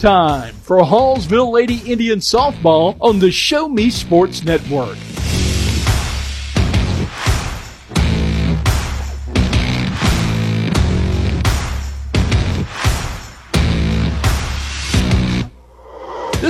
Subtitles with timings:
[0.00, 4.96] Time for Hallsville Lady Indian Softball on the Show Me Sports Network.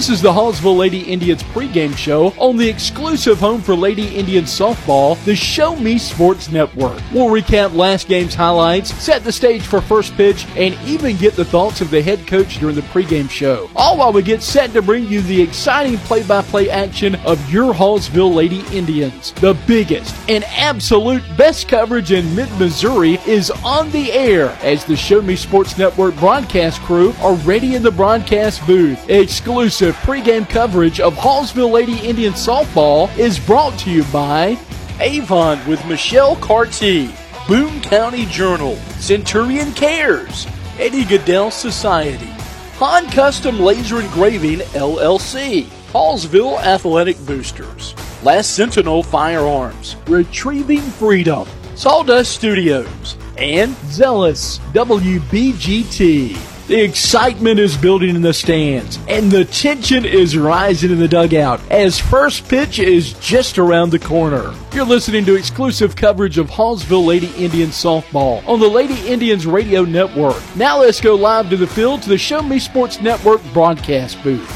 [0.00, 4.44] This is the Hallsville Lady Indians pregame show on the exclusive home for Lady Indian
[4.44, 6.98] softball, the Show Me Sports Network.
[7.12, 11.44] We'll recap last game's highlights, set the stage for first pitch, and even get the
[11.44, 13.68] thoughts of the head coach during the pregame show.
[13.76, 18.34] All while we get set to bring you the exciting play-by-play action of your Hallsville
[18.34, 19.32] Lady Indians.
[19.32, 25.20] The biggest and absolute best coverage in mid-Missouri is on the air as the Show
[25.20, 28.98] Me Sports Network broadcast crew are ready in the broadcast booth.
[29.10, 34.58] Exclusive pregame coverage of Hallsville Lady Indian softball is brought to you by
[35.00, 37.10] Avon with Michelle Carty,
[37.48, 40.46] Boone County Journal, Centurion Cares,
[40.78, 42.30] Eddie Gaedel Society,
[42.78, 53.16] Han Custom Laser Engraving LLC, Hallsville Athletic Boosters, Last Sentinel Firearms, Retrieving Freedom, Sawdust Studios,
[53.38, 56.59] and Zealous WBGT.
[56.70, 61.60] The excitement is building in the stands, and the tension is rising in the dugout
[61.68, 64.54] as first pitch is just around the corner.
[64.72, 69.82] You're listening to exclusive coverage of Hallsville Lady Indians softball on the Lady Indians Radio
[69.82, 70.40] Network.
[70.54, 74.48] Now let's go live to the field to the Show Me Sports Network broadcast booth.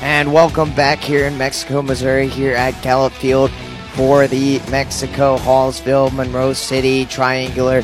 [0.00, 3.50] And welcome back here in Mexico, Missouri, here at Gallup Field
[3.94, 7.82] for the Mexico Hallsville Monroe City Triangular.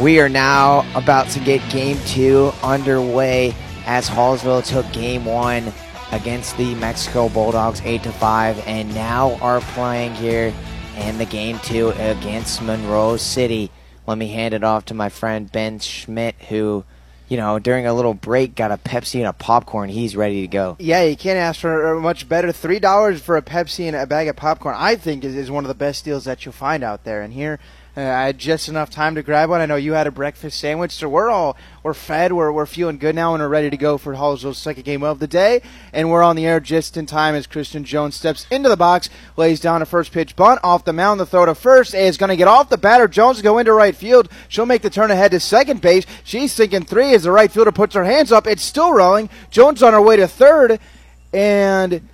[0.00, 3.54] We are now about to get game two underway
[3.84, 5.72] as Hallsville took game one
[6.12, 10.52] against the Mexico Bulldogs 8 to 5 and now are playing here
[10.96, 13.70] in the game two against Monroe City.
[14.06, 16.84] Let me hand it off to my friend Ben Schmidt who
[17.30, 19.88] you know, during a little break, got a Pepsi and a popcorn.
[19.88, 20.76] He's ready to go.
[20.80, 22.50] Yeah, you can't ask for much better.
[22.50, 25.62] Three dollars for a Pepsi and a bag of popcorn, I think, is, is one
[25.62, 27.22] of the best deals that you'll find out there.
[27.22, 27.60] And here,
[28.00, 29.60] uh, I had just enough time to grab one.
[29.60, 32.32] I know you had a breakfast sandwich, so we're all we're fed.
[32.32, 35.18] We're we're feeling good now, and we're ready to go for Hallsville's second game of
[35.18, 35.60] the day.
[35.92, 39.10] And we're on the air just in time as Christian Jones steps into the box,
[39.36, 41.20] lays down a first pitch bunt off the mound.
[41.20, 43.06] The throw to first is going to get off the batter.
[43.06, 44.30] Jones go into right field.
[44.48, 46.06] She'll make the turn ahead to second base.
[46.24, 48.46] She's thinking three as the right fielder puts her hands up.
[48.46, 49.28] It's still rolling.
[49.50, 50.80] Jones on her way to third,
[51.32, 52.08] and.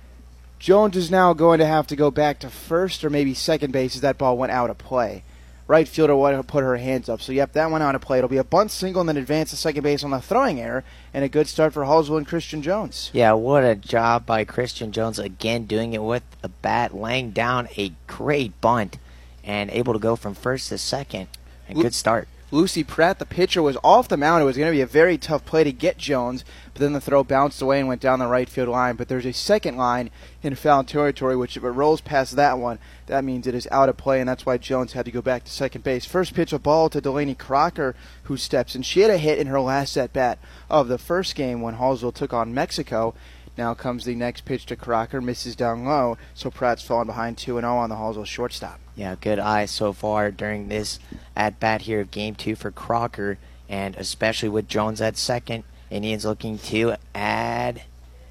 [0.59, 3.93] Jones is now going to have to go back to first or maybe second base
[3.93, 5.23] as that ball went out of play
[5.67, 7.21] right fielder to put her hands up.
[7.21, 8.17] So, yep, that went out of play.
[8.17, 10.83] It'll be a bunt single and then advance to second base on the throwing error,
[11.13, 13.09] and a good start for Hallsville and Christian Jones.
[13.13, 17.67] Yeah, what a job by Christian Jones again doing it with a bat, laying down
[17.77, 18.97] a great bunt,
[19.43, 21.27] and able to go from first to second.
[21.69, 22.29] A good start.
[22.49, 24.41] Lucy Pratt, the pitcher, was off the mound.
[24.41, 27.01] It was going to be a very tough play to get Jones, but then the
[27.01, 28.95] throw bounced away and went down the right field line.
[28.95, 32.79] But there's a second line in foul territory, which if it rolls past that one,
[33.07, 35.43] that means it is out of play, and that's why Jones had to go back
[35.43, 36.05] to second base.
[36.05, 38.81] First pitch a ball to Delaney Crocker, who steps in.
[38.81, 42.13] She had a hit in her last at bat of the first game when Hallsville
[42.13, 43.13] took on Mexico.
[43.57, 47.59] Now comes the next pitch to Crocker, misses down low, so Pratt's falling behind 2
[47.59, 48.79] 0 on the Hallsville shortstop.
[48.95, 50.99] Yeah, good eye so far during this
[51.37, 53.37] at bat here of game two for Crocker,
[53.69, 55.63] and especially with Jones at second.
[55.89, 57.83] Indians looking to add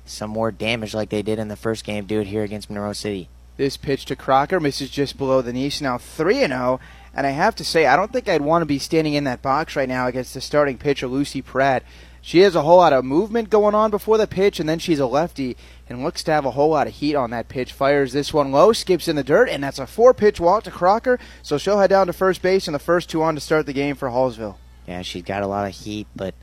[0.05, 2.93] some more damage like they did in the first game, do it here against Monroe
[2.93, 3.29] City.
[3.57, 6.81] This pitch to Crocker misses just below the knee, now 3 0.
[7.15, 9.41] And I have to say, I don't think I'd want to be standing in that
[9.41, 11.83] box right now against the starting pitcher, Lucy Pratt.
[12.27, 14.99] She has a whole lot of movement going on before the pitch, and then she's
[14.99, 15.57] a lefty
[15.89, 17.73] and looks to have a whole lot of heat on that pitch.
[17.73, 20.73] Fires this one low, skips in the dirt, and that's a four pitch walk to
[20.73, 21.21] Crocker.
[21.45, 23.73] So she'll head down to first base, and the first two on to start the
[23.73, 24.57] game for Hallsville.
[24.89, 26.35] Yeah, she's got a lot of heat, but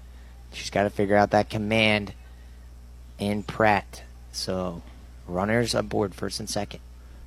[0.54, 2.14] she's got to figure out that command
[3.20, 4.04] in Pratt.
[4.32, 4.84] So
[5.28, 6.80] runners aboard first and second.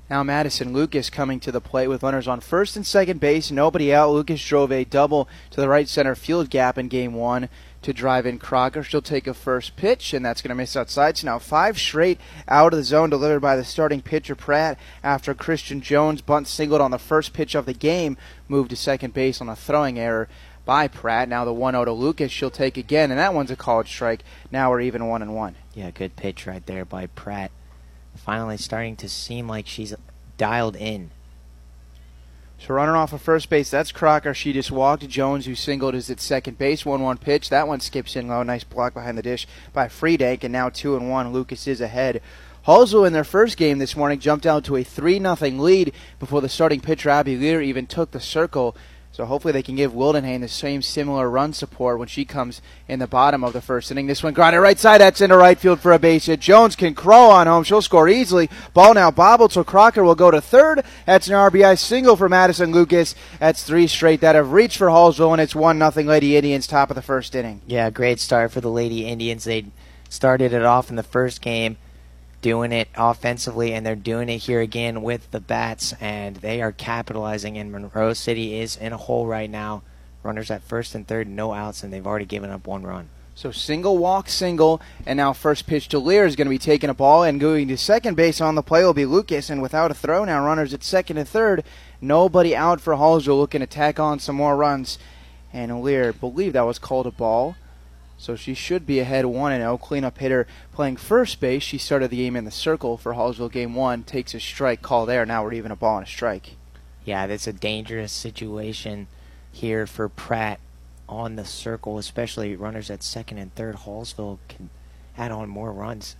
[0.08, 3.92] Now Madison Lucas coming to the plate with runners on first and second base, nobody
[3.92, 4.12] out.
[4.12, 7.50] Lucas drove a double to the right center field gap in game one
[7.86, 8.82] to drive in Crocker.
[8.82, 11.16] She'll take a first pitch, and that's going to miss outside.
[11.16, 15.34] So now five straight out of the zone delivered by the starting pitcher Pratt after
[15.34, 18.16] Christian Jones bunt singled on the first pitch of the game,
[18.48, 20.28] moved to second base on a throwing error
[20.64, 21.28] by Pratt.
[21.28, 22.32] Now the 1 0 to Lucas.
[22.32, 24.24] She'll take again, and that one's a called strike.
[24.50, 25.54] Now we're even 1 and 1.
[25.74, 27.52] Yeah, good pitch right there by Pratt.
[28.16, 29.94] Finally starting to seem like she's
[30.36, 31.12] dialed in.
[32.58, 34.32] So running off of first base, that's Crocker.
[34.32, 35.06] She just walked.
[35.08, 36.86] Jones, who singled, is at second base.
[36.86, 37.50] 1 1 pitch.
[37.50, 38.42] That one skips in low.
[38.42, 41.32] Nice block behind the dish by Friedank, and now 2 and 1.
[41.32, 42.22] Lucas is ahead.
[42.66, 46.40] Hallsville in their first game this morning jumped out to a 3 0 lead before
[46.40, 48.76] the starting pitcher Abby Lear even took the circle.
[49.16, 52.98] So hopefully they can give Wildenhain the same similar run support when she comes in
[52.98, 54.06] the bottom of the first inning.
[54.06, 55.00] This one grounded right side.
[55.00, 56.38] That's into right field for a base hit.
[56.38, 57.64] Jones can crawl on home.
[57.64, 58.50] She'll score easily.
[58.74, 60.84] Ball now bobbled, so Crocker will go to third.
[61.06, 63.14] That's an RBI single for Madison Lucas.
[63.38, 66.90] That's three straight that have reached for Hallsville, and it's one nothing Lady Indians top
[66.90, 67.62] of the first inning.
[67.66, 69.44] Yeah, great start for the Lady Indians.
[69.44, 69.64] They
[70.10, 71.78] started it off in the first game
[72.46, 76.70] doing it offensively, and they're doing it here again with the bats, and they are
[76.70, 77.58] capitalizing.
[77.58, 79.82] And Monroe City is in a hole right now.
[80.22, 83.08] Runners at first and third, no outs, and they've already given up one run.
[83.34, 86.88] So single walk, single, and now first pitch to Lear is going to be taking
[86.88, 89.90] a ball and going to second base on the play will be Lucas, and without
[89.90, 91.64] a throw now, runners at second and third.
[92.00, 95.00] Nobody out for Hallsville looking to tack on some more runs.
[95.52, 97.56] And Lear, believe that was called a ball.
[98.18, 99.78] So she should be ahead 1 0.
[99.78, 101.62] Cleanup hitter playing first base.
[101.62, 104.04] She started the game in the circle for Hallsville game 1.
[104.04, 105.26] Takes a strike call there.
[105.26, 106.56] Now we're even a ball and a strike.
[107.04, 109.06] Yeah, that's a dangerous situation
[109.52, 110.60] here for Pratt
[111.08, 113.76] on the circle, especially runners at second and third.
[113.76, 114.70] Hallsville can
[115.16, 116.16] add on more runs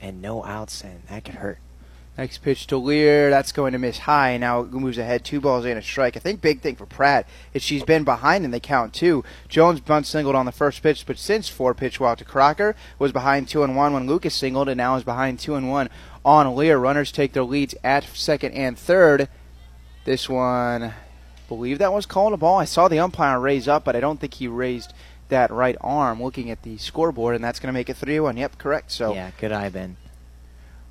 [0.00, 1.58] and no outs, and that could hurt.
[2.18, 3.30] Next pitch to Lear.
[3.30, 4.36] That's going to miss high.
[4.38, 5.24] Now moves ahead.
[5.24, 6.16] Two balls and a strike.
[6.16, 9.22] I think big thing for Pratt is she's been behind in the count too.
[9.48, 13.12] Jones bunt singled on the first pitch, but since four pitch walk to Crocker was
[13.12, 15.90] behind two and one when Lucas singled, and now is behind two and one
[16.24, 16.76] on Lear.
[16.76, 19.28] Runners take their leads at second and third.
[20.04, 20.94] This one, I
[21.46, 22.58] believe that was called a ball.
[22.58, 24.92] I saw the umpire raise up, but I don't think he raised
[25.28, 26.20] that right arm.
[26.20, 28.36] Looking at the scoreboard, and that's going to make it three one.
[28.36, 28.90] Yep, correct.
[28.90, 29.96] So yeah, good eye, Ben.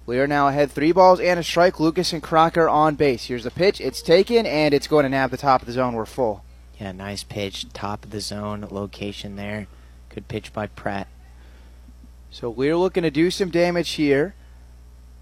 [0.07, 1.81] We are now ahead three balls and a strike.
[1.81, 3.25] Lucas and Crocker on base.
[3.25, 3.81] Here's the pitch.
[3.81, 5.95] It's taken and it's going to nab the top of the zone.
[5.95, 6.45] We're full.
[6.79, 7.65] Yeah, nice pitch.
[7.73, 9.67] Top of the zone location there.
[10.07, 11.09] Good pitch by Pratt.
[12.31, 14.33] So we're looking to do some damage here.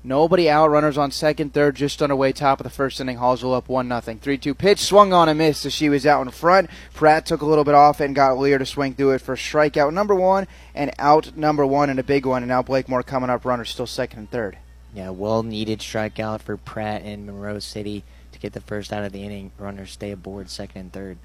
[0.03, 0.69] Nobody out.
[0.69, 2.31] Runners on second, third, just underway.
[2.31, 3.17] Top of the first inning.
[3.17, 4.19] Hallsville up one nothing.
[4.19, 6.69] Three two pitch swung on a miss as she was out in front.
[6.93, 9.93] Pratt took a little bit off and got Lear to swing through it for strikeout
[9.93, 10.45] number one
[10.75, 12.43] and out number one and a big one.
[12.43, 13.45] And now Blakemore coming up.
[13.45, 14.59] Runners still second and third.
[14.95, 19.11] Yeah, well needed strikeout for Pratt in Monroe City to get the first out of
[19.11, 19.51] the inning.
[19.57, 21.17] Runners stay aboard second and third.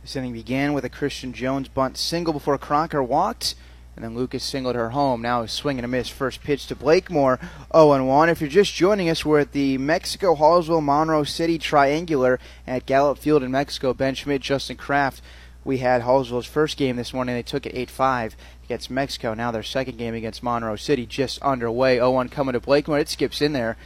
[0.00, 3.54] This inning began with a Christian Jones bunt single before Crocker walked,
[3.94, 5.20] and then Lucas singled her home.
[5.20, 6.08] Now a swing and a miss.
[6.08, 7.38] First pitch to Blakemore,
[7.70, 8.28] 0 1.
[8.30, 13.18] If you're just joining us, we're at the Mexico Hallsville Monroe City Triangular at Gallup
[13.18, 13.92] Field in Mexico.
[13.92, 15.20] Ben Schmidt, Justin Kraft.
[15.68, 17.34] We had Hallsville's first game this morning.
[17.34, 19.34] They took it 8 5 against Mexico.
[19.34, 21.98] Now their second game against Monroe City just underway.
[21.98, 22.98] 0-1 coming to Blakemore.
[22.98, 23.76] It skips in there.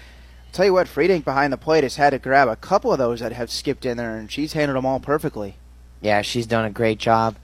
[0.46, 2.98] I'll tell you what, Friedank behind the plate has had to grab a couple of
[2.98, 5.56] those that have skipped in there, and she's handled them all perfectly.
[6.00, 7.34] Yeah, she's done a great job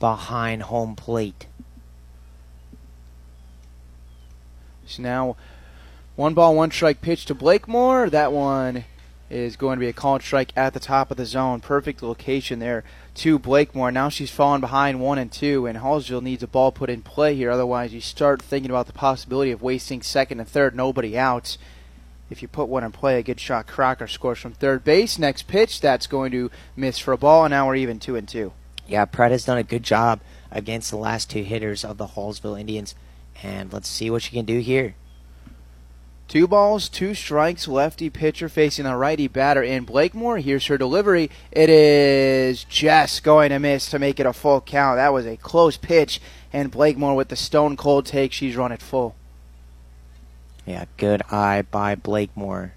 [0.00, 1.46] behind home plate.
[4.86, 5.36] So now,
[6.16, 8.10] one ball, one strike pitch to Blakemore.
[8.10, 8.86] That one
[9.30, 11.60] is going to be a called strike at the top of the zone.
[11.60, 12.82] Perfect location there
[13.14, 13.92] to Blakemore.
[13.92, 17.34] Now she's fallen behind one and two, and Hallsville needs a ball put in play
[17.34, 17.50] here.
[17.50, 21.56] Otherwise, you start thinking about the possibility of wasting second and third, nobody out.
[22.30, 23.66] If you put one in play, a good shot.
[23.66, 25.18] Crocker scores from third base.
[25.18, 28.26] Next pitch, that's going to miss for a ball, and now we're even two and
[28.26, 28.52] two.
[28.86, 32.58] Yeah, Pratt has done a good job against the last two hitters of the Hallsville
[32.58, 32.94] Indians,
[33.42, 34.94] and let's see what she can do here.
[36.34, 40.38] Two balls, two strikes, lefty pitcher facing a righty batter in Blakemore.
[40.38, 41.30] Here's her delivery.
[41.52, 44.96] It is just going to miss to make it a full count.
[44.96, 46.20] That was a close pitch,
[46.52, 48.32] and Blakemore with the stone cold take.
[48.32, 49.14] She's run it full.
[50.66, 52.72] Yeah, good eye by Blakemore.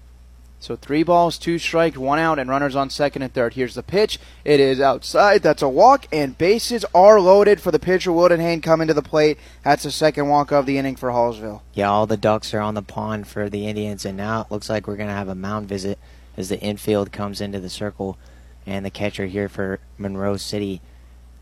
[0.60, 3.54] So three balls, two strikes, one out, and runners on second and third.
[3.54, 4.18] Here's the pitch.
[4.44, 5.42] It is outside.
[5.42, 9.38] That's a walk, and bases are loaded for the pitcher Wildenhain coming to the plate.
[9.62, 11.60] That's the second walk of the inning for Hallsville.
[11.74, 14.68] Yeah, all the ducks are on the pond for the Indians, and now it looks
[14.68, 15.98] like we're going to have a mound visit
[16.36, 18.18] as the infield comes into the circle,
[18.66, 20.80] and the catcher here for Monroe City.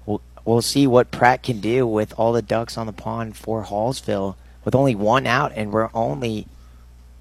[0.05, 3.65] We'll, we'll see what Pratt can do with all the ducks on the pond for
[3.65, 6.47] Hallsville with only one out, and we're only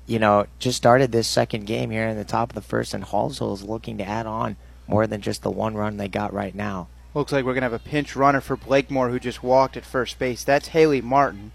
[0.07, 3.03] you know, just started this second game here in the top of the first, and
[3.03, 4.55] Hallsville is looking to add on
[4.87, 6.87] more than just the one run they got right now.
[7.13, 9.85] Looks like we're going to have a pinch runner for Blakemore, who just walked at
[9.85, 10.43] first base.
[10.43, 11.51] That's Haley Martin.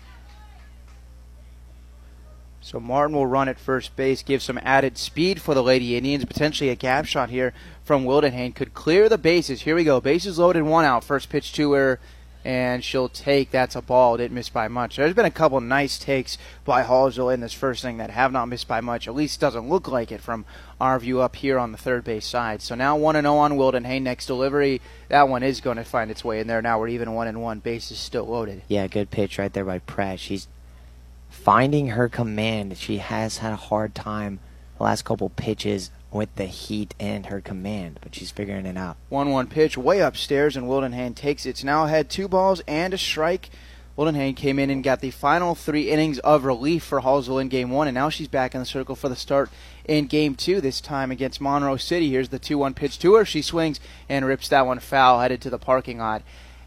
[2.62, 6.24] So Martin will run at first base, give some added speed for the Lady Indians.
[6.24, 7.54] Potentially a gap shot here
[7.84, 9.62] from Wildenhain could clear the bases.
[9.62, 10.00] Here we go.
[10.00, 11.04] Bases loaded, one out.
[11.04, 12.00] First pitch to her,
[12.44, 13.50] and she'll take.
[13.50, 14.16] That's a ball.
[14.16, 14.96] Didn't miss by much.
[14.96, 18.46] There's been a couple nice takes by Hallsville in this first inning that have not
[18.46, 19.06] missed by much.
[19.06, 20.44] At least doesn't look like it from
[20.80, 22.62] our view up here on the third base side.
[22.62, 24.02] So now 1 0 on Wildenhain.
[24.02, 26.62] Next delivery, that one is going to find its way in there.
[26.62, 27.60] Now we're even 1 and 1.
[27.60, 28.62] Base is still loaded.
[28.68, 30.20] Yeah, good pitch right there by Pratt.
[30.20, 30.48] She's
[31.28, 32.76] finding her command.
[32.78, 34.40] She has had a hard time
[34.80, 38.96] the last couple pitches with the heat and her command, but she's figuring it out.
[39.08, 41.50] 1 1 pitch way upstairs, and Wildenhain takes it.
[41.50, 43.50] It's now had two balls and a strike.
[43.96, 47.70] Wildenhain came in and got the final three innings of relief for Hallsville in game
[47.70, 49.50] one, and now she's back in the circle for the start
[49.84, 52.10] in game two, this time against Monroe City.
[52.10, 53.24] Here's the 2 1 pitch to her.
[53.24, 56.22] She swings and rips that one foul, headed to the parking lot.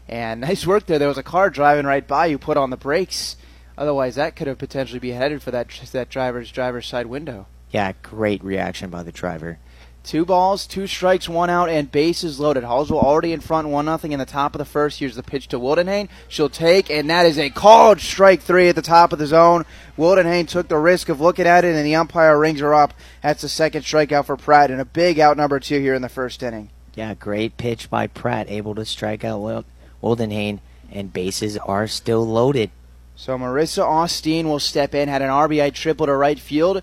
[0.08, 0.98] And nice work there.
[0.98, 3.36] There was a car driving right by you, put on the brakes.
[3.76, 7.46] Otherwise, that could have potentially been headed for that that driver's driver's side window.
[7.74, 9.58] Yeah, great reaction by the driver.
[10.04, 12.62] Two balls, two strikes, one out, and bases loaded.
[12.62, 15.00] Hallsville already in front, one nothing in the top of the first.
[15.00, 16.08] Here's the pitch to Wildenhain.
[16.28, 19.64] She'll take, and that is a called strike three at the top of the zone.
[19.98, 22.94] Wildenhain took the risk of looking at it, and the umpire rings her up.
[23.24, 26.08] That's the second strikeout for Pratt, and a big out number two here in the
[26.08, 26.70] first inning.
[26.94, 29.64] Yeah, great pitch by Pratt, able to strike out
[30.00, 30.60] Wildenhain,
[30.92, 32.70] and bases are still loaded.
[33.16, 36.82] So Marissa Austin will step in, had an RBI triple to right field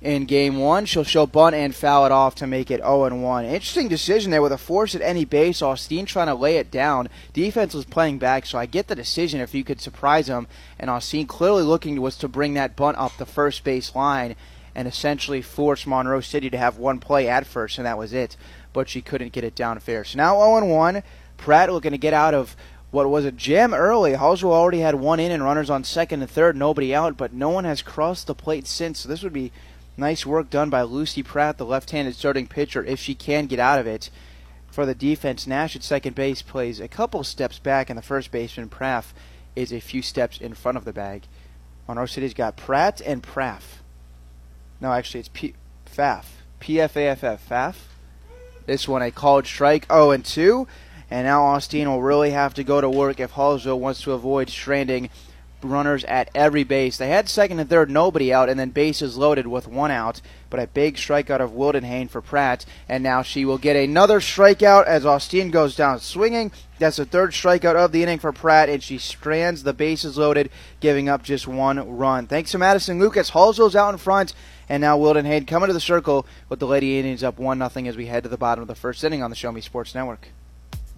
[0.00, 0.86] in game one.
[0.86, 3.44] She'll show bunt and foul it off to make it 0 1.
[3.44, 5.62] Interesting decision there with a force at any base.
[5.62, 7.08] Austin trying to lay it down.
[7.32, 10.46] Defense was playing back, so I get the decision if you could surprise them.
[10.78, 14.36] And Austin clearly looking was to bring that bunt up the first base line
[14.74, 18.36] and essentially force Monroe City to have one play at first, and that was it.
[18.72, 20.04] But she couldn't get it down fair.
[20.04, 21.02] So now 0 1.
[21.36, 22.54] Pratt looking to get out of
[22.90, 24.12] what was a jam early.
[24.12, 27.48] Hallsville already had one in and runners on second and third, nobody out, but no
[27.48, 29.00] one has crossed the plate since.
[29.00, 29.52] So this would be
[30.00, 33.78] Nice work done by Lucy Pratt, the left-handed starting pitcher, if she can get out
[33.78, 34.08] of it.
[34.70, 38.30] For the defense, Nash at second base plays a couple steps back, and the first
[38.30, 39.04] baseman, Pratt,
[39.54, 41.24] is a few steps in front of the bag.
[41.86, 43.62] On Monroe City's got Pratt and Pratt.
[44.80, 45.52] No, actually, it's P-
[45.84, 46.24] Pfaff.
[46.60, 47.46] P-F-A-F-F.
[47.46, 47.74] Pfaff.
[48.64, 50.66] This one a called strike, 0 and 2.
[51.10, 54.48] And now Austin will really have to go to work if Hallsville wants to avoid
[54.48, 55.10] stranding
[55.62, 56.96] runners at every base.
[56.96, 60.20] They had second and third, nobody out, and then bases loaded with one out.
[60.48, 64.86] But a big strikeout of Wildenhain for Pratt, and now she will get another strikeout
[64.86, 66.50] as Austin goes down swinging.
[66.78, 70.50] That's the third strikeout of the inning for Pratt, and she strands the bases loaded,
[70.80, 72.26] giving up just one run.
[72.26, 73.30] Thanks to Madison Lucas.
[73.30, 74.32] Hallsville's out in front,
[74.68, 77.96] and now Wildenhain coming to the circle with the Lady Indians up 1 0 as
[77.96, 80.28] we head to the bottom of the first inning on the Show Me Sports Network.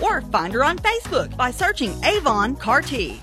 [0.00, 3.20] or find her on Facebook by searching Avon Carty.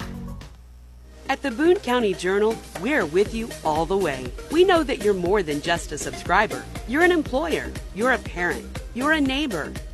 [1.29, 4.31] At the Boone County Journal, we're with you all the way.
[4.51, 6.63] We know that you're more than just a subscriber.
[6.87, 9.71] You're an employer, you're a parent, you're a neighbor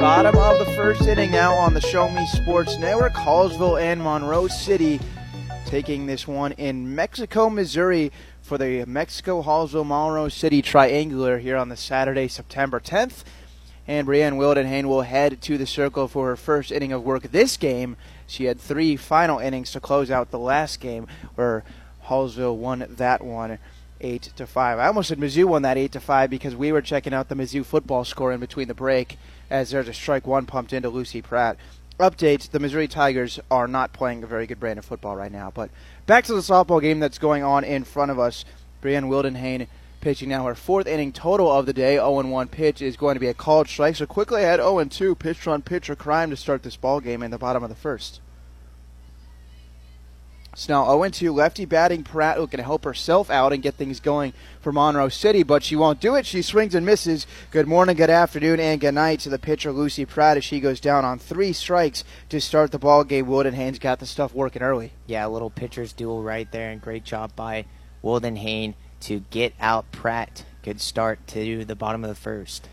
[0.00, 3.12] Bottom of the first inning now on the Show Me Sports Network.
[3.12, 4.98] Hallsville and Monroe City
[5.66, 11.68] taking this one in Mexico, Missouri for the Mexico Hallsville Monroe City Triangular here on
[11.68, 13.24] the Saturday, September 10th.
[13.86, 17.58] And Brienne Wildenhain will head to the circle for her first inning of work this
[17.58, 17.98] game.
[18.26, 21.62] She had three final innings to close out the last game where
[22.06, 23.58] Hallsville won that one
[24.00, 24.78] eight to five.
[24.78, 27.34] I almost said Mizzou won that eight to five because we were checking out the
[27.34, 29.18] Mizzou football score in between the break
[29.50, 31.56] as there's a strike one pumped into Lucy Pratt.
[31.98, 35.50] Update: The Missouri Tigers are not playing a very good brand of football right now.
[35.54, 35.70] But
[36.06, 38.44] back to the softball game that's going on in front of us.
[38.80, 39.66] Brienne Wildenhain
[40.00, 41.96] pitching now her fourth inning total of the day.
[41.96, 43.96] 0-1 pitch is going to be a called strike.
[43.96, 47.38] So quickly ahead 0-2 pitch run pitcher crime to start this ball game in the
[47.38, 48.20] bottom of the first.
[50.68, 52.02] Now 0 2 lefty batting.
[52.02, 55.76] Pratt looking to help herself out and get things going for Monroe City, but she
[55.76, 56.26] won't do it.
[56.26, 57.26] She swings and misses.
[57.50, 60.80] Good morning, good afternoon, and good night to the pitcher Lucy Pratt as she goes
[60.80, 63.26] down on three strikes to start the ball game.
[63.26, 64.92] Wildenhain's got the stuff working early.
[65.06, 67.64] Yeah, a little pitcher's duel right there, and great job by
[68.02, 70.44] Wildenhain to get out Pratt.
[70.62, 72.68] Good start to the bottom of the first.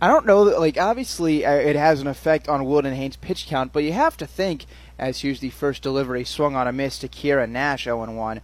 [0.00, 3.84] I don't know like, obviously uh, it has an effect on Wildenhain's pitch count, but
[3.84, 4.66] you have to think,
[4.98, 8.40] as the first delivery swung on a miss to Kira Nash 0 1,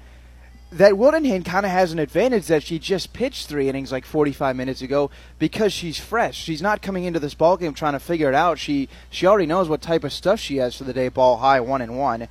[0.73, 4.55] that Wildenhain kind of has an advantage that she just pitched three innings like 45
[4.55, 6.37] minutes ago because she's fresh.
[6.37, 8.59] She's not coming into this ball game trying to figure it out.
[8.59, 11.09] She she already knows what type of stuff she has for the day.
[11.09, 12.29] Ball high, one and one.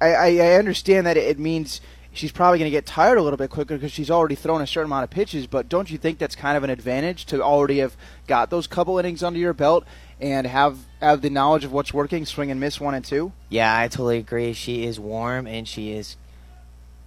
[0.00, 1.80] I, I, I understand that it means
[2.16, 4.66] she's probably going to get tired a little bit quicker because she's already thrown a
[4.66, 5.46] certain amount of pitches.
[5.46, 7.96] But don't you think that's kind of an advantage to already have
[8.26, 9.84] got those couple innings under your belt
[10.20, 13.32] and have have the knowledge of what's working, swing and miss one and two?
[13.48, 14.52] Yeah, I totally agree.
[14.54, 16.16] She is warm and she is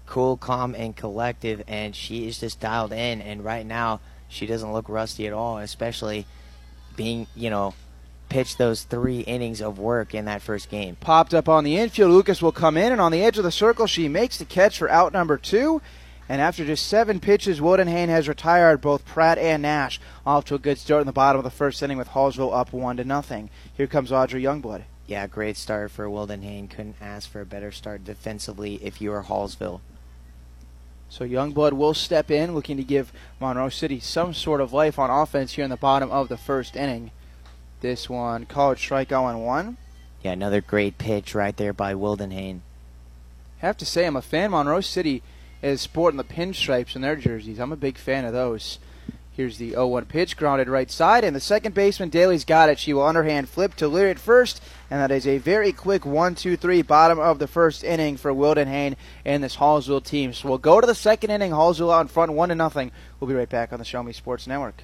[0.06, 3.22] cool, calm, and collective, and she is just dialed in.
[3.22, 6.26] And right now, she doesn't look rusty at all, especially
[6.96, 7.74] being, you know,
[8.30, 10.96] pitched those three innings of work in that first game.
[10.96, 12.12] Popped up on the infield.
[12.12, 14.78] Lucas will come in, and on the edge of the circle, she makes the catch
[14.78, 15.82] for out number two.
[16.30, 20.00] And after just seven pitches, Wildenhain has retired both Pratt and Nash.
[20.28, 22.72] Off to a good start in the bottom of the first inning with Hallsville up
[22.72, 23.50] one to nothing.
[23.76, 24.84] Here comes Audrey Youngblood.
[25.08, 26.70] Yeah, great start for Wildenhain.
[26.70, 29.82] Couldn't ask for a better start defensively if you are Hallsville.
[31.10, 35.10] So Youngblood will step in, looking to give Monroe City some sort of life on
[35.10, 37.10] offense here in the bottom of the first inning.
[37.82, 39.78] This one called strike 0 1.
[40.22, 42.60] Yeah, another great pitch right there by Wildenhain.
[43.60, 44.52] Have to say, I'm a fan.
[44.52, 45.24] Monroe City
[45.62, 47.60] is sporting the pinstripes in their jerseys.
[47.60, 48.80] I'm a big fan of those.
[49.32, 52.80] Here's the 0 1 pitch, grounded right side, and the second baseman, Daly's got it.
[52.80, 56.36] She will underhand flip to Lear at first, and that is a very quick 1
[56.36, 60.34] 2 3 bottom of the first inning for Wildenhain and this Hallsville team.
[60.34, 61.52] So we'll go to the second inning.
[61.52, 62.92] Hallsville out in front, 1 to nothing.
[63.20, 64.84] We'll be right back on the Show Me Sports Network.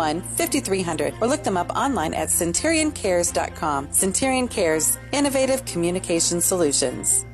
[0.01, 3.91] 5300 or look them up online at centurioncares.com.
[3.91, 7.25] Centurion Cares, innovative communication solutions.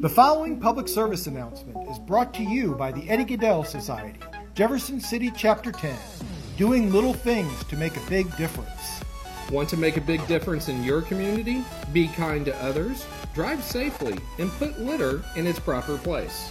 [0.00, 4.20] The following public service announcement is brought to you by the Eddie Gaedel Society,
[4.52, 5.96] Jefferson City Chapter 10,
[6.58, 9.00] doing little things to make a big difference.
[9.50, 11.64] Want to make a big difference in your community?
[11.92, 16.50] Be kind to others, drive safely, and put litter in its proper place.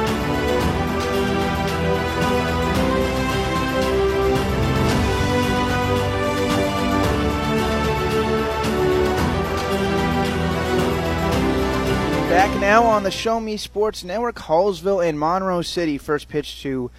[12.31, 15.97] Back now on the Show Me Sports Network, Hallsville and Monroe City.
[15.97, 16.89] First pitch to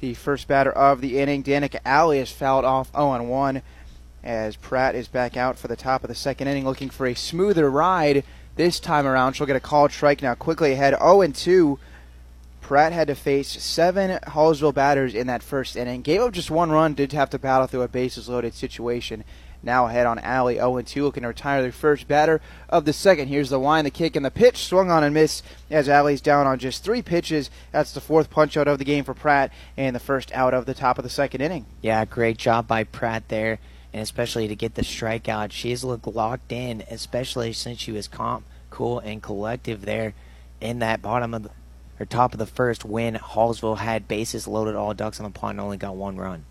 [0.00, 1.42] the first batter of the inning.
[1.42, 3.62] Danica Alley is fouled off 0 1
[4.22, 7.14] as Pratt is back out for the top of the second inning looking for a
[7.14, 8.24] smoother ride
[8.56, 9.32] this time around.
[9.32, 11.78] She'll get a called strike now quickly ahead 0 2.
[12.60, 16.02] Pratt had to face seven Hallsville batters in that first inning.
[16.02, 19.24] Gave up just one run, did have to battle through a bases loaded situation.
[19.62, 23.28] Now ahead on Alley 0 2, looking to retire their first batter of the second.
[23.28, 24.64] Here's the line, the kick, and the pitch.
[24.64, 27.50] Swung on and missed as Alley's down on just three pitches.
[27.72, 30.66] That's the fourth punch out of the game for Pratt and the first out of
[30.66, 31.66] the top of the second inning.
[31.82, 33.58] Yeah, great job by Pratt there,
[33.92, 35.50] and especially to get the strikeout.
[35.52, 40.14] She's looked locked in, especially since she was calm, cool, and collective there
[40.60, 41.50] in that bottom of the
[42.00, 45.58] or top of the first when Hallsville had bases loaded, all ducks on the pond,
[45.58, 46.44] and only got one run.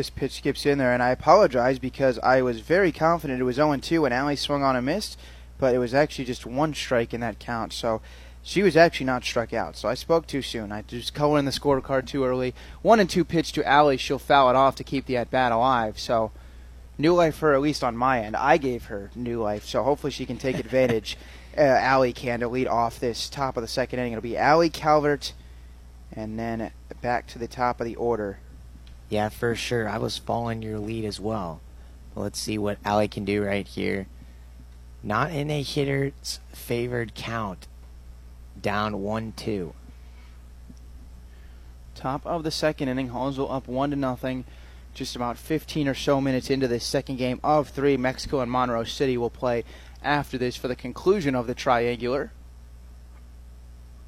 [0.00, 3.56] This pitch skips in there, and I apologize because I was very confident it was
[3.56, 5.18] 0 2 when Alley swung on and missed,
[5.58, 7.74] but it was actually just one strike in that count.
[7.74, 8.00] So
[8.42, 9.76] she was actually not struck out.
[9.76, 10.72] So I spoke too soon.
[10.72, 12.54] I just colored in the scorecard too early.
[12.80, 13.98] One and two pitch to Alley.
[13.98, 15.98] She'll foul it off to keep the at bat alive.
[15.98, 16.32] So
[16.96, 18.36] new life for her, at least on my end.
[18.36, 21.18] I gave her new life, so hopefully she can take advantage.
[21.58, 24.12] uh, Alley can to lead off this top of the second inning.
[24.12, 25.34] It'll be Alley Calvert,
[26.10, 28.38] and then back to the top of the order.
[29.10, 29.88] Yeah, for sure.
[29.88, 31.60] I was following your lead as well.
[32.14, 34.06] Let's see what Ali can do right here.
[35.02, 37.66] Not in a hitter's favored count
[38.60, 39.74] down 1 2.
[41.94, 44.44] Top of the second inning, Hallsville up 1 to nothing.
[44.94, 48.84] Just about 15 or so minutes into this second game of three, Mexico and Monroe
[48.84, 49.64] City will play
[50.02, 52.32] after this for the conclusion of the triangular.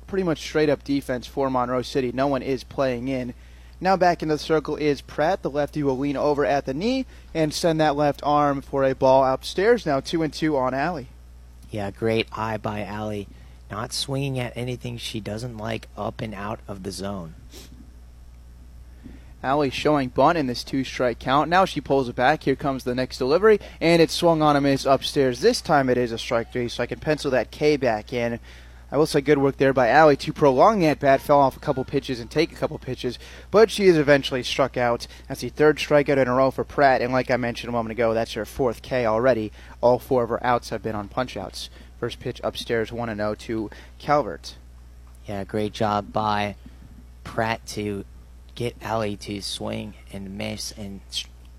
[0.06, 2.12] Pretty much straight up defense for Monroe City.
[2.12, 3.34] No one is playing in.
[3.82, 5.42] Now back into the circle is Pratt.
[5.42, 8.94] The lefty will lean over at the knee and send that left arm for a
[8.94, 9.84] ball upstairs.
[9.84, 11.08] Now two and two on Allie.
[11.68, 13.26] Yeah, great eye by Allie.
[13.72, 17.34] Not swinging at anything she doesn't like up and out of the zone.
[19.42, 21.50] Allie showing bunt in this two strike count.
[21.50, 22.44] Now she pulls it back.
[22.44, 25.40] Here comes the next delivery, and it's swung on a miss upstairs.
[25.40, 28.38] This time it is a strike three, so I can pencil that K back in.
[28.92, 31.60] I will say good work there by Allie to prolong that bat, fell off a
[31.60, 33.18] couple pitches and take a couple pitches,
[33.50, 35.06] but she is eventually struck out.
[35.26, 37.92] That's the third strikeout in a row for Pratt, and like I mentioned a moment
[37.92, 39.50] ago, that's her fourth K already.
[39.80, 41.70] All four of her outs have been on punchouts.
[41.98, 44.56] First pitch upstairs, 1 0 to Calvert.
[45.24, 46.56] Yeah, great job by
[47.24, 48.04] Pratt to
[48.54, 51.00] get Allie to swing and miss and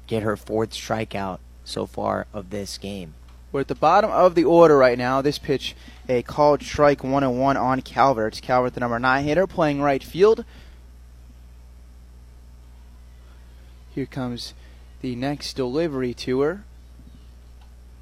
[0.06, 3.15] get her fourth strikeout so far of this game.
[3.53, 5.21] We're at the bottom of the order right now.
[5.21, 5.75] This pitch,
[6.09, 8.33] a called strike 1 1 on Calvert.
[8.33, 10.43] It's Calvert, the number 9 hitter, playing right field.
[13.93, 14.55] Here comes
[15.01, 16.63] the next delivery to her.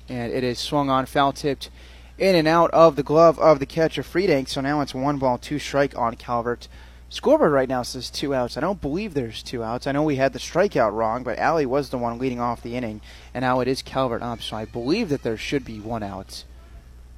[0.08, 1.70] And it is swung on, foul tipped
[2.18, 4.48] in and out of the glove of the catcher, Friedank.
[4.48, 6.70] So now it's one ball, two strike on Calvert.
[7.12, 8.56] Scoreboard right now says two outs.
[8.56, 9.86] I don't believe there's two outs.
[9.86, 12.78] I know we had the strikeout wrong, but Allie was the one leading off the
[12.78, 13.02] inning,
[13.34, 16.46] and now it is Calvert up, so I believe that there should be one out.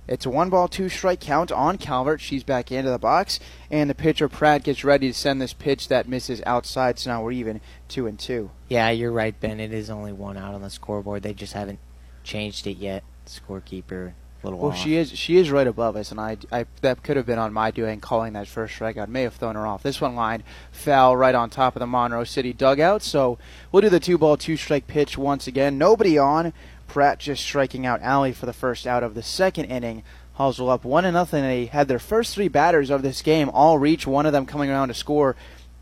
[0.08, 2.21] It's a one ball, two strike count on Calvert.
[2.21, 5.89] She's back into the box, and the pitcher Pratt gets ready to send this pitch
[5.89, 8.49] that misses outside, so now we're even two and two.
[8.69, 9.60] Yeah, you're right, Ben.
[9.60, 11.21] It is only one out on the scoreboard.
[11.21, 11.77] They just haven't
[12.23, 13.03] changed it yet.
[13.27, 14.77] Scorekeeper little well, off.
[14.77, 17.53] she is she is right above us, and I, I that could have been on
[17.53, 19.08] my doing calling that first strikeout.
[19.08, 19.84] May have thrown her off.
[19.84, 23.01] This one line fell right on top of the Monroe City dugout.
[23.01, 23.38] So
[23.71, 25.77] we'll do the two ball two strike pitch once again.
[25.77, 26.53] Nobody on.
[26.88, 30.03] Pratt just striking out Allie for the first out of the second inning.
[30.38, 31.43] Hallsville up one and nothing.
[31.43, 34.06] They had their first three batters of this game all reach.
[34.06, 35.36] One of them coming around to score,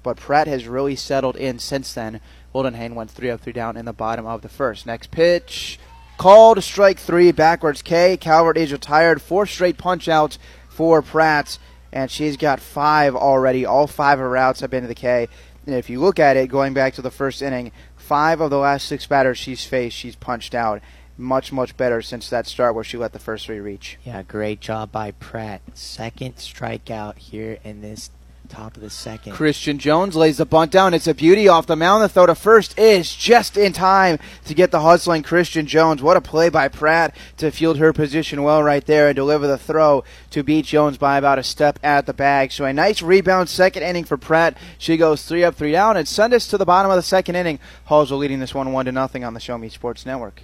[0.04, 2.22] but Pratt has really settled in since then.
[2.54, 4.86] Wildenhain went three up, three down in the bottom of the first.
[4.86, 5.80] Next pitch
[6.22, 8.16] Called strike three, backwards K.
[8.16, 9.24] Calvert is retired.
[9.24, 10.38] Four straight punch outs
[10.70, 11.58] for Pratt,
[11.92, 13.66] and she's got five already.
[13.66, 15.28] All five of her outs have been to the K.
[15.66, 18.60] And if you look at it, going back to the first inning, five of the
[18.60, 20.84] last six batters she's faced, she's punched out.
[21.18, 23.98] Much, much better since that start where she let the first three reach.
[24.04, 25.64] Yeah, great job by Pratt.
[25.74, 28.12] Second strikeout here in this
[28.52, 29.34] top of the second.
[29.34, 30.94] Christian Jones lays the bunt down.
[30.94, 32.04] It's a beauty off the mound.
[32.04, 36.04] The throw to first is just in time to get the hustling Christian Jones.
[36.04, 39.58] What a play by Pratt to field her position well right there and deliver the
[39.58, 42.52] throw to beat Jones by about a step at the bag.
[42.52, 44.58] So a nice rebound second inning for Pratt.
[44.78, 47.36] She goes three up, three down, and send us to the bottom of the second
[47.36, 47.60] inning.
[47.88, 50.44] Hallsville leading this one one to nothing on the Show Me Sports Network.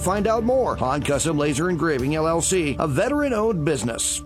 [0.00, 0.76] find out more.
[0.76, 4.22] Han Custom Laser Engraving LLC, a veteran owned business.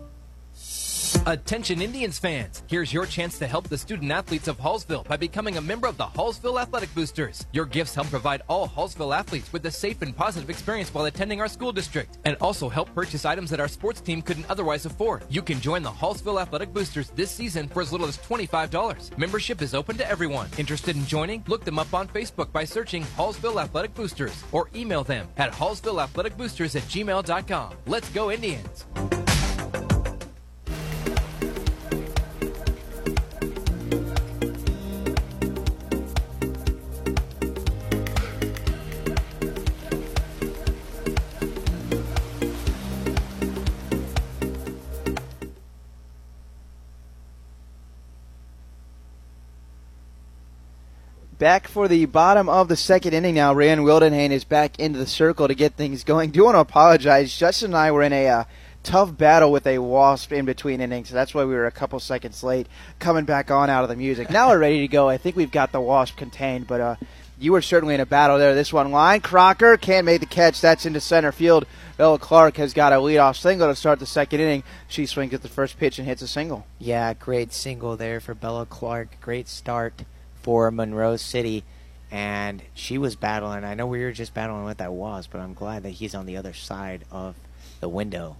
[1.27, 5.57] Attention Indians fans, here's your chance to help the student athletes of Hallsville by becoming
[5.57, 7.46] a member of the Hallsville Athletic Boosters.
[7.53, 11.40] Your gifts help provide all Hallsville athletes with a safe and positive experience while attending
[11.40, 15.24] our school district and also help purchase items that our sports team couldn't otherwise afford.
[15.31, 19.16] You can join the Hallsville Athletic Boosters this season for as little as $25.
[19.16, 20.48] Membership is open to everyone.
[20.59, 21.42] Interested in joining?
[21.48, 26.77] Look them up on Facebook by searching Hallsville Athletic Boosters or email them at hallsvilleathleticboosters
[26.77, 27.74] at gmail.com.
[27.87, 28.85] Let's go Indians!
[51.44, 53.52] Back for the bottom of the second inning now.
[53.52, 56.30] Brienne Wildenhain is back into the circle to get things going.
[56.30, 57.37] Do want to apologize.
[57.37, 58.44] Justin and I were in a uh,
[58.83, 61.11] tough battle with a wasp in between innings.
[61.11, 62.66] So that's why we were a couple seconds late
[62.98, 64.30] coming back on out of the music.
[64.30, 65.11] Now we're ready to go.
[65.11, 66.96] I think we've got the wasp contained, but uh,
[67.38, 68.54] you were certainly in a battle there.
[68.54, 69.20] This one line.
[69.20, 70.62] Crocker can't make the catch.
[70.62, 71.66] That's into center field.
[71.98, 74.62] Bella Clark has got a leadoff single to start the second inning.
[74.88, 76.66] She swings at the first pitch and hits a single.
[76.78, 79.20] Yeah, great single there for Bella Clark.
[79.20, 80.04] Great start
[80.44, 81.64] for Monroe City.
[82.12, 83.64] And she was battling.
[83.64, 86.26] I know we were just battling what that was, but I'm glad that he's on
[86.26, 87.35] the other side of
[87.80, 88.37] the window.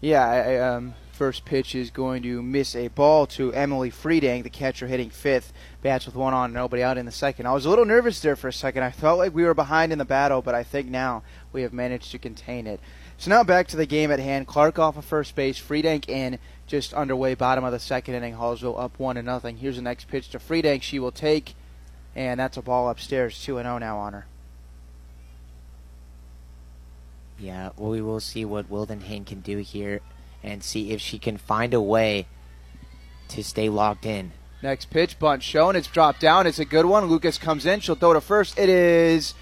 [0.00, 4.50] Yeah, I, um, first pitch is going to miss a ball to Emily Friedank, the
[4.50, 5.52] catcher hitting fifth.
[5.82, 7.46] Bats with one on, nobody out in the second.
[7.46, 8.82] I was a little nervous there for a second.
[8.82, 11.72] I felt like we were behind in the battle, but I think now we have
[11.72, 12.80] managed to contain it.
[13.16, 14.46] So now back to the game at hand.
[14.46, 18.34] Clark off of first base, Friedank in, just underway, bottom of the second inning.
[18.34, 19.56] Hallsville up one to nothing.
[19.56, 20.82] Here's the next pitch to Friedank.
[20.82, 21.54] She will take,
[22.14, 24.26] and that's a ball upstairs, two and zero oh now on her.
[27.38, 30.00] Yeah, well, we will see what Wildenhain can do here
[30.42, 32.26] and see if she can find a way
[33.28, 34.32] to stay locked in.
[34.62, 35.76] Next pitch, bunt shown.
[35.76, 36.46] It's dropped down.
[36.46, 37.06] It's a good one.
[37.06, 37.80] Lucas comes in.
[37.80, 38.58] She'll throw to first.
[38.58, 39.34] It is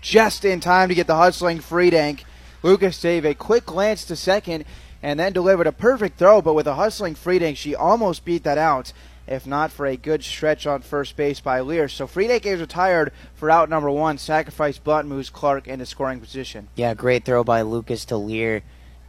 [0.00, 2.22] just in time to get the hustling Friedank.
[2.62, 4.64] Lucas gave a quick glance to second
[5.02, 8.58] and then delivered a perfect throw, but with a hustling Friedank, she almost beat that
[8.58, 8.92] out
[9.26, 11.88] if not for a good stretch on first base by Lear.
[11.88, 14.18] So Friedank is retired for out number one.
[14.18, 16.68] Sacrifice bunt moves Clark into scoring position.
[16.74, 18.62] Yeah, great throw by Lucas to Lear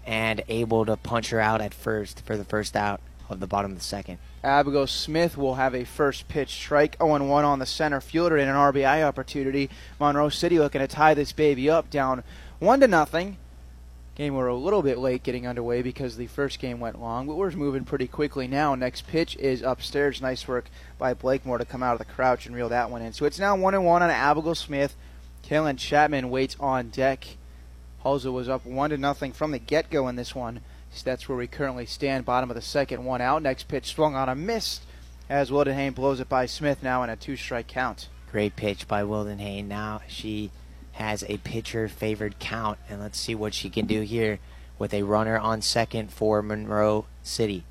[0.06, 3.72] and able to punch her out at first for the first out of the bottom
[3.72, 4.18] of the second.
[4.44, 8.50] Abigail Smith will have a first pitch strike 0 1 on the center fielder in
[8.50, 9.70] an RBI opportunity.
[10.00, 12.24] Monroe City looking to tie this baby up down
[12.60, 13.38] 1 to nothing.
[14.16, 17.36] Game we're a little bit late getting underway because the first game went long, but
[17.36, 18.76] we're moving pretty quickly now.
[18.76, 20.22] Next pitch is upstairs.
[20.22, 20.66] Nice work
[21.00, 23.14] by Blakemore to come out of the crouch and reel that one in.
[23.14, 24.96] So it's now one and one on Abigail Smith.
[25.44, 27.26] Kaylin Chapman waits on deck.
[28.06, 30.62] Hallsville was up one to nothing from the get go in this one.
[30.92, 32.24] So that's where we currently stand.
[32.24, 33.42] Bottom of the second, one out.
[33.42, 34.82] Next pitch swung on a miss
[35.28, 38.10] as Wildenhain blows it by Smith now in a two strike count.
[38.32, 39.66] Great pitch by Wildenhain.
[39.66, 40.52] Now she
[40.94, 44.40] has a pitcher favored count, and let's see what she can do here
[44.80, 47.64] with a runner on second for Monroe City.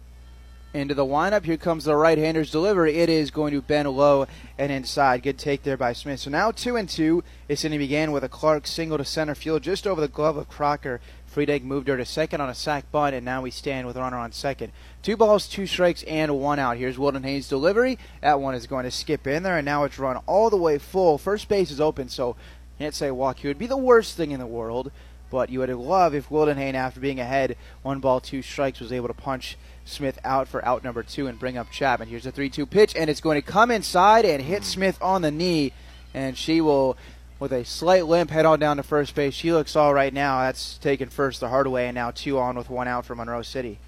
[0.74, 1.44] Into the windup.
[1.44, 2.96] Here comes the right hander's delivery.
[2.96, 5.22] It is going to bend low and inside.
[5.22, 6.20] Good take there by Smith.
[6.20, 7.22] So now two and two.
[7.46, 10.48] This inning began with a Clark single to center field just over the glove of
[10.48, 11.02] Crocker.
[11.30, 14.00] Friedank moved her to second on a sac bunt, and now we stand with a
[14.00, 14.72] runner on second.
[15.02, 16.76] Two balls, two strikes, and one out.
[16.76, 17.98] Here's Wildenhain's delivery.
[18.20, 20.78] That one is going to skip in there, and now it's run all the way
[20.78, 21.18] full.
[21.18, 22.36] First base is open, so
[22.82, 23.44] can't say walk.
[23.44, 24.90] It would be the worst thing in the world,
[25.30, 29.06] but you would love if Wildenhain, after being ahead one ball, two strikes, was able
[29.06, 32.08] to punch Smith out for out number two and bring up Chapman.
[32.08, 34.64] Here's a 3 2 pitch, and it's going to come inside and hit hmm.
[34.64, 35.72] Smith on the knee,
[36.12, 36.96] and she will,
[37.38, 39.32] with a slight limp, head on down to first base.
[39.32, 40.40] She looks all right now.
[40.40, 43.42] That's taken first the hard way, and now two on with one out for Monroe
[43.42, 43.78] City.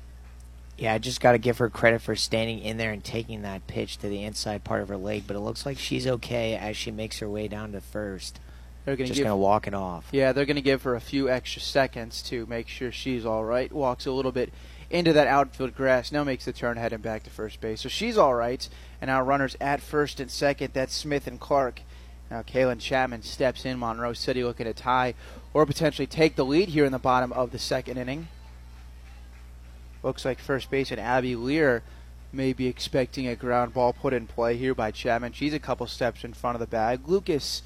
[0.79, 3.67] Yeah, I just got to give her credit for standing in there and taking that
[3.67, 6.77] pitch to the inside part of her leg, but it looks like she's okay as
[6.77, 8.39] she makes her way down to first.
[8.85, 10.09] They're gonna just going to walk it off.
[10.13, 13.45] Yeah, they're going to give her a few extra seconds to make sure she's all
[13.45, 13.73] right.
[13.73, 14.53] Walks a little bit
[14.91, 16.13] into that outfield grass.
[16.13, 17.81] Now makes the turn heading back to first base.
[17.81, 18.69] So she's all right.
[19.01, 20.75] And now runners at first and second.
[20.75, 21.81] That's Smith and Clark.
[22.31, 23.79] Now Kaylin Chapman steps in.
[23.79, 25.15] Monroe City looking to tie
[25.55, 28.29] or potentially take the lead here in the bottom of the second inning.
[30.03, 31.83] Looks like first baseman Abby Lear
[32.33, 35.33] may be expecting a ground ball put in play here by Chapman.
[35.33, 37.09] She's a couple steps in front of the bag.
[37.09, 37.63] Lucas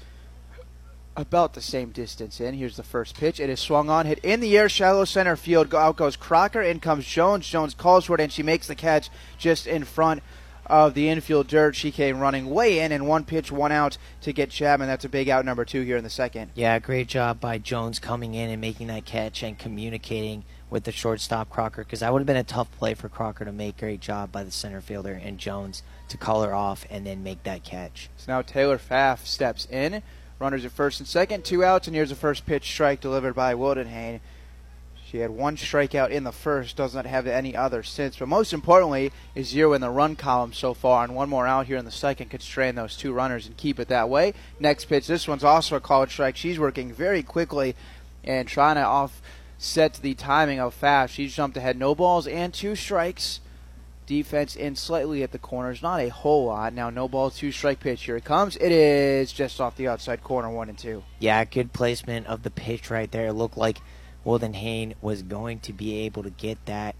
[1.19, 2.53] about the same distance in.
[2.53, 3.39] Here's the first pitch.
[3.39, 5.73] It is swung on, hit in the air, shallow center field.
[5.73, 6.61] Out goes Crocker.
[6.61, 7.47] In comes Jones.
[7.47, 10.23] Jones calls for it, and she makes the catch just in front
[10.65, 11.75] of the infield dirt.
[11.75, 14.87] She came running way in, and one pitch, one out to get Chapman.
[14.87, 16.51] That's a big out number two here in the second.
[16.55, 20.91] Yeah, great job by Jones coming in and making that catch and communicating with the
[20.91, 23.77] shortstop Crocker because that would have been a tough play for Crocker to make.
[23.77, 27.41] Great job by the center fielder and Jones to call her off and then make
[27.43, 28.09] that catch.
[28.17, 30.03] So now Taylor Pfaff steps in.
[30.39, 33.53] Runners at first and second, two outs, and here's a first pitch strike delivered by
[33.53, 34.21] Wildenhain.
[35.05, 38.15] She had one strikeout in the first, does not have any other since.
[38.15, 41.65] But most importantly, is zero in the run column so far, and one more out
[41.65, 44.33] here in the second could strain those two runners and keep it that way.
[44.61, 46.37] Next pitch, this one's also a called strike.
[46.37, 47.75] She's working very quickly
[48.23, 51.09] and trying to offset the timing of Pfaff.
[51.09, 53.41] She's jumped ahead, no balls and two strikes.
[54.09, 56.73] Defense in slightly at the corners, not a whole lot.
[56.73, 58.05] Now, no ball, two strike pitch.
[58.05, 58.55] Here it comes.
[58.55, 61.03] It is just off the outside corner, one and two.
[61.19, 63.27] Yeah, good placement of the pitch right there.
[63.27, 63.77] It looked like
[64.25, 66.95] Wildenhain was going to be able to get that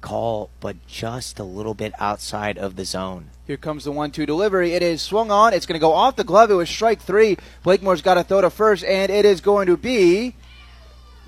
[0.00, 3.28] call, but just a little bit outside of the zone.
[3.46, 4.72] Here comes the one-two delivery.
[4.72, 5.52] It is swung on.
[5.52, 6.50] It's going to go off the glove.
[6.50, 7.36] It was strike three.
[7.62, 10.34] Blakemore's got to throw to first, and it is going to be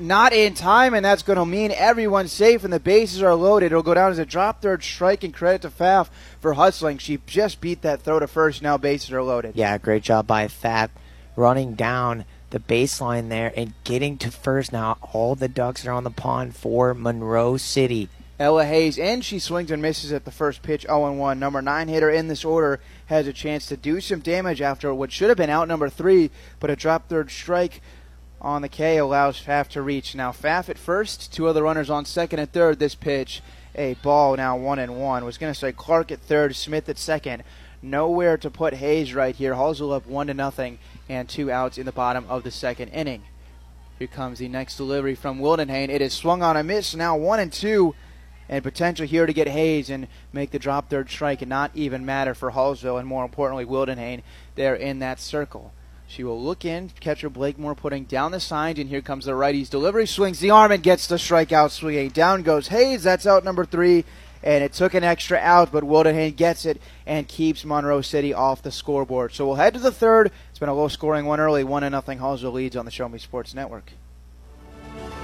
[0.00, 3.66] not in time, and that's going to mean everyone's safe and the bases are loaded.
[3.66, 6.08] It'll go down as a drop third strike, and credit to Pfaff
[6.40, 6.98] for hustling.
[6.98, 8.62] She just beat that throw to first.
[8.62, 9.56] Now bases are loaded.
[9.56, 10.90] Yeah, great job by Pfaff
[11.36, 14.72] running down the baseline there and getting to first.
[14.72, 18.08] Now all the ducks are on the pond for Monroe City.
[18.40, 21.38] Ella Hayes, and she swings and misses at the first pitch, 0 1.
[21.38, 25.12] Number 9 hitter in this order has a chance to do some damage after what
[25.12, 27.82] should have been out number 3, but a drop third strike
[28.40, 30.14] on the K allows Pfaff to reach.
[30.14, 32.78] Now Pfaff at first, two other runners on second and third.
[32.78, 33.42] This pitch,
[33.74, 35.24] a ball now 1 and 1.
[35.24, 37.42] Was going to say Clark at third, Smith at second.
[37.82, 39.54] Nowhere to put Hayes right here.
[39.54, 43.22] Hallsville up 1 to nothing and two outs in the bottom of the second inning.
[43.98, 45.88] Here comes the next delivery from Wildenhain.
[45.88, 47.94] It is swung on a miss, now 1 and 2
[48.48, 52.04] and potential here to get Hayes and make the drop third strike and not even
[52.04, 54.22] matter for Hallsville and more importantly Wildenhain
[54.56, 55.72] there in that circle.
[56.10, 59.68] She will look in, catcher Blakemore putting down the signs, and here comes the righty's
[59.68, 60.06] delivery.
[60.06, 62.08] Swings the arm and gets the strikeout swinging.
[62.08, 63.04] Down goes Hayes.
[63.04, 64.04] That's out number three,
[64.42, 68.60] and it took an extra out, but Wildenhain gets it and keeps Monroe City off
[68.60, 69.32] the scoreboard.
[69.32, 70.32] So we'll head to the third.
[70.50, 72.18] It's been a low scoring one early, one and nothing.
[72.18, 73.92] Hallsville leads on the Show Me Sports Network.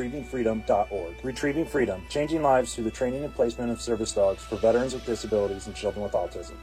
[0.00, 1.14] retrievingfreedom.org.
[1.22, 5.04] Retrieving Freedom, changing lives through the training and placement of service dogs for veterans with
[5.04, 6.54] disabilities and children with autism.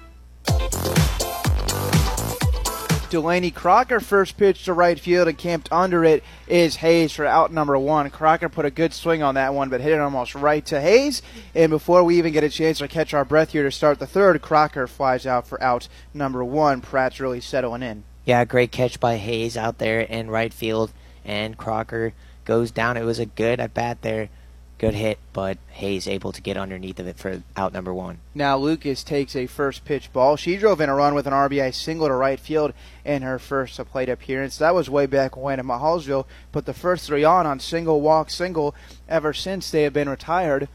[3.10, 7.54] Delaney Crocker first pitch to right field and camped under it is Hayes for out
[7.54, 8.10] number one.
[8.10, 11.22] Crocker put a good swing on that one, but hit it almost right to Hayes.
[11.56, 14.08] And before we even get a chance to catch our breath here to start the
[14.08, 16.82] third, Crocker flies out for out number one.
[16.82, 18.04] Pratt's really settling in.
[18.26, 20.92] Yeah, great catch by Hayes out there in right field,
[21.24, 22.14] and Crocker
[22.48, 22.98] goes down.
[22.98, 24.30] It was a good at bat there.
[24.80, 28.20] Good hit, but Hayes able to get underneath of it for out number one.
[28.36, 30.36] Now Lucas takes a first pitch ball.
[30.36, 33.84] She drove in a run with an RBI single to right field in her first
[33.86, 34.58] plate appearance.
[34.58, 35.60] That was way back when.
[35.60, 38.76] And Hallsville put the first three on on single walk single.
[39.10, 40.70] Ever since they have been retired,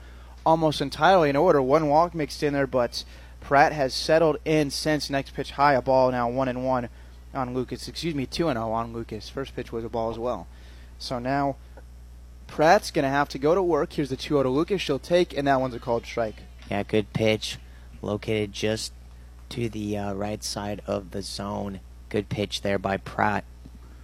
[0.44, 1.62] almost entirely in order.
[1.62, 3.04] One walk mixed in there, but
[3.40, 5.74] Pratt has settled in since next pitch high.
[5.74, 6.88] A ball now one and one
[7.32, 7.86] on Lucas.
[7.86, 9.28] Excuse me, two and zero on Lucas.
[9.28, 10.48] First pitch was a ball as well.
[11.02, 11.56] So now
[12.46, 13.92] Pratt's going to have to go to work.
[13.92, 14.80] Here's the 2 0 to Lucas.
[14.80, 16.36] She'll take, and that one's a called strike.
[16.70, 17.58] Yeah, good pitch.
[18.00, 18.92] Located just
[19.50, 21.80] to the uh, right side of the zone.
[22.08, 23.44] Good pitch there by Pratt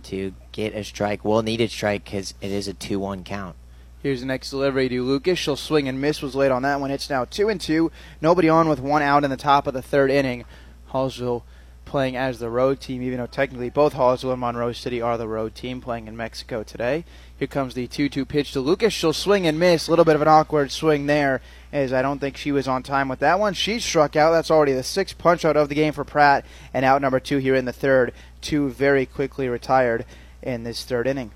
[0.05, 1.25] to get a strike.
[1.25, 3.57] Well needed strike because it is a 2 1 count.
[4.03, 5.39] Here's the next delivery to Lucas.
[5.39, 6.23] She'll swing and miss.
[6.23, 6.91] Was late on that one.
[6.91, 7.91] It's now 2 and 2.
[8.21, 10.45] Nobody on with one out in the top of the third inning.
[10.93, 11.43] Hallsville
[11.89, 15.27] playing as the road team, even though technically both Hallsville and Monroe City are the
[15.27, 17.05] road team playing in Mexico today.
[17.37, 18.93] Here comes the 2 2 pitch to Lucas.
[18.93, 19.89] She'll swing and miss.
[19.89, 21.41] A little bit of an awkward swing there,
[21.73, 23.55] as I don't think she was on time with that one.
[23.55, 24.31] She struck out.
[24.31, 27.39] That's already the sixth punch out of the game for Pratt, and out number two
[27.39, 28.13] here in the third.
[28.41, 30.05] Two very quickly retired
[30.43, 31.33] in this third inning.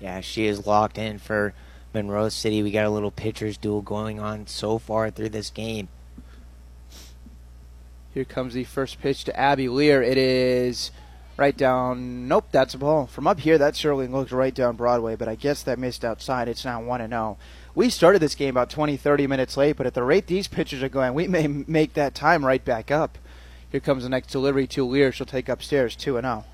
[0.00, 1.54] Yeah, she is locked in for
[1.94, 2.62] Monroe City.
[2.62, 5.88] We got a little pitcher's duel going on so far through this game.
[8.18, 10.02] Here comes the first pitch to Abby Lear.
[10.02, 10.90] It is
[11.36, 12.26] right down.
[12.26, 13.06] Nope, that's a ball.
[13.06, 16.48] From up here, that surely looked right down Broadway, but I guess that missed outside.
[16.48, 17.38] It's now 1 0.
[17.76, 20.82] We started this game about 20, 30 minutes late, but at the rate these pitchers
[20.82, 23.18] are going, we may make that time right back up.
[23.70, 25.12] Here comes the next delivery to Lear.
[25.12, 26.44] She'll take upstairs 2 and 0.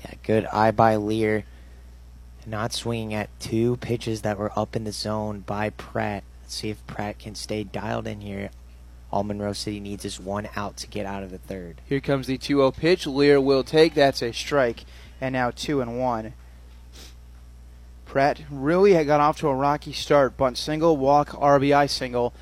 [0.00, 1.44] Yeah, good eye by Lear.
[2.44, 6.24] Not swinging at two pitches that were up in the zone by Pratt.
[6.42, 8.50] Let's see if Pratt can stay dialed in here.
[9.12, 11.80] All Monroe City needs is one out to get out of the third.
[11.84, 13.06] Here comes the 2 0 pitch.
[13.06, 13.94] Lear will take.
[13.94, 14.84] That's a strike.
[15.20, 16.32] And now 2 and 1.
[18.06, 20.36] Pratt really had got off to a rocky start.
[20.36, 22.32] Bunt single, walk, RBI single.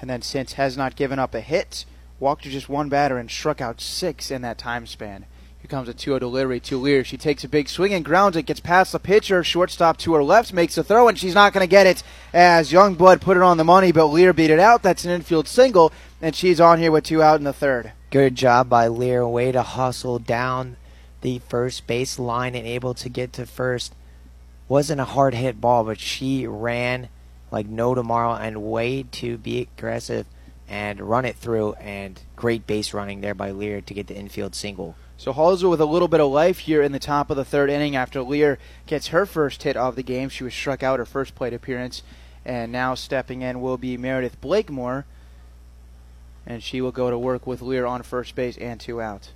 [0.00, 1.84] And then since has not given up a hit,
[2.18, 5.26] walked to just one batter and struck out six in that time span.
[5.70, 7.04] Here comes a 2 0 delivery to Lear.
[7.04, 9.44] She takes a big swing and grounds it, gets past the pitcher.
[9.44, 12.02] Shortstop to her left, makes a throw, and she's not going to get it
[12.34, 14.82] as Youngblood put it on the money, but Lear beat it out.
[14.82, 17.92] That's an infield single, and she's on here with two out in the third.
[18.10, 19.24] Good job by Lear.
[19.28, 20.76] Way to hustle down
[21.20, 23.94] the first base line and able to get to first.
[24.66, 27.10] Wasn't a hard hit ball, but she ran
[27.52, 30.26] like no tomorrow and way to be aggressive
[30.68, 31.74] and run it through.
[31.74, 34.96] And great base running there by Lear to get the infield single.
[35.20, 37.68] So Hallsville with a little bit of life here in the top of the third
[37.68, 40.30] inning after Lear gets her first hit of the game.
[40.30, 42.02] She was struck out her first plate appearance.
[42.42, 45.04] And now stepping in will be Meredith Blakemore.
[46.46, 49.32] And she will go to work with Lear on first base and two out.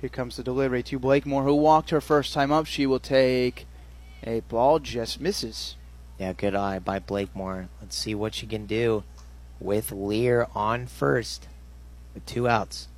[0.00, 2.66] Here comes the delivery to Blakemore, who walked her first time up.
[2.66, 3.66] She will take
[4.22, 5.74] a ball, just misses.
[6.16, 7.70] Yeah, good eye by Blakemore.
[7.80, 9.02] Let's see what she can do
[9.58, 11.48] with Lear on first
[12.14, 12.88] with two outs.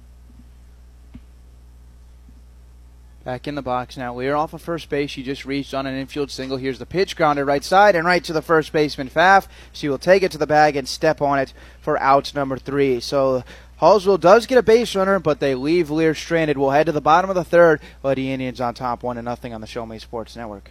[3.25, 4.15] Back in the box now.
[4.15, 5.11] Lear off of first base.
[5.11, 6.57] She just reached on an infield single.
[6.57, 9.47] Here's the pitch, grounded right side and right to the first baseman, Pfaff.
[9.73, 12.99] She will take it to the bag and step on it for out number three.
[12.99, 13.45] So
[13.81, 16.59] Hallsville does get a base runner, but they leave Lear stranded.
[16.59, 17.81] We'll head to the bottom of the third.
[18.03, 20.71] but the Indians on top, one to nothing on the Show Me Sports Network.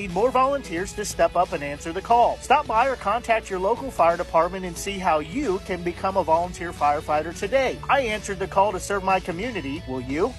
[0.00, 2.38] need more volunteers to step up and answer the call.
[2.38, 6.24] Stop by or contact your local fire department and see how you can become a
[6.24, 7.78] volunteer firefighter today.
[7.88, 9.82] I answered the call to serve my community.
[9.86, 10.32] Will you?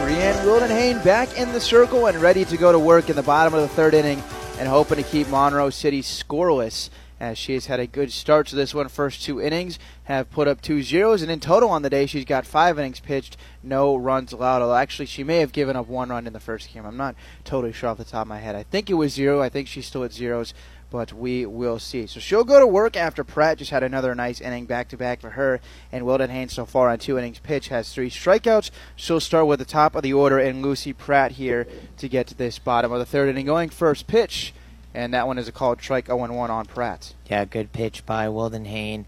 [0.00, 3.52] Brienne Wildenhain back in the circle and ready to go to work in the bottom
[3.52, 4.22] of the third inning
[4.58, 6.88] and hoping to keep Monroe City scoreless
[7.20, 8.88] as she has had a good start to this one.
[8.88, 12.24] First two innings have put up two zeros, and in total on the day, she's
[12.24, 14.68] got five innings pitched, no runs allowed.
[14.72, 16.86] Actually, she may have given up one run in the first game.
[16.86, 17.14] I'm not
[17.44, 18.54] totally sure off the top of my head.
[18.54, 19.42] I think it was zero.
[19.42, 20.54] I think she's still at zeros,
[20.90, 22.06] but we will see.
[22.06, 25.20] So she'll go to work after Pratt just had another nice inning back to back
[25.20, 25.60] for her.
[25.92, 28.70] And Wildenhain so far on two innings pitch has three strikeouts.
[28.96, 31.66] She'll start with the top of the order and Lucy Pratt here
[31.98, 33.46] to get to this bottom of the third inning.
[33.46, 34.54] Going first pitch
[34.98, 37.14] and that one is a called strike 0 1 on Pratt.
[37.30, 39.04] Yeah, good pitch by Wildenhain.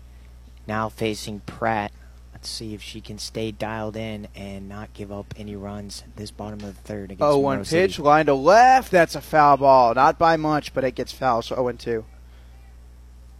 [0.67, 1.91] Now facing Pratt.
[2.33, 6.31] Let's see if she can stay dialed in and not give up any runs this
[6.31, 8.03] bottom of the third against 0 1 pitch, City.
[8.03, 8.93] line to left.
[8.93, 9.95] That's a foul ball.
[9.95, 12.05] Not by much, but it gets foul, so 0 2.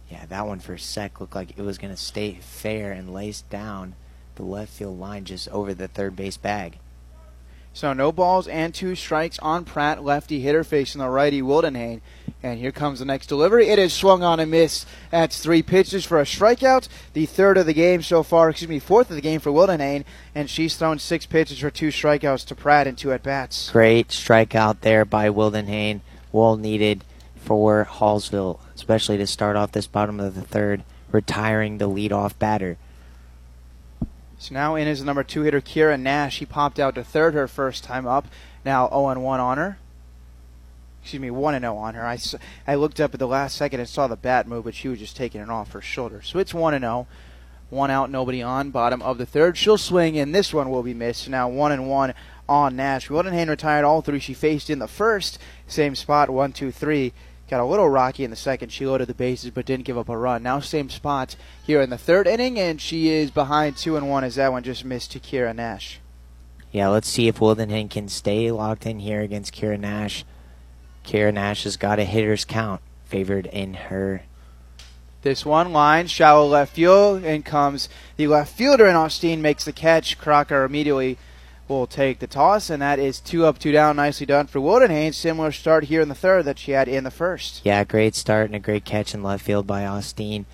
[0.09, 3.13] Yeah, that one for a sec looked like it was going to stay fair and
[3.13, 3.95] lace down
[4.35, 6.79] the left field line just over the third base bag.
[7.73, 12.01] So no balls and two strikes on Pratt, lefty hitter facing the righty Wildenhain.
[12.43, 13.67] And here comes the next delivery.
[13.67, 14.85] It is swung on a miss.
[15.11, 16.87] That's three pitches for a strikeout.
[17.13, 20.05] The third of the game so far, excuse me, fourth of the game for Wildenhain.
[20.33, 23.69] And she's thrown six pitches for two strikeouts to Pratt and two at bats.
[23.69, 26.01] Great strikeout there by Wildenhain.
[26.31, 27.03] Well needed
[27.35, 32.77] for Hallsville, especially to start off this bottom of the third, retiring the leadoff batter.
[34.39, 36.39] So now in is the number two hitter, Kira Nash.
[36.39, 38.27] He popped out to third her first time up.
[38.65, 39.77] Now 0 1 on her.
[41.01, 42.05] Excuse me, 1 0 on her.
[42.05, 42.19] I,
[42.67, 44.99] I looked up at the last second and saw the bat move, but she was
[44.99, 46.21] just taking it off her shoulder.
[46.21, 47.07] So it's 1 0.
[47.69, 48.69] One out, nobody on.
[48.69, 49.57] Bottom of the third.
[49.57, 51.29] She'll swing, and this one will be missed.
[51.29, 52.13] Now 1 and 1
[52.49, 53.07] on Nash.
[53.07, 55.39] Wildenhain retired all three she faced in the first.
[55.67, 57.13] Same spot, 1 2 3.
[57.49, 58.69] Got a little rocky in the second.
[58.69, 60.43] She loaded the bases but didn't give up a run.
[60.43, 61.35] Now same spot
[61.65, 64.63] here in the third inning, and she is behind two and one as that one
[64.63, 65.99] just missed to Kira Nash.
[66.71, 70.23] Yeah, let's see if Wildenhain can stay locked in here against Kira Nash.
[71.05, 74.23] Kira Nash has got a hitter's count favored in her
[75.21, 79.73] This one line, shallow left field, in comes the left fielder, and Austin makes the
[79.73, 80.17] catch.
[80.17, 81.17] Crocker immediately
[81.67, 83.95] will take the toss, and that is two up, two down.
[83.95, 85.13] Nicely done for Wildenhain.
[85.13, 87.61] Similar start here in the third that she had in the first.
[87.63, 90.45] Yeah, great start and a great catch in left field by Austin.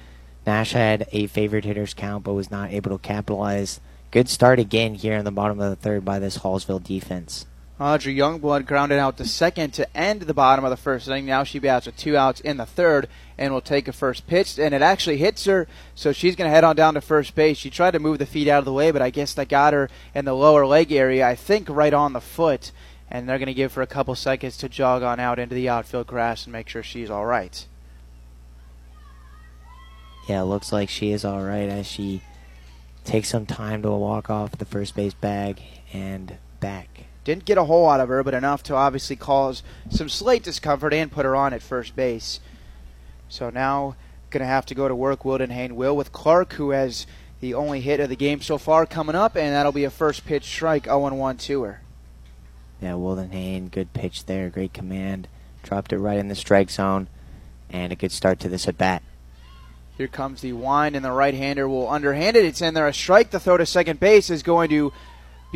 [0.45, 3.81] Nash had a favored hitters count, but was not able to capitalize.
[4.11, 7.45] Good start again here in the bottom of the third by this Hallsville defense.
[7.79, 11.27] Audrey Youngblood grounded out to second to end the bottom of the first inning.
[11.27, 13.07] Now she bats with two outs in the third
[13.37, 14.57] and will take a first pitch.
[14.57, 17.57] And it actually hits her, so she's going to head on down to first base.
[17.57, 19.73] She tried to move the feet out of the way, but I guess that got
[19.73, 22.71] her in the lower leg area, I think right on the foot.
[23.11, 25.69] And they're going to give her a couple seconds to jog on out into the
[25.69, 27.65] outfield grass and make sure she's all right.
[30.27, 32.21] Yeah, looks like she is all right as she
[33.05, 35.61] takes some time to walk off the first base bag
[35.93, 36.96] and back.
[37.27, 40.93] Didn't get a hole out of her, but enough to obviously cause some slight discomfort
[40.93, 42.39] and put her on at first base.
[43.27, 43.97] So now
[44.29, 45.23] going to have to go to work.
[45.23, 47.05] Wildenhain will with Clark, who has
[47.41, 50.25] the only hit of the game so far coming up, and that'll be a first
[50.25, 51.81] pitch strike 0 1 to her.
[52.81, 55.27] Yeah, Wildenhain, good pitch there, great command.
[55.63, 57.09] Dropped it right in the strike zone,
[57.69, 59.03] and a good start to this at bat.
[59.97, 62.45] Here comes the wind, and the right hander will underhand it.
[62.45, 62.87] It's in there.
[62.87, 63.31] A strike.
[63.31, 64.93] The throw to second base is going to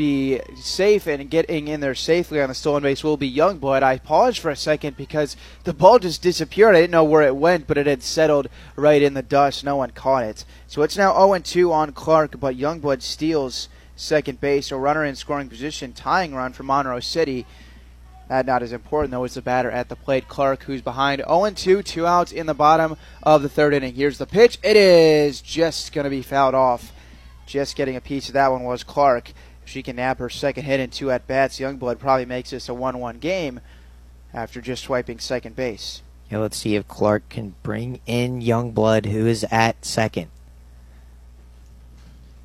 [0.02, 3.84] be safe and getting in there safely on the stolen base will be Youngblood.
[3.84, 6.76] I paused for a second because the ball just disappeared.
[6.76, 9.64] I didn't know where it went, but it had settled right in the dust.
[9.64, 10.44] No one caught it.
[10.66, 14.72] So it's now 0 2 on Clark, but Youngblood steals second base.
[14.72, 17.46] A runner in scoring position, tying run for Monroe City.
[18.28, 19.24] That not as important though.
[19.24, 22.56] It's the batter at the plate, Clark, who's behind 0 2, two outs in the
[22.56, 23.94] bottom of the third inning.
[23.94, 24.58] Here's the pitch.
[24.64, 26.92] It is just going to be fouled off.
[27.46, 29.34] Just getting a piece of that one was Clark
[29.66, 32.74] she can nab her second hit in two at bats, Youngblood probably makes this a
[32.74, 33.60] 1 1 game
[34.34, 36.02] after just swiping second base.
[36.30, 40.30] Yeah, let's see if Clark can bring in Youngblood, who is at second.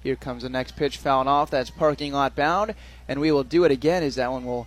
[0.02, 1.50] Here comes the next pitch fouling off.
[1.50, 2.74] That's parking lot bound,
[3.08, 4.66] and we will do it again as that one will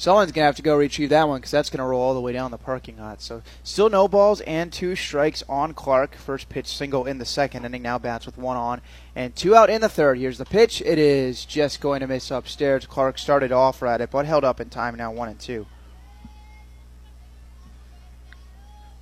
[0.00, 2.14] Someone's going to have to go retrieve that one because that's going to roll all
[2.14, 3.20] the way down the parking lot.
[3.20, 6.14] So still no balls and two strikes on Clark.
[6.14, 7.82] First pitch single in the second inning.
[7.82, 8.80] Now bats with one on
[9.16, 10.18] and two out in the third.
[10.18, 10.80] Here's the pitch.
[10.82, 12.86] It is just going to miss upstairs.
[12.86, 14.94] Clark started off right at it, but held up in time.
[14.94, 15.66] Now one and two.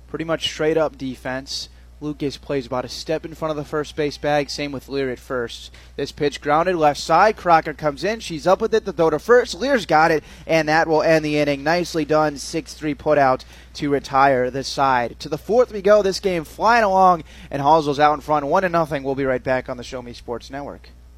[0.07, 1.69] Pretty much straight up defense.
[1.99, 4.49] Lucas plays about a step in front of the first base bag.
[4.49, 5.71] Same with Lear at first.
[5.95, 7.37] This pitch grounded left side.
[7.37, 8.19] Crocker comes in.
[8.19, 8.85] She's up with it.
[8.85, 9.55] The throw to first.
[9.55, 11.63] Lear's got it, and that will end the inning.
[11.63, 12.37] Nicely done.
[12.37, 13.45] 6 3 put out
[13.75, 15.19] to retire the side.
[15.19, 16.03] To the fourth we go.
[16.03, 18.45] This game flying along, and Hallsville's out in front.
[18.45, 19.03] 1 to nothing.
[19.03, 20.89] We'll be right back on the Show Me Sports Network.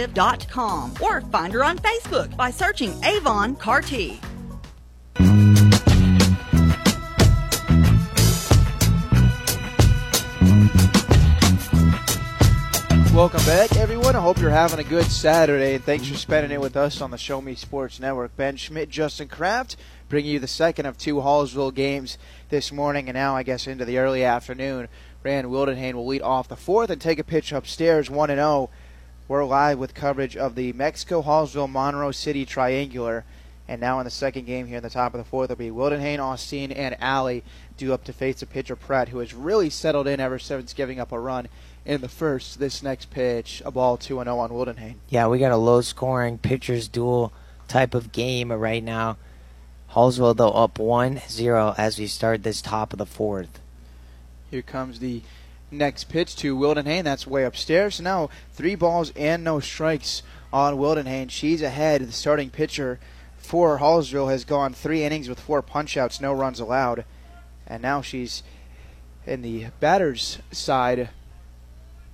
[0.00, 4.20] Automotive.com or find her on Facebook by searching Avon Carty.
[13.12, 14.16] Welcome back, everyone.
[14.16, 17.10] I hope you're having a good Saturday, and thanks for spending it with us on
[17.10, 18.34] the Show Me Sports Network.
[18.36, 19.76] Ben Schmidt, Justin Kraft,
[20.08, 22.16] bringing you the second of two Hallsville games
[22.48, 24.88] this morning, and now I guess into the early afternoon.
[25.22, 28.70] Rand Wildenhain will lead off the fourth and take a pitch upstairs, one and zero.
[29.30, 33.24] We're live with coverage of the Mexico Hallsville Monroe City Triangular.
[33.68, 35.70] And now in the second game here in the top of the fourth, it'll be
[35.70, 37.44] Wildenhain, Austin, and Alley
[37.76, 40.98] due up to face the pitcher Pratt, who has really settled in ever since giving
[40.98, 41.46] up a run
[41.86, 42.58] in the first.
[42.58, 44.96] This next pitch, a ball 2 0 on Wildenhain.
[45.08, 47.32] Yeah, we got a low scoring pitcher's duel
[47.68, 49.16] type of game right now.
[49.92, 53.60] Hallsville, though, up 1 0 as we start this top of the fourth.
[54.50, 55.22] Here comes the
[55.70, 57.04] next pitch to Wildenhain.
[57.04, 58.00] That's way upstairs.
[58.00, 61.30] Now three balls and no strikes on Wildenhain.
[61.30, 62.98] She's ahead, the starting pitcher
[63.36, 67.04] for Hallsville has gone three innings with four punchouts, no runs allowed.
[67.66, 68.42] And now she's
[69.26, 71.10] in the batter's side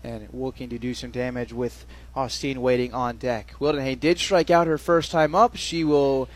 [0.03, 1.85] and looking to do some damage with
[2.15, 3.55] Austin waiting on deck.
[3.59, 5.57] Wildenhain did strike out her first time up.
[5.57, 6.29] She will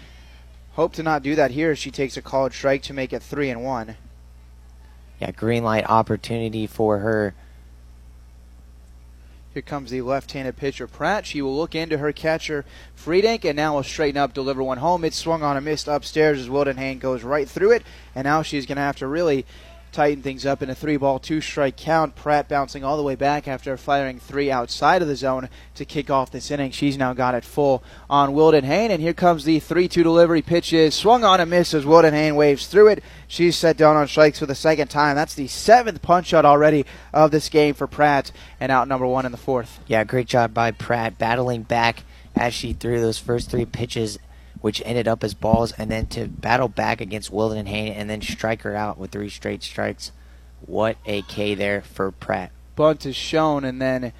[0.72, 1.76] hope to not do that here.
[1.76, 3.96] She takes a called strike to make it three and one.
[5.20, 7.34] Yeah, green light opportunity for her.
[9.52, 11.26] Here comes the left-handed pitcher Pratt.
[11.26, 12.64] She will look into her catcher
[12.96, 15.04] Friedank and now will straighten up, deliver one home.
[15.04, 17.82] It's swung on a missed upstairs as Wildenhain goes right through it,
[18.14, 19.44] and now she's going to have to really
[19.92, 22.14] tighten things up in a three ball, two strike count.
[22.14, 26.10] Pratt bouncing all the way back after firing three outside of the zone to kick
[26.10, 26.70] off this inning.
[26.70, 30.42] She's now got it full on Wildenhain, and here comes the 3 2 delivery.
[30.42, 33.04] Pitch is swung on a miss as Wildenhain waves through it.
[33.28, 35.16] She's set down on strikes for the second time.
[35.16, 39.26] That's the seventh punch out already of this game for Pratt, and out number one
[39.26, 39.80] in the fourth.
[39.86, 42.04] Yeah, great job by Pratt battling back
[42.36, 44.18] as she threw those first three pitches
[44.60, 48.10] which ended up as balls, and then to battle back against Wildenhain and Hayne and
[48.10, 50.12] then strike her out with three straight strikes.
[50.66, 52.52] What a K there for Pratt.
[52.76, 54.12] Bunt is shown, and then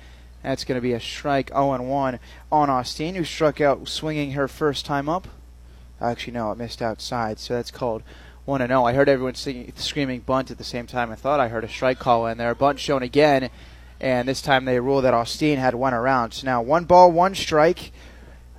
[0.43, 2.18] that's going to be a strike 0 1
[2.51, 5.28] on Austin, who struck out swinging her first time up.
[6.01, 8.03] Actually, no, it missed outside, so that's called
[8.47, 8.84] 1 0.
[8.84, 11.11] I heard everyone screaming bunt at the same time.
[11.11, 12.55] I thought I heard a strike call in there.
[12.55, 13.51] Bunt shown again,
[14.01, 16.32] and this time they ruled that Austin had one around.
[16.32, 17.93] So now one ball, one strike.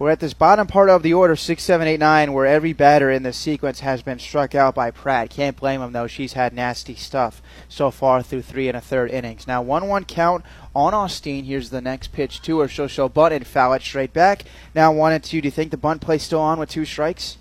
[0.02, 3.12] We're at this bottom part of the order, six, seven, eight, nine, where every batter
[3.12, 5.30] in this sequence has been struck out by Pratt.
[5.30, 6.08] Can't blame him, though.
[6.08, 7.40] She's had nasty stuff
[7.70, 9.46] so far through three and a third innings.
[9.46, 10.44] Now, 1 1 count
[10.76, 11.44] on Austin.
[11.44, 12.68] Here's the next pitch to her.
[12.68, 14.46] She'll show bunt and foul it straight back.
[14.74, 15.40] Now, 1 and 2.
[15.40, 17.38] Do you think the bunt play still on with two strikes?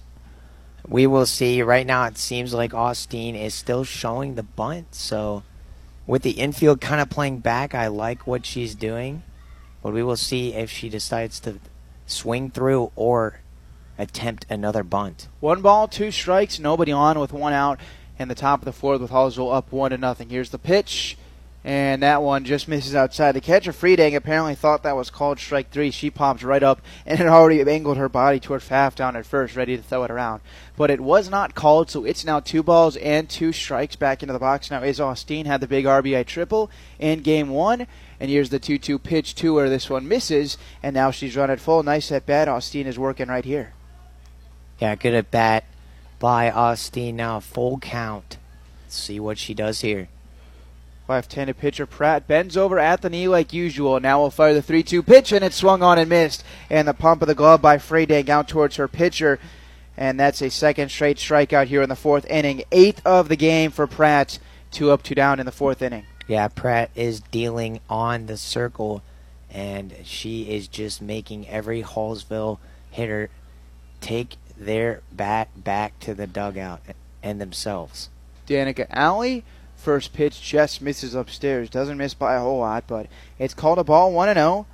[0.86, 1.62] We will see.
[1.62, 4.94] Right now, it seems like Austin is still showing the bunt.
[4.94, 5.44] So,
[6.06, 9.22] with the infield kind of playing back, I like what she's doing.
[9.82, 11.58] But we will see if she decides to
[12.10, 13.40] swing through or
[13.98, 15.28] attempt another bunt.
[15.40, 17.78] One ball, two strikes, nobody on with one out
[18.18, 20.30] in the top of the fourth with Hallsville up one to nothing.
[20.30, 21.16] Here's the pitch,
[21.62, 23.32] and that one just misses outside.
[23.32, 25.90] The catcher Friedank apparently thought that was called strike three.
[25.90, 29.56] She pops right up and had already angled her body toward Pfaff down at first,
[29.56, 30.40] ready to throw it around.
[30.76, 34.32] But it was not called, so it's now two balls and two strikes back into
[34.32, 34.70] the box.
[34.70, 37.86] Now Is Austin had the big RBI triple in game one.
[38.20, 39.68] And here's the 2 2 pitch to her.
[39.68, 41.82] This one misses, and now she's run it full.
[41.82, 42.48] Nice at bat.
[42.48, 43.72] Austin is working right here.
[44.78, 45.64] Yeah, good at bat
[46.18, 47.16] by Austin.
[47.16, 48.36] Now full count.
[48.84, 50.08] Let's see what she does here.
[51.08, 53.98] Left-handed pitcher Pratt bends over at the knee like usual.
[53.98, 56.44] Now we'll fire the 3-2 pitch, and it swung on and missed.
[56.68, 59.40] And the pump of the glove by Friedank out towards her pitcher.
[59.96, 62.62] And that's a second straight strikeout here in the fourth inning.
[62.70, 64.38] Eighth of the game for Pratt.
[64.70, 66.04] Two up, two down in the fourth inning.
[66.30, 69.02] Yeah, Pratt is dealing on the circle,
[69.52, 72.58] and she is just making every Hallsville
[72.88, 73.30] hitter
[74.00, 76.82] take their bat back to the dugout
[77.20, 78.10] and themselves.
[78.46, 79.42] Danica Alley,
[79.74, 81.68] first pitch just misses upstairs.
[81.68, 84.66] Doesn't miss by a whole lot, but it's called a ball 1 0.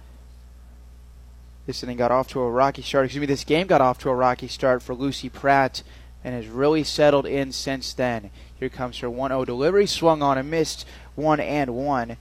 [1.65, 3.07] This inning got off to a rocky start.
[3.07, 5.83] Excuse me, this game got off to a rocky start for Lucy Pratt
[6.23, 8.31] and has really settled in since then.
[8.59, 10.87] Here comes her 1 0 delivery, swung on and missed
[11.17, 12.17] one and one.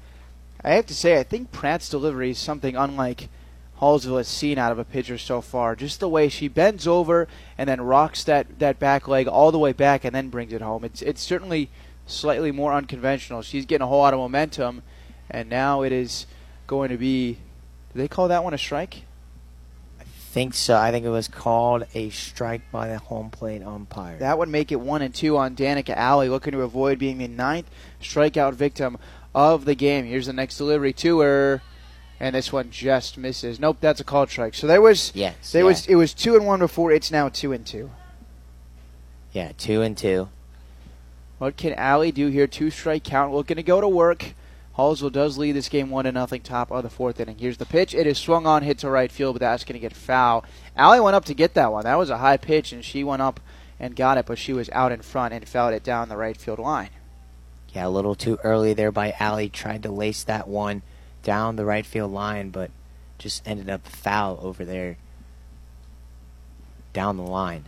[0.63, 3.29] I have to say, I think Pratt's delivery is something unlike
[3.79, 5.75] Hallsville has seen out of a pitcher so far.
[5.75, 7.27] Just the way she bends over
[7.57, 10.61] and then rocks that, that back leg all the way back and then brings it
[10.61, 10.83] home.
[10.85, 11.69] It's it's certainly
[12.07, 13.41] slightly more unconventional.
[13.41, 14.81] She's getting a whole lot of momentum,
[15.29, 16.25] and now it is
[16.67, 17.33] going to be.
[17.93, 19.03] Do they call that one a strike?
[19.99, 20.77] I think so.
[20.77, 24.17] I think it was called a strike by the home plate umpire.
[24.19, 27.27] That would make it one and two on Danica Alley, looking to avoid being the
[27.27, 27.69] ninth
[28.07, 28.97] strikeout victim
[29.33, 30.05] of the game.
[30.05, 31.61] Here's the next delivery to her,
[32.19, 33.59] and this one just misses.
[33.59, 34.53] Nope, that's a called strike.
[34.53, 35.67] So there was yes, there yeah.
[35.67, 36.91] was it was two and one before.
[36.91, 37.91] It's now two and two.
[39.33, 40.29] Yeah, two and two.
[41.37, 42.47] What can Alley do here?
[42.47, 43.33] Two strike count.
[43.33, 44.33] Looking to go to work.
[44.77, 46.41] Hallsville does lead this game one to nothing.
[46.41, 47.37] Top of the fourth inning.
[47.37, 47.93] Here's the pitch.
[47.93, 50.43] It is swung on, hit to right field, but that's going to get foul.
[50.75, 51.85] Alley went up to get that one.
[51.85, 53.39] That was a high pitch, and she went up
[53.79, 56.35] and got it, but she was out in front and fouled it down the right
[56.35, 56.89] field line.
[57.75, 59.49] Yeah, a little too early there by Alley.
[59.49, 60.81] Tried to lace that one
[61.23, 62.71] down the right field line, but
[63.17, 64.95] just ended up foul over there
[66.93, 67.65] down the line.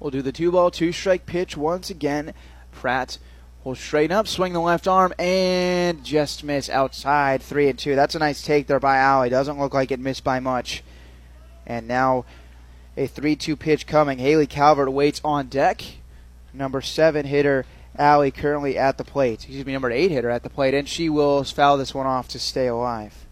[0.00, 2.32] We'll do the two ball, two strike pitch once again.
[2.72, 3.18] Pratt
[3.62, 7.42] will straighten up, swing the left arm, and just miss outside.
[7.42, 7.94] Three and two.
[7.94, 9.28] That's a nice take there by Alley.
[9.28, 10.82] Doesn't look like it missed by much.
[11.66, 12.24] And now
[12.96, 14.18] a 3 2 pitch coming.
[14.18, 15.82] Haley Calvert waits on deck.
[16.54, 17.66] Number seven hitter
[17.98, 19.40] Alley currently at the plate.
[19.44, 22.28] Excuse me, number eight hitter at the plate, and she will foul this one off
[22.28, 23.26] to stay alive.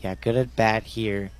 [0.00, 1.30] Yeah, good at bat here.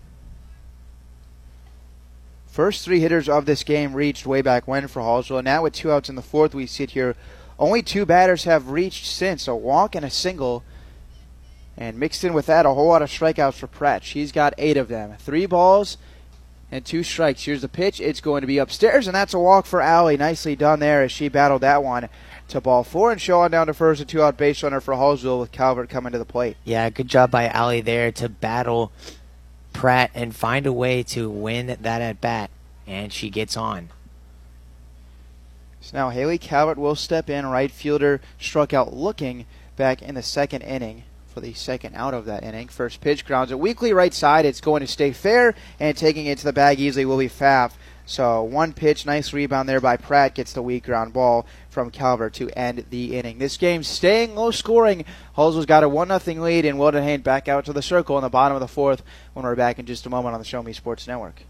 [2.46, 5.38] First three hitters of this game reached way back when for Hallsville.
[5.38, 7.14] And now with two outs in the fourth, we sit here.
[7.56, 10.64] Only two batters have reached since a walk and a single.
[11.76, 14.02] And mixed in with that, a whole lot of strikeouts for Pratt.
[14.02, 15.14] She's got eight of them.
[15.18, 15.98] Three balls
[16.70, 17.44] and two strikes.
[17.44, 18.00] Here's the pitch.
[18.00, 20.16] It's going to be upstairs, and that's a walk for Alley.
[20.16, 22.08] Nicely done there as she battled that one
[22.48, 24.94] to ball four and show on down to first, a two out base runner for
[24.94, 26.56] Hallsville with Calvert coming to the plate.
[26.64, 28.92] Yeah, good job by Alley there to battle
[29.72, 32.50] Pratt and find a way to win that at bat,
[32.86, 33.90] and she gets on.
[35.80, 37.46] So now Haley Calvert will step in.
[37.46, 39.46] Right fielder struck out looking
[39.76, 41.04] back in the second inning
[41.38, 42.66] for the second out of that inning.
[42.66, 44.44] First pitch grounds it weakly right side.
[44.44, 47.74] It's going to stay fair, and taking it to the bag easily will be Pfaff.
[48.06, 52.32] So one pitch, nice rebound there by Pratt, gets the weak ground ball from Calvert
[52.34, 53.38] to end the inning.
[53.38, 55.04] This game staying low scoring.
[55.36, 58.28] Hallsville's got a 1 0 lead, and Wildenhain back out to the circle in the
[58.28, 60.72] bottom of the fourth when we're back in just a moment on the Show Me
[60.72, 61.42] Sports Network.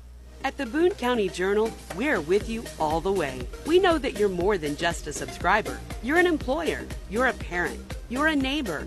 [0.44, 3.40] At the Boone County Journal, we're with you all the way.
[3.66, 5.80] We know that you're more than just a subscriber.
[6.02, 8.86] You're an employer, you're a parent, you're a neighbor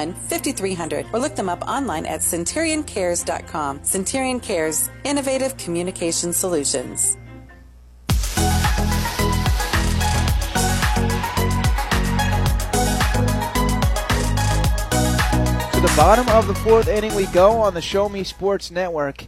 [0.09, 3.83] 5300 or look them up online at centurioncares.com.
[3.83, 7.17] Centurion Cares, innovative communication solutions.
[15.73, 19.27] To the bottom of the fourth inning we go on the Show Me Sports Network.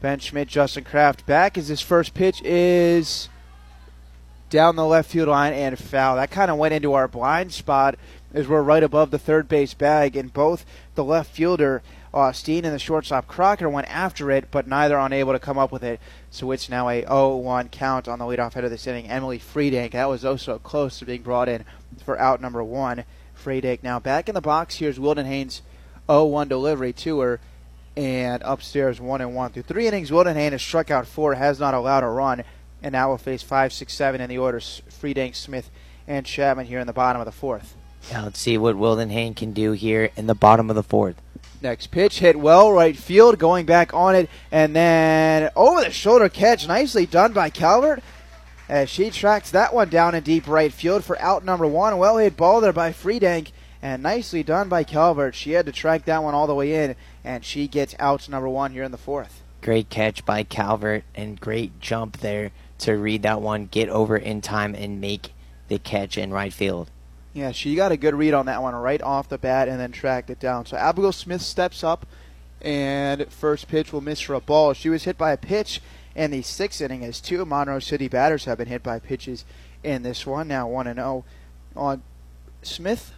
[0.00, 3.28] Ben Schmidt, Justin Kraft back as his first pitch is
[4.50, 6.16] down the left field line and foul.
[6.16, 7.96] That kind of went into our blind spot
[8.32, 10.64] as we're right above the third base bag, and both
[10.94, 15.32] the left fielder uh, Austin and the shortstop Crocker went after it, but neither unable
[15.32, 16.00] to come up with it.
[16.30, 19.08] So it's now a 0-1 count on the leadoff head of this inning.
[19.08, 21.64] Emily Friedank, that was also oh close to being brought in
[22.04, 23.04] for out number one.
[23.36, 24.76] Friedank now back in the box.
[24.76, 25.62] Here's Wildenhain's
[26.08, 27.40] 0-1 delivery to her,
[27.96, 30.10] and upstairs one and one through three innings.
[30.10, 32.42] Wildenhain has struck out four, has not allowed a run,
[32.82, 34.58] and now will face five, six, seven in the order.
[34.58, 35.70] Friedank, Smith,
[36.06, 37.76] and Chapman here in the bottom of the fourth.
[38.12, 41.20] Now let's see what Wildenhain can do here in the bottom of the fourth.
[41.60, 46.28] Next pitch hit well right field, going back on it, and then over the shoulder
[46.28, 48.02] catch, nicely done by Calvert
[48.68, 51.98] as she tracks that one down in deep right field for out number one.
[51.98, 53.50] Well hit ball there by Friedank,
[53.82, 55.34] and nicely done by Calvert.
[55.34, 56.94] She had to track that one all the way in,
[57.24, 59.42] and she gets out number one here in the fourth.
[59.60, 64.40] Great catch by Calvert, and great jump there to read that one, get over in
[64.40, 65.32] time, and make
[65.66, 66.90] the catch in right field.
[67.32, 69.92] Yeah, she got a good read on that one right off the bat and then
[69.92, 70.66] tracked it down.
[70.66, 72.06] So Abigail Smith steps up,
[72.60, 74.72] and first pitch will miss for a ball.
[74.72, 75.80] She was hit by a pitch
[76.14, 79.44] in the sixth inning as two Monroe City batters have been hit by pitches
[79.84, 80.48] in this one.
[80.48, 81.24] Now 1 and 0
[81.76, 82.02] on
[82.62, 83.12] Smith.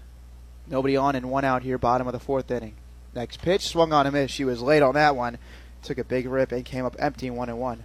[0.66, 2.74] Nobody on and one out here, bottom of the fourth inning.
[3.14, 4.30] Next pitch swung on a miss.
[4.30, 5.38] She was late on that one.
[5.82, 7.84] Took a big rip and came up empty 1 and 1.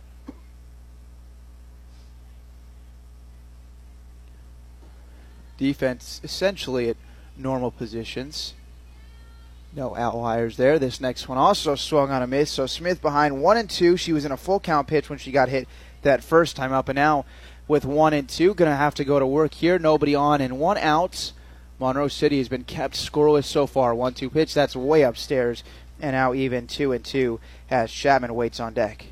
[5.57, 6.97] Defense essentially at
[7.37, 8.53] normal positions.
[9.75, 10.79] No outliers there.
[10.79, 12.49] This next one also swung on a miss.
[12.49, 13.97] So Smith behind one and two.
[13.97, 15.67] She was in a full count pitch when she got hit
[16.01, 17.25] that first time up, and now
[17.67, 19.79] with one and two, going to have to go to work here.
[19.79, 21.33] Nobody on and one out.
[21.79, 23.93] Monroe City has been kept scoreless so far.
[23.93, 24.53] One two pitch.
[24.53, 25.63] That's way upstairs,
[25.99, 27.39] and now even two and two
[27.69, 29.07] as Chapman waits on deck.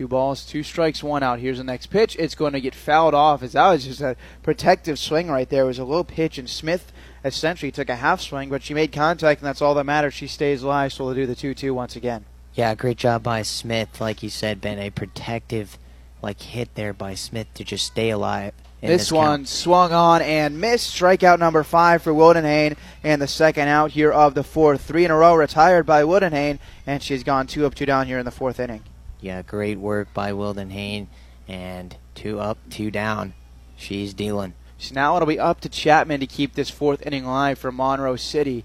[0.00, 1.40] Two balls, two strikes, one out.
[1.40, 2.16] Here's the next pitch.
[2.18, 5.64] It's going to get fouled off as that was just a protective swing right there.
[5.64, 6.90] It was a low pitch, and Smith
[7.22, 10.14] essentially took a half swing, but she made contact, and that's all that matters.
[10.14, 12.24] She stays alive, so we'll do the 2 2 once again.
[12.54, 14.00] Yeah, great job by Smith.
[14.00, 15.76] Like you said, Ben, a protective
[16.22, 18.54] like hit there by Smith to just stay alive.
[18.80, 20.98] This, this, one swung on and missed.
[20.98, 24.80] Strikeout number five for Wildenhain, and the second out here of the fourth.
[24.80, 28.18] Three in a row retired by Wildenhain, and she's gone two up, two down here
[28.18, 28.82] in the fourth inning.
[29.20, 31.06] Yeah, great work by Wildenhain.
[31.46, 33.34] And two up, two down.
[33.76, 34.54] She's dealing.
[34.78, 38.16] So now it'll be up to Chapman to keep this fourth inning alive for Monroe
[38.16, 38.64] City.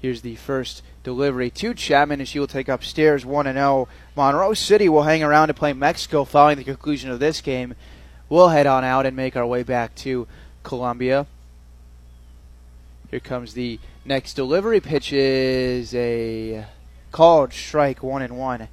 [0.00, 3.88] Here's the first delivery to Chapman, and she will take upstairs 1 0.
[4.14, 7.74] Monroe City will hang around to play Mexico following the conclusion of this game.
[8.28, 10.26] We'll head on out and make our way back to
[10.62, 11.26] Columbia.
[13.10, 14.80] Here comes the next delivery.
[14.80, 16.66] Pitch is a
[17.12, 18.68] called strike, 1 and 1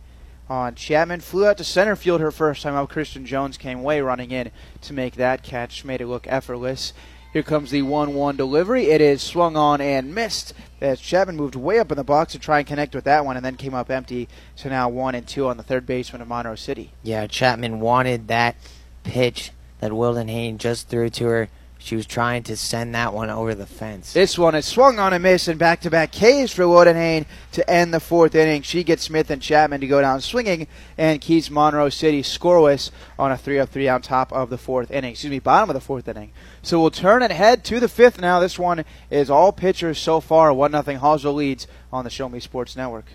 [0.50, 1.22] on Chapman.
[1.22, 2.90] Flew out to center field her first time out.
[2.90, 6.94] Christian Jones came way running in to make that catch, made it look effortless.
[7.34, 8.92] Here comes the 1 1 delivery.
[8.92, 12.40] It is swung on and missed as Chapman moved way up in the box to
[12.40, 14.30] try and connect with that one and then came up empty.
[14.56, 16.92] So now 1 and 2 on the third baseman of Monroe City.
[17.02, 18.56] Yeah, Chapman wanted that
[19.04, 21.50] pitch that Wildenhain just threw to her.
[21.84, 24.14] She was trying to send that one over the fence.
[24.14, 27.70] This one is swung on a miss and back to back Ks for Wildenhain to
[27.70, 28.62] end the fourth inning.
[28.62, 30.68] She gets Smith and Chapman to go down swinging
[30.98, 34.92] and keeps Monroe City scoreless on a 3 of 3 on top of the fourth
[34.92, 35.12] inning.
[35.12, 36.32] Excuse me, bottom of the fourth inning.
[36.62, 38.40] So we'll turn and head to the fifth now.
[38.40, 40.54] This one is all pitchers so far.
[40.54, 43.08] 1 0 Hallsville leads on the Show Me Sports Network.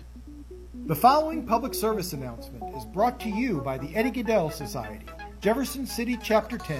[0.85, 5.07] The following public service announcement is brought to you by the Eddie Gaedel Society,
[5.41, 6.79] Jefferson City Chapter 10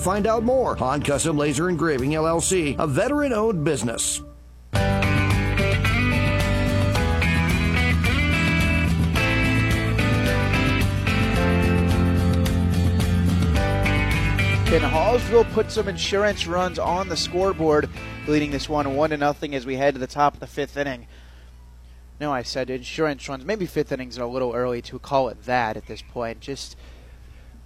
[0.01, 0.75] find out more.
[0.75, 4.21] Han Custom Laser Engraving LLC, a veteran owned business.
[14.71, 17.89] Can Hallsville put some insurance runs on the scoreboard,
[18.25, 20.77] leading this one one to nothing as we head to the top of the fifth
[20.77, 21.07] inning?
[22.21, 23.43] No, I said insurance runs.
[23.43, 26.39] Maybe fifth innings are a little early to call it that at this point.
[26.39, 26.77] Just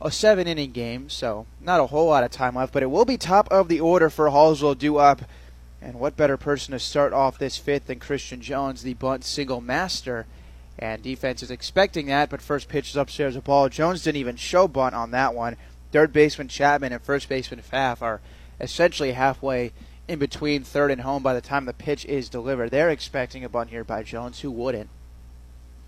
[0.01, 3.05] a seven inning game, so not a whole lot of time left, but it will
[3.05, 5.21] be top of the order for Hallsville due up.
[5.81, 9.61] And what better person to start off this fifth than Christian Jones, the bunt single
[9.61, 10.25] master?
[10.77, 13.69] And defense is expecting that, but first pitch is upstairs a ball.
[13.69, 15.55] Jones didn't even show bunt on that one.
[15.91, 18.19] Third baseman Chapman and first baseman Pfaff are
[18.59, 19.71] essentially halfway
[20.07, 22.71] in between third and home by the time the pitch is delivered.
[22.71, 24.89] They're expecting a bunt here by Jones, who wouldn't.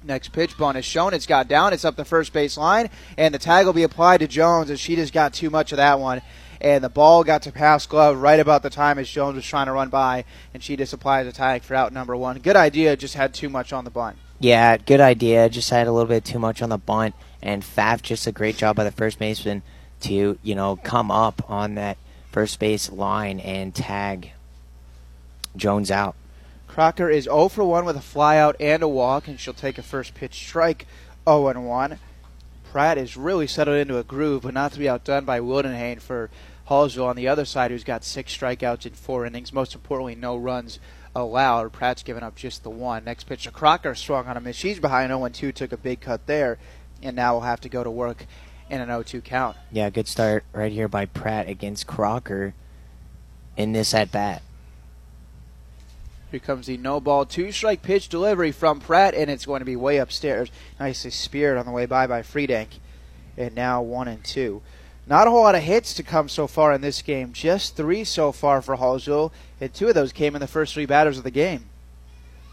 [0.07, 1.13] Next pitch bunt is shown.
[1.13, 1.73] It's got down.
[1.73, 4.79] It's up the first base line, and the tag will be applied to Jones as
[4.79, 6.21] she just got too much of that one.
[6.61, 9.65] And the ball got to Pfaff's glove right about the time as Jones was trying
[9.65, 12.39] to run by, and she just applies the tag for out number one.
[12.39, 14.17] Good idea, just had too much on the bunt.
[14.39, 15.49] Yeah, good idea.
[15.49, 18.55] Just had a little bit too much on the bunt, and Pfaff just a great
[18.55, 19.61] job by the first baseman
[19.99, 21.97] to you know come up on that
[22.31, 24.31] first base line and tag
[25.57, 26.15] Jones out.
[26.77, 29.81] Crocker is 0 for 1 with a flyout and a walk, and she'll take a
[29.81, 30.85] first pitch strike
[31.27, 31.97] 0 and 1.
[32.71, 36.29] Pratt is really settled into a groove, but not to be outdone by Wildenhain for
[36.69, 39.51] Hallsville on the other side, who's got six strikeouts in four innings.
[39.51, 40.77] Most importantly, no runs
[41.15, 41.73] allowed.
[41.73, 43.05] Pratt's given up just the one.
[43.05, 44.55] Next pitch to Crocker, swung on a miss.
[44.55, 46.59] She's behind 0 2, took a big cut there,
[47.01, 48.27] and now will have to go to work
[48.69, 49.57] in an 0 2 count.
[49.71, 52.53] Yeah, good start right here by Pratt against Crocker
[53.55, 54.43] in this at bat.
[56.29, 59.65] Here comes the no ball, two strike pitch delivery from Pratt, and it's going to
[59.65, 60.51] be way upstairs.
[60.79, 62.79] Nicely speared on the way by by Friedank.
[63.37, 64.61] And now one and two.
[65.05, 67.31] Not a whole lot of hits to come so far in this game.
[67.31, 70.85] Just three so far for Hallsville, and two of those came in the first three
[70.85, 71.69] batters of the game.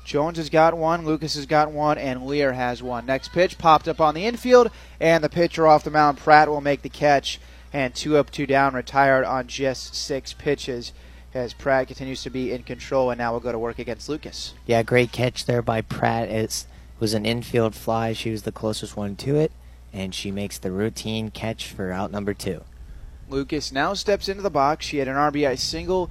[0.04, 3.06] Jones has got one, Lucas has got one, and Lear has one.
[3.06, 4.70] Next pitch popped up on the infield,
[5.00, 7.40] and the pitcher off the mound, Pratt, will make the catch.
[7.72, 10.92] And two up, two down, retired on just six pitches
[11.34, 14.54] as Pratt continues to be in control, and now we'll go to work against Lucas.
[14.66, 16.28] Yeah, great catch there by Pratt.
[16.28, 16.64] It
[17.00, 18.12] was an infield fly.
[18.12, 19.52] She was the closest one to it,
[19.92, 22.62] and she makes the routine catch for out number two.
[23.28, 24.86] Lucas now steps into the box.
[24.86, 26.10] She had an RBI single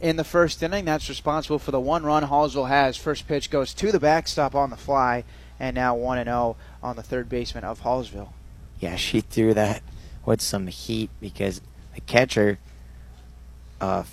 [0.00, 0.84] in the first inning.
[0.84, 2.96] That's responsible for the one run Hallsville has.
[2.96, 5.24] First pitch goes to the backstop on the fly,
[5.60, 8.30] and now 1 0 on the third baseman of Hallsville.
[8.80, 9.82] Yeah, she threw that
[10.24, 11.60] with some heat because
[11.94, 12.58] the catcher
[13.80, 14.04] uh,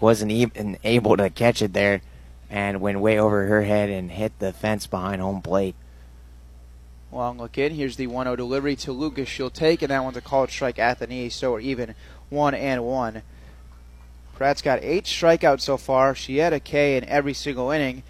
[0.00, 2.02] wasn't even able to catch it there
[2.48, 5.74] and went way over her head and hit the fence behind home plate.
[7.12, 7.74] Long look in.
[7.74, 9.28] Here's the 1 0 delivery to Lucas.
[9.28, 11.94] She'll take, and that one's a called strike at the knee, so we're even
[12.28, 13.22] 1 and 1.
[14.40, 16.14] Pratt's got eight strikeouts so far.
[16.14, 18.02] She had a K in every single inning.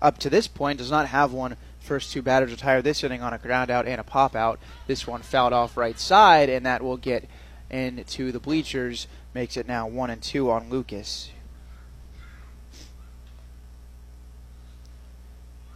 [0.00, 1.56] Up to this point, does not have one.
[1.80, 4.60] First two batters retired this inning on a ground out and a pop out.
[4.86, 7.28] This one fouled off right side, and that will get
[7.68, 9.08] into the bleachers.
[9.34, 11.30] Makes it now 1 and 2 on Lucas.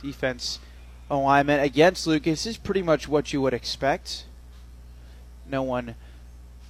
[0.02, 0.58] Defense
[1.10, 4.24] alignment against Lucas is pretty much what you would expect.
[5.48, 5.94] No one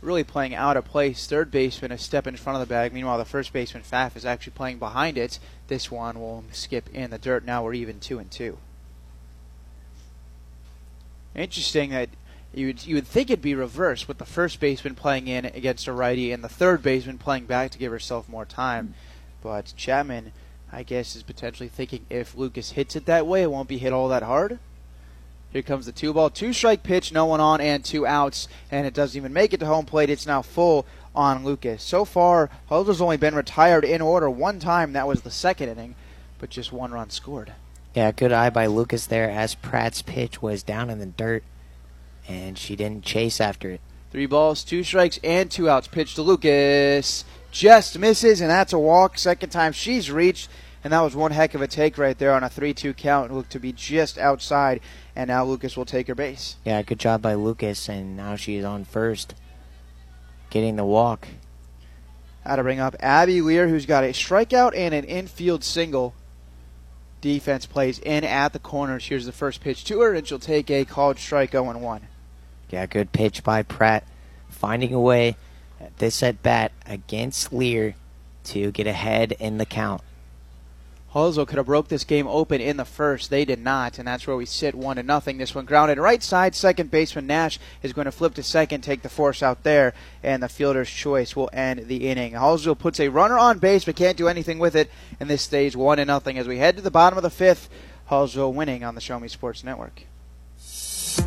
[0.01, 1.26] really playing out of place.
[1.26, 2.93] Third baseman a step in front of the bag.
[2.93, 5.39] Meanwhile, the first baseman Pfaff is actually playing behind it.
[5.68, 7.45] This one will skip in the dirt.
[7.45, 8.59] Now we're even two and two.
[11.34, 12.11] Interesting that
[12.57, 15.86] you would, you would think it'd be reversed with the first baseman playing in against
[15.86, 18.94] a righty and the third baseman playing back to give herself more time.
[19.42, 20.32] But Chapman,
[20.72, 23.92] I guess, is potentially thinking if Lucas hits it that way, it won't be hit
[23.92, 24.59] all that hard.
[25.52, 28.86] Here comes the two ball, two strike pitch, no one on, and two outs, and
[28.86, 30.11] it doesn't even make it to home plate.
[30.11, 31.82] It's now full on Lucas.
[31.82, 34.94] So far, Hulda's only been retired in order one time.
[34.94, 35.94] That was the second inning,
[36.38, 37.52] but just one run scored.
[37.94, 41.42] Yeah, good eye by Lucas there as Pratt's pitch was down in the dirt
[42.28, 43.80] and she didn't chase after it.
[44.10, 45.88] Three balls, two strikes, and two outs.
[45.88, 47.24] Pitch to Lucas.
[47.50, 49.18] Just misses, and that's a walk.
[49.18, 50.48] Second time she's reached,
[50.84, 53.30] and that was one heck of a take right there on a 3 2 count.
[53.30, 54.80] It looked to be just outside,
[55.14, 56.56] and now Lucas will take her base.
[56.64, 59.34] Yeah, good job by Lucas, and now she's on first,
[60.50, 61.28] getting the walk.
[62.44, 66.14] How to bring up Abby Lear, who's got a strikeout and an infield single.
[67.20, 69.06] Defense plays in at the corners.
[69.06, 72.08] Here's the first pitch to her, and she'll take a called strike 0 1.
[72.70, 74.04] Yeah, good pitch by Pratt,
[74.48, 75.36] finding a way
[75.80, 77.94] at this at bat against Lear
[78.44, 80.02] to get ahead in the count.
[81.16, 83.30] Hallsville could have broke this game open in the first.
[83.30, 85.38] They did not, and that's where we sit one to nothing.
[85.38, 86.54] This one grounded right side.
[86.54, 90.42] Second baseman Nash is going to flip to second, take the force out there, and
[90.42, 92.34] the fielder's choice will end the inning.
[92.34, 95.74] Hallsville puts a runner on base, but can't do anything with it, and this stays
[95.74, 97.70] one to nothing as we head to the bottom of the fifth.
[98.10, 100.02] Hallsville winning on the Show Me Sports Network.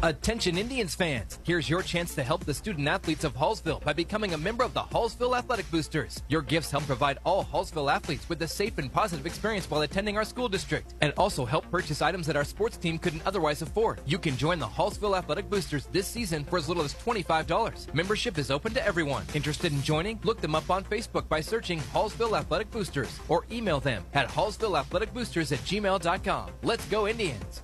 [0.03, 4.33] Attention Indians fans, here's your chance to help the student athletes of Hallsville by becoming
[4.33, 6.23] a member of the Hallsville Athletic Boosters.
[6.29, 10.17] Your gifts help provide all Hallsville athletes with a safe and positive experience while attending
[10.17, 14.01] our school district, and also help purchase items that our sports team couldn't otherwise afford.
[14.05, 17.93] You can join the Hallsville Athletic Boosters this season for as little as $25.
[17.93, 19.25] Membership is open to everyone.
[19.33, 20.19] Interested in joining?
[20.23, 25.51] Look them up on Facebook by searching Hallsville Athletic Boosters or email them at hallsvilleathleticboosters
[25.51, 26.51] at gmail.com.
[26.63, 27.63] Let's go Indians!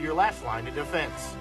[0.01, 1.35] your last line of defense.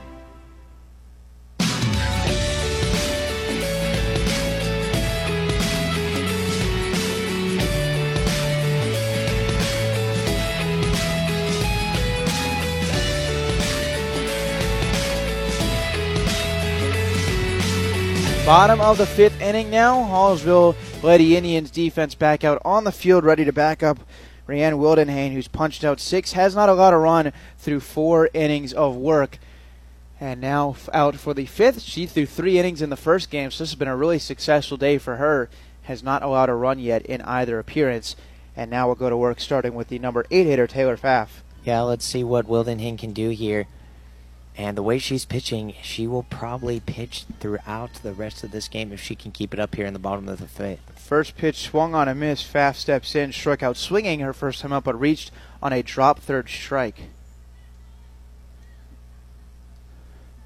[18.47, 19.95] Bottom of the fifth inning now.
[19.95, 24.01] Hallsville Lady Indians defense back out on the field, ready to back up
[24.51, 28.97] Brienne Wildenhain, who's punched out six, has not allowed a run through four innings of
[28.97, 29.39] work.
[30.19, 31.83] And now out for the fifth.
[31.83, 34.77] She threw three innings in the first game, so this has been a really successful
[34.77, 35.49] day for her.
[35.83, 38.17] Has not allowed a run yet in either appearance.
[38.57, 41.45] And now we'll go to work starting with the number eight hitter, Taylor Pfaff.
[41.63, 43.69] Yeah, let's see what Wildenhain can do here.
[44.57, 48.91] And the way she's pitching, she will probably pitch throughout the rest of this game
[48.91, 50.90] if she can keep it up here in the bottom of the fifth.
[51.11, 52.41] First pitch swung on a miss.
[52.41, 56.21] Pfaff steps in, struck out swinging her first time up, but reached on a drop
[56.21, 57.09] third strike.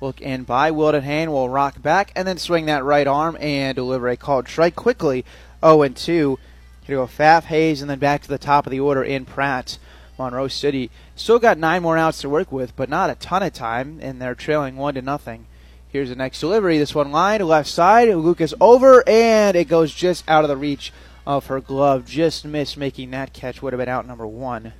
[0.00, 4.08] Look in by Wildenhain will rock back and then swing that right arm and deliver
[4.08, 5.26] a called strike quickly.
[5.62, 6.38] 0 and 2.
[6.84, 9.76] Here go Pfaff, Hayes, and then back to the top of the order in Pratt.
[10.18, 13.52] Monroe City still got nine more outs to work with, but not a ton of
[13.52, 15.44] time, and they're trailing one to nothing.
[15.94, 16.76] Here's the next delivery.
[16.76, 18.08] This one line left side.
[18.08, 20.92] Lucas over, and it goes just out of the reach
[21.24, 22.04] of her glove.
[22.04, 23.62] Just missed making that catch.
[23.62, 24.72] Would have been out number one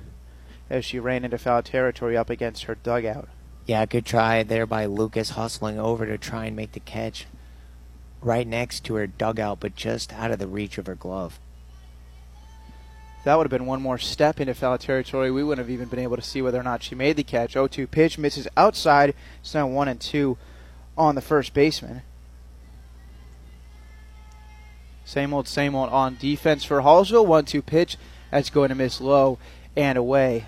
[0.69, 3.29] as she ran into foul territory up against her dugout.
[3.65, 7.27] Yeah, good try there by Lucas hustling over to try and make the catch.
[8.21, 11.39] right next to her dugout, but just out of the reach of her glove.
[13.23, 15.31] That would have been one more step into foul territory.
[15.31, 17.53] We wouldn't have even been able to see whether or not she made the catch.
[17.53, 19.13] 0 2 pitch misses outside.
[19.39, 20.37] It's now 1 and 2
[20.97, 22.01] on the first baseman.
[25.05, 27.25] Same old, same old on defense for Hallsville.
[27.25, 27.97] 1 2 pitch.
[28.31, 29.37] That's going to miss low
[29.75, 30.45] and away.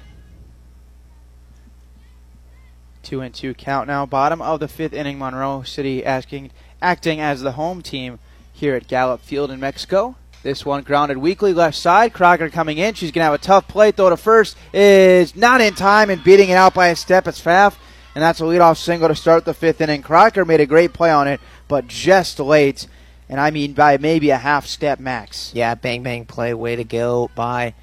[3.03, 4.05] 2 and 2 count now.
[4.05, 8.19] Bottom of the fifth inning, Monroe City asking, acting as the home team
[8.51, 10.15] here at Gallup Field in Mexico.
[10.43, 12.13] This one grounded weakly left side.
[12.13, 12.95] Crocker coming in.
[12.95, 13.91] She's going to have a tough play.
[13.91, 17.27] Throw to first is not in time and beating it out by a step.
[17.27, 17.75] It's Pfaff.
[18.18, 20.01] And that's a leadoff single to start the fifth inning.
[20.01, 22.88] Crocker made a great play on it, but just late.
[23.30, 25.51] And I mean by maybe a half step max.
[25.53, 26.51] Yeah, bang bang play.
[26.55, 27.76] Way to go by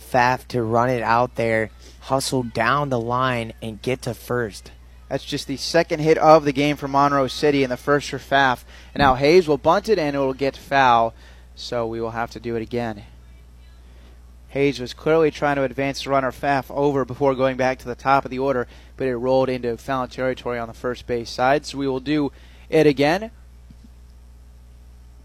[0.00, 4.72] Pfaff to run it out there, hustle down the line, and get to first.
[5.08, 8.18] That's just the second hit of the game for Monroe City, and the first for
[8.18, 8.64] Pfaff.
[8.94, 11.14] And now Hayes will bunt it, and it will get foul.
[11.54, 13.04] So we will have to do it again.
[14.52, 17.94] Hayes was clearly trying to advance the runner Pfaff over before going back to the
[17.94, 21.64] top of the order, but it rolled into foul territory on the first base side.
[21.64, 22.32] So we will do
[22.68, 23.30] it again.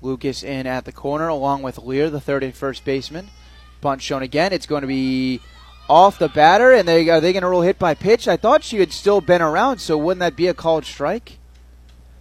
[0.02, 3.28] Lucas in at the corner along with Lear, the third and first baseman.
[3.82, 4.54] Bunt shown again.
[4.54, 5.42] It's going to be
[5.90, 8.30] off the batter, and they are they going to rule hit by pitch?
[8.30, 11.38] I thought she had still been around, so wouldn't that be a called strike?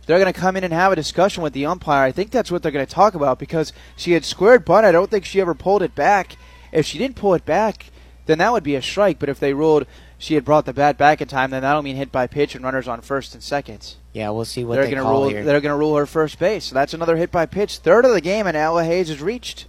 [0.07, 2.05] They're going to come in and have a discussion with the umpire.
[2.05, 4.87] I think that's what they're going to talk about because she had squared bunt.
[4.87, 6.37] I don't think she ever pulled it back.
[6.77, 7.87] If she didn't pull it back,
[8.27, 9.19] then that would be a strike.
[9.19, 9.87] But if they ruled
[10.19, 12.65] she had brought the bat back in time, then that'll mean hit by pitch and
[12.65, 13.95] runners on first and second.
[14.13, 15.29] Yeah, we'll see what they're they gonna call rule.
[15.29, 15.45] here.
[15.45, 16.65] They're going to rule her first base.
[16.65, 19.67] So that's another hit by pitch, third of the game, and Ella Hayes is reached.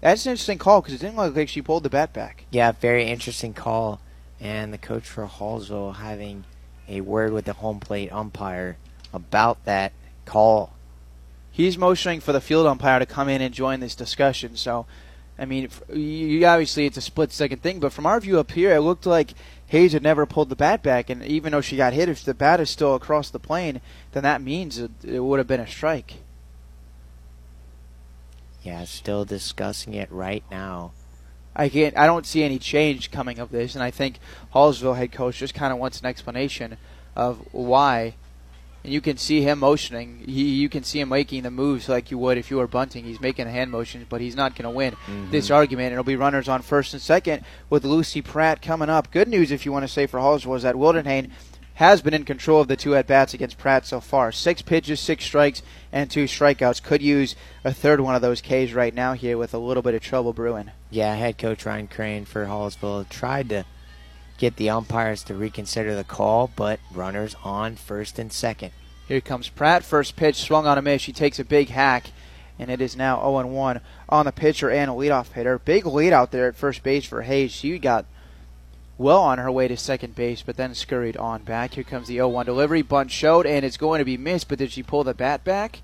[0.00, 2.44] That's an interesting call because it didn't look like she pulled the bat back.
[2.50, 4.00] Yeah, very interesting call.
[4.40, 6.44] And the coach for Hallsville having
[6.88, 8.78] a word with the home plate umpire
[9.12, 9.92] about that
[10.24, 10.72] call.
[11.52, 14.56] He's motioning for the field umpire to come in and join this discussion.
[14.56, 14.86] So,
[15.42, 18.72] I mean, you, obviously it's a split second thing, but from our view up here,
[18.72, 19.32] it looked like
[19.66, 22.32] Hayes had never pulled the bat back, and even though she got hit, if the
[22.32, 23.80] bat is still across the plane,
[24.12, 26.14] then that means it, it would have been a strike.
[28.62, 30.92] Yeah, still discussing it right now.
[31.56, 31.98] I can't.
[31.98, 34.20] I don't see any change coming of this, and I think
[34.54, 36.76] Hallsville head coach just kind of wants an explanation
[37.16, 38.14] of why.
[38.84, 40.22] And you can see him motioning.
[40.26, 43.04] He, you can see him making the moves like you would if you were bunting.
[43.04, 45.30] He's making hand motions, but he's not going to win Mm-hmm.
[45.30, 45.92] this argument.
[45.92, 49.10] It'll be runners on first and second with Lucy Pratt coming up.
[49.12, 51.30] Good news, if you want to say for Hallsville, is that Wildenhain
[51.74, 54.30] has been in control of the two at bats against Pratt so far.
[54.30, 56.82] Six pitches, six strikes, and two strikeouts.
[56.82, 59.94] Could use a third one of those Ks right now here with a little bit
[59.94, 60.70] of trouble brewing.
[60.90, 63.64] Yeah, head coach Ryan Crane for Hallsville tried to
[64.38, 68.72] get the umpires to reconsider the call, but runners on first and second.
[69.08, 69.84] Here comes Pratt.
[69.84, 71.02] First pitch swung on a miss.
[71.02, 72.12] She takes a big hack,
[72.58, 75.58] and it is now 0 1 on the pitcher and a leadoff hitter.
[75.58, 77.52] Big lead out there at first base for Hayes.
[77.52, 78.06] She got
[78.98, 81.74] well on her way to second base, but then scurried on back.
[81.74, 82.82] Here comes the 0 1 delivery.
[82.82, 85.80] Bunt showed, and it's going to be missed, but did she pull the bat back?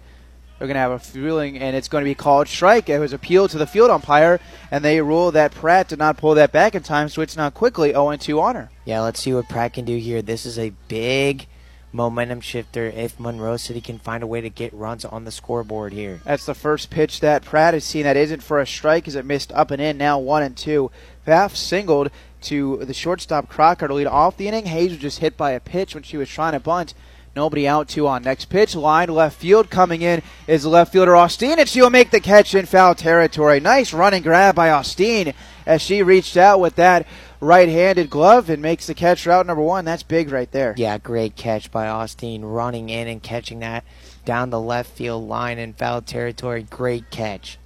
[0.59, 2.89] They're going to have a feeling, and it's going to be called strike.
[2.89, 4.41] It was appealed to the field umpire,
[4.71, 7.51] and they rule that Pratt did not pull that back in time, so it's now
[7.51, 8.71] quickly 0 2 on her.
[8.85, 10.21] Yeah, let's see what Pratt can do here.
[10.21, 11.47] This is a big
[11.93, 15.93] momentum shifter if Monroe City can find a way to get runs on the scoreboard
[15.93, 16.21] here.
[16.25, 19.25] That's the first pitch that Pratt has seen that isn't for a strike as it
[19.25, 19.97] missed up and in.
[19.97, 20.91] Now one and two.
[21.27, 22.11] Pfaff singled
[22.43, 24.67] to the shortstop Crocker to lead off the inning.
[24.67, 26.95] Hayes was just hit by a pitch when she was trying to bunt.
[27.37, 28.75] Nobody out two on next pitch.
[28.75, 32.55] Line left field coming in is left fielder Austin, and she will make the catch
[32.55, 33.61] in foul territory.
[33.61, 35.33] Nice running grab by Austin
[35.67, 37.07] as she reached out with that
[37.41, 39.85] right-handed glove and makes the catch route number one.
[39.85, 40.75] That's big right there.
[40.77, 43.85] Yeah, great catch by Austin, running in and catching that
[44.25, 46.65] down the left field line in foul territory.
[46.69, 47.59] Great catch.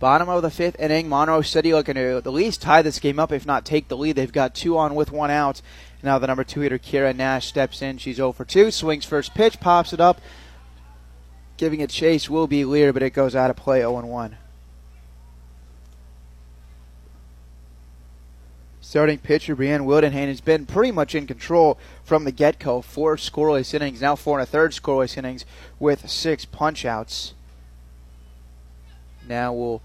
[0.00, 3.30] Bottom of the fifth inning, Monroe City looking to at least tie this game up,
[3.30, 4.16] if not take the lead.
[4.16, 5.62] They've got two on with one out.
[6.02, 7.98] Now the number two hitter, Kira Nash, steps in.
[7.98, 8.70] She's 0 for 2.
[8.70, 10.20] Swings first pitch, pops it up.
[11.56, 14.36] Giving it chase will be Lear, but it goes out of play 0 1.
[18.80, 22.82] Starting pitcher Brienne Wildenhain has been pretty much in control from the get go.
[22.82, 25.46] Four scoreless innings, now four and a third scoreless innings
[25.78, 27.32] with six punch outs.
[29.26, 29.80] Now we'll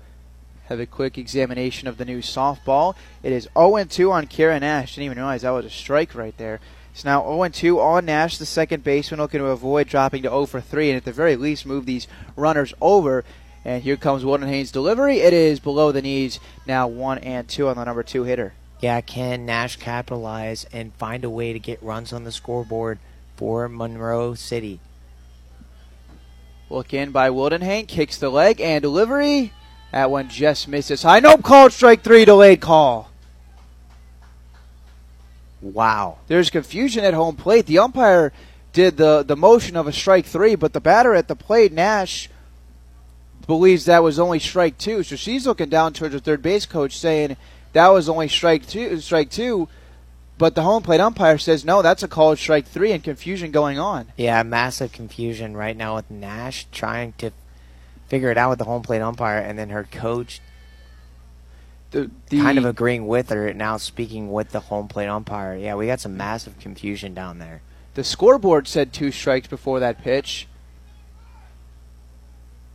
[0.68, 2.95] have a quick examination of the new softball.
[3.23, 4.95] It is 0 2 on Kira Nash.
[4.95, 6.60] Didn't even realize that was a strike right there.
[6.91, 10.45] It's now 0 2 on Nash, the second baseman, looking to avoid dropping to 0
[10.45, 13.23] for 3 and at the very least move these runners over.
[13.64, 15.19] And here comes Wildenhain's delivery.
[15.19, 16.39] It is below the knees.
[16.65, 18.53] Now 1 and 2 on the number 2 hitter.
[18.80, 22.99] Yeah, can Nash capitalize and find a way to get runs on the scoreboard
[23.35, 24.80] for Monroe City?
[26.69, 29.53] Look in by Wildenhain, kicks the leg and delivery.
[29.92, 31.20] That one just misses high.
[31.20, 33.10] Nope, called strike three, delayed call.
[35.62, 36.20] Wow.
[36.28, 37.66] There's confusion at home plate.
[37.66, 38.32] The umpire
[38.74, 42.30] did the, the motion of a strike three, but the batter at the plate, Nash,
[43.48, 45.04] believes that was only strike two.
[45.04, 47.38] So she's looking down towards the third base coach saying
[47.74, 49.68] that was only strike two strike two.
[50.38, 53.80] But the home plate umpire says no, that's a called strike three and confusion going
[53.80, 54.12] on.
[54.18, 57.32] Yeah, massive confusion right now with Nash trying to
[58.08, 60.42] figure it out with the home plate umpire and then her coach
[61.92, 65.56] the, the kind of agreeing with her now speaking with the home plate umpire.
[65.56, 67.62] Yeah, we got some massive confusion down there.
[67.94, 70.48] The scoreboard said two strikes before that pitch.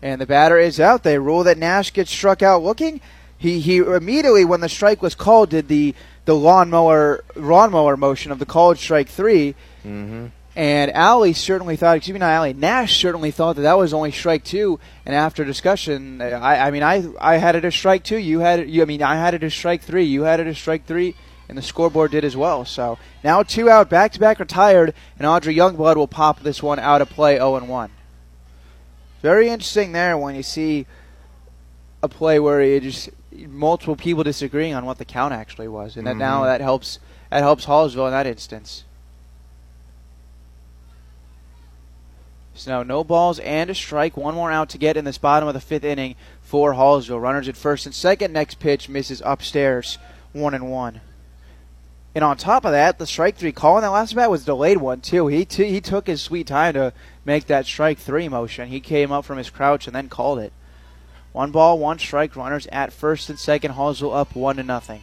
[0.01, 1.05] And the batter is out.
[1.05, 3.01] They rule that Nash gets struck out looking.
[3.39, 5.95] He he immediately when the strike was called did the
[6.25, 9.55] the lawnmower lawnmower motion of the called strike 3
[9.85, 10.27] mm-hmm.
[10.55, 14.13] And Allie certainly thought, excuse me, not Allie, Nash certainly thought that that was only
[14.13, 14.79] strike two.
[15.07, 18.19] And after discussion, I, I mean, I, I had it as strike two.
[18.19, 20.05] You had it, you, I mean, I had it as strike three.
[20.05, 21.15] You had it as strike three,
[21.49, 22.67] and the scoreboard did as well.
[22.67, 26.79] So now two out, back to back retired, and Audrey Youngblood will pop this one
[26.79, 27.91] out of play 0 and 1.
[29.23, 30.87] Very interesting there when you see
[32.03, 36.07] a play where you just multiple people disagreeing on what the count actually was, and
[36.07, 36.19] that mm-hmm.
[36.19, 36.99] now that helps
[37.31, 38.85] that helps Hallsville in that instance.
[42.55, 44.17] So now no balls and a strike.
[44.17, 47.21] One more out to get in this bottom of the fifth inning for Hallsville.
[47.21, 48.33] Runners at first and second.
[48.33, 49.99] Next pitch misses upstairs.
[50.33, 51.01] One and one.
[52.15, 54.77] And on top of that, the strike three call in that last bat was delayed
[54.77, 55.29] one too.
[55.29, 56.93] He t- he took his sweet time to
[57.25, 58.69] make that strike three motion.
[58.69, 60.53] He came up from his crouch and then called it.
[61.33, 62.37] One ball, one strike.
[62.37, 63.73] Runners at first and second.
[63.73, 65.01] Hallsville up one to nothing.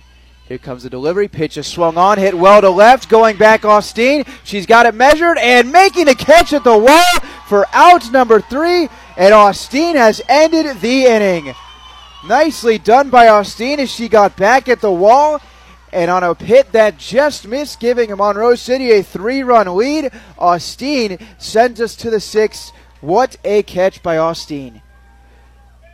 [0.50, 1.28] Here comes the delivery.
[1.28, 3.08] Pitch is swung on, hit well to left.
[3.08, 4.24] Going back Austin.
[4.44, 8.90] She's got it measured and making a catch at the wall for out number three.
[9.16, 11.54] And Austin has ended the inning.
[12.28, 15.40] Nicely done by Austin as she got back at the wall.
[15.94, 21.20] And on a hit that just missed, giving Monroe City a three run lead, Austin
[21.38, 22.72] sends us to the sixth.
[23.02, 24.82] What a catch by Austin.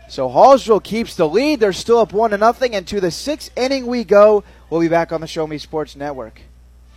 [0.08, 1.60] So Hallsville keeps the lead.
[1.60, 4.44] They're still up one to nothing, and to the sixth inning we go.
[4.70, 6.42] We'll be back on the Show Me Sports Network.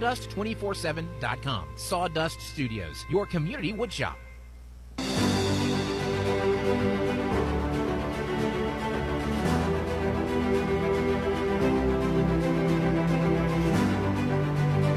[0.00, 1.68] sawdust247.com.
[1.76, 4.16] Sawdust Studios, your community woodshop.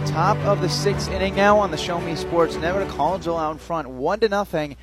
[0.07, 2.87] Top of the sixth inning now on the Show Me Sports Network.
[2.89, 4.77] Hallsville out in front, one to nothing,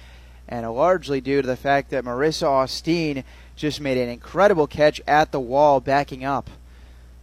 [0.49, 3.23] and largely due to the fact that Marissa Austin
[3.55, 6.51] just made an incredible catch at the wall, backing up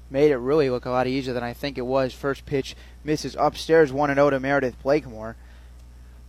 [0.09, 2.13] made it really look a lot easier than I think it was.
[2.13, 5.35] First pitch misses upstairs 1 0 to Meredith Blakemore.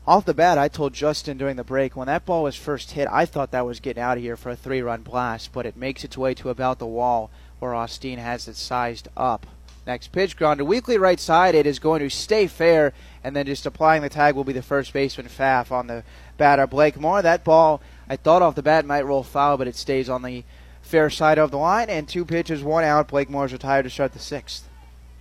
[0.07, 3.07] Off the bat, I told Justin during the break when that ball was first hit,
[3.11, 5.77] I thought that was getting out of here for a three run blast, but it
[5.77, 9.47] makes its way to about the wall where Austin has it sized up.
[9.87, 11.55] Next pitch, ground to weakly right side.
[11.55, 12.93] It is going to stay fair,
[13.25, 16.05] and then just applying the tag will be the first baseman Pfaff on the
[16.37, 17.23] batter Blake Blakemore.
[17.23, 20.45] That ball, I thought off the bat might roll foul, but it stays on the
[20.89, 23.09] fair side of the line, and two pitches, one out.
[23.09, 24.69] Blakemore's retired to start the sixth.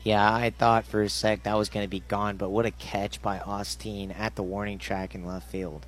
[0.04, 2.72] Yeah, I thought for a sec that was going to be gone, but what a
[2.72, 5.86] catch by Austin at the warning track in left field.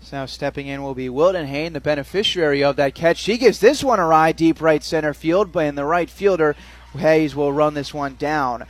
[0.00, 3.18] So now stepping in will be Wildenhain, the beneficiary of that catch.
[3.18, 6.54] She gives this one a ride deep right center field, but in the right fielder,
[6.96, 8.66] Hayes will run this one down.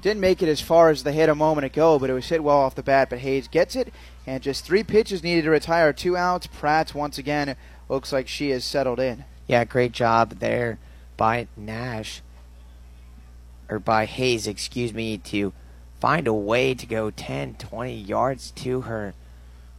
[0.00, 2.42] Didn't make it as far as the hit a moment ago, but it was hit
[2.44, 3.10] well off the bat.
[3.10, 3.92] But Hayes gets it,
[4.28, 5.90] and just three pitches needed to retire.
[5.90, 6.46] Two outs.
[6.46, 7.56] Pratt once again
[7.88, 9.24] looks like she is settled in.
[9.46, 10.78] Yeah, great job there
[11.16, 12.20] by Nash,
[13.70, 15.54] or by Hayes, excuse me, to
[15.98, 19.14] find a way to go 10, 20 yards to her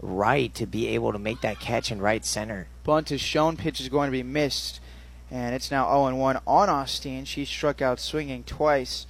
[0.01, 2.67] right to be able to make that catch in right center.
[2.83, 4.79] Bunt is shown, pitch is going to be missed,
[5.29, 7.23] and it's now 0 1 on Austin.
[7.25, 9.05] She struck out swinging twice.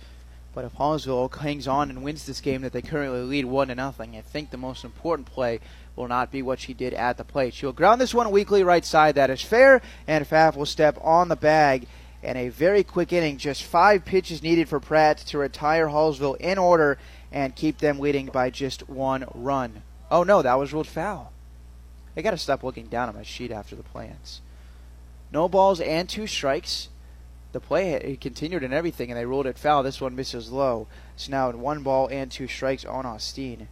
[0.54, 3.76] But if Hallsville hangs on and wins this game that they currently lead 1 to
[3.76, 5.60] nothing, I think the most important play
[5.96, 7.54] will not be what she did at the plate.
[7.54, 9.16] She'll ground this one weakly right side.
[9.16, 11.88] That is fair, and Pfaff will step on the bag.
[12.24, 16.58] And a very quick inning, just five pitches needed for Pratt to retire Hallsville in
[16.58, 16.98] order
[17.32, 19.84] and keep them leading by just one run.
[20.12, 21.32] Oh no, that was ruled foul.
[22.18, 24.42] I got to stop looking down at my sheet after the plans.
[25.32, 26.90] No balls and two strikes.
[27.52, 29.82] The play it continued and everything, and they ruled it foul.
[29.82, 30.88] This one misses low.
[31.16, 33.68] It's now in one ball and two strikes on Austin.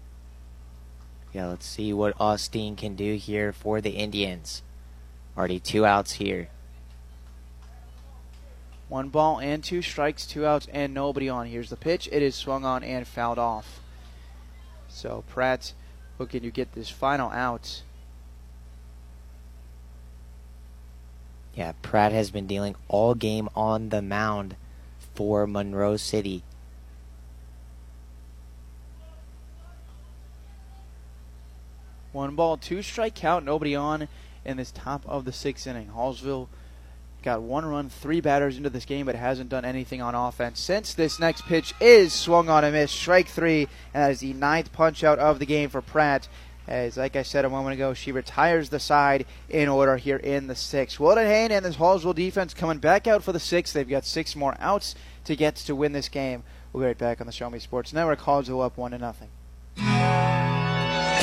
[1.32, 4.64] Yeah, let's see what Austin can do here for the Indians.
[5.38, 6.50] Already two outs here.
[8.90, 11.48] One ball and two strikes, two outs, and nobody on.
[11.48, 12.10] Here's the pitch.
[12.12, 13.82] It is swung on and fouled off.
[14.88, 15.74] So Pratt
[16.18, 17.84] looking to get this final out.
[21.58, 24.56] Yeah, Pratt has been dealing all game on the mound
[25.16, 26.44] for Monroe City.
[32.12, 34.08] One ball, two strike count, nobody on
[34.46, 35.90] in this top of the sixth inning.
[35.96, 36.48] Hallsville
[37.24, 40.94] got one run, three batters into this game, but hasn't done anything on offense since
[40.94, 42.92] this next pitch is swung on a miss.
[42.92, 46.28] Strike three, and that is the ninth punch out of the game for Pratt.
[46.68, 50.48] As, like I said a moment ago, she retires the side in order here in
[50.48, 50.98] the sixth.
[50.98, 53.74] Wildenhain and this Hallsville defense coming back out for the sixth.
[53.74, 54.94] They've got six more outs
[55.26, 56.44] to get to win this game.
[56.74, 58.20] We'll be right back on the Show Me Sports Network.
[58.20, 59.30] Hallsville up one to nothing.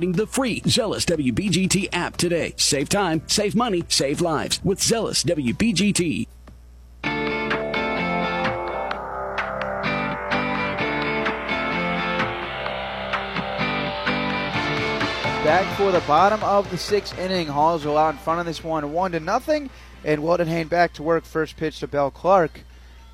[0.00, 2.54] the free Zealous WBGT app today.
[2.56, 6.26] Save time, save money, save lives with Zealous WBGT.
[15.44, 17.48] Back for the bottom of the sixth inning.
[17.48, 19.68] Hallsville out in front of this one, one to nothing.
[20.02, 21.24] And Wildenhain back to work.
[21.24, 22.62] First pitch to Bell Clark,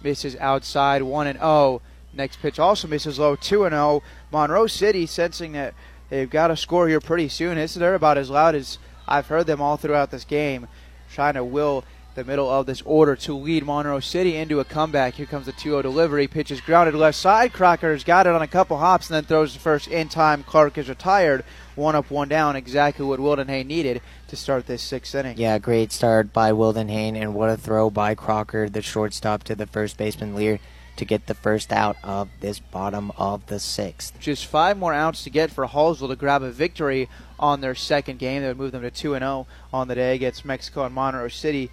[0.03, 1.49] misses outside, one and zero.
[1.49, 1.83] Oh.
[2.13, 4.03] Next pitch also misses low, two and zero.
[4.33, 5.75] Monroe City sensing that
[6.11, 7.57] they've got to score here pretty soon.
[7.57, 8.79] This they're about as loud as
[9.09, 10.69] I've heard them all throughout this game,
[11.11, 11.85] trying to will
[12.15, 15.15] the middle of this order to lead Monroe City into a comeback.
[15.15, 16.27] Here comes the 2-0 delivery.
[16.27, 17.53] Pitches grounded left side.
[17.53, 20.43] Crocker's got it on a couple hops and then throws the first in time.
[20.43, 21.45] Clark is retired.
[21.77, 22.57] One up, one down.
[22.57, 25.39] Exactly what Wildenhain needed to start this sixth inning.
[25.39, 29.67] Yeah, great start by Wildenhain, and what a throw by Crocker, the shortstop, to the
[29.67, 30.59] first baseman Lear
[30.97, 34.19] to get the first out of this bottom of the sixth.
[34.21, 37.09] Just five more outs to get for Hallsville to grab a victory
[37.39, 38.43] on their second game.
[38.43, 41.71] That would move them to 2 0 on the day against Mexico and Monroe City.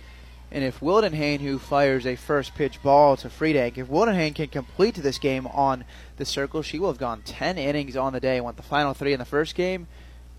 [0.49, 4.95] And if Wildenhain, who fires a first pitch ball to Friedank, if Wildenhain can complete
[4.95, 5.83] this game on
[6.15, 8.39] the circle, she will have gone 10 innings on the day.
[8.39, 9.87] Went the final three in the first game.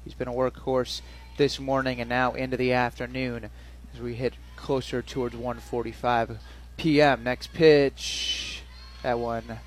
[0.05, 1.03] He's been a workhorse
[1.37, 3.51] this morning and now into the afternoon
[3.95, 6.39] as we hit closer towards 1:45
[6.77, 7.25] p.m.
[7.25, 8.63] Next pitch,
[9.09, 9.59] that one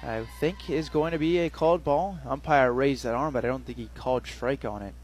[0.00, 2.20] I think is going to be a called ball.
[2.24, 4.94] Umpire raised that arm, but I don't think he called strike on it.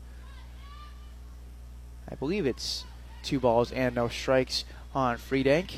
[2.09, 2.85] I believe it's
[3.25, 4.65] two balls and no strikes
[4.95, 5.73] on Friedank.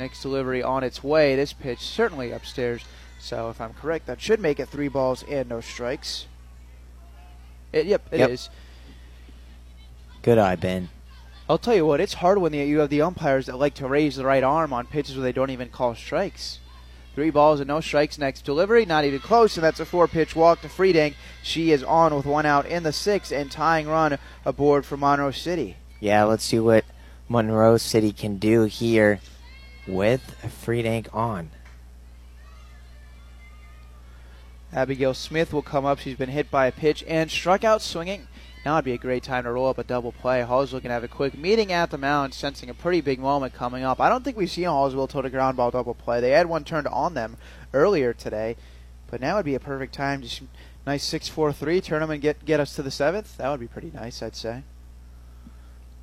[0.00, 1.36] Next delivery on its way.
[1.36, 2.82] This pitch certainly upstairs.
[3.20, 6.26] So if I'm correct, that should make it three balls and no strikes.
[7.72, 8.30] It, yep, it Yep.
[8.30, 8.50] is.
[10.22, 10.88] Good eye, Ben.
[11.48, 14.16] I'll tell you what, it's hard when you have the umpires that like to raise
[14.16, 16.58] the right arm on pitches where they don't even call strikes.
[17.14, 20.34] Three balls and no strikes next delivery, not even close, and that's a four pitch
[20.34, 21.14] walk to Friedank.
[21.42, 25.30] She is on with one out in the sixth and tying run aboard for Monroe
[25.30, 25.76] City.
[26.00, 26.86] Yeah, let's see what
[27.28, 29.20] Monroe City can do here
[29.86, 31.50] with Friedank on.
[34.72, 35.98] Abigail Smith will come up.
[35.98, 38.26] She's been hit by a pitch and struck out swinging.
[38.64, 40.42] Now would be a great time to roll up a double play.
[40.42, 43.54] Hall's looking to have a quick meeting at the mound, sensing a pretty big moment
[43.54, 44.00] coming up.
[44.00, 46.20] I don't think we've seen Hallsville total ground ball double play.
[46.20, 47.38] They had one turned on them
[47.72, 48.56] earlier today,
[49.10, 50.22] but now would be a perfect time.
[50.22, 50.42] Just
[50.86, 51.80] nice six four three.
[51.80, 53.36] Turn them and get get us to the seventh.
[53.36, 54.62] That would be pretty nice, I'd say.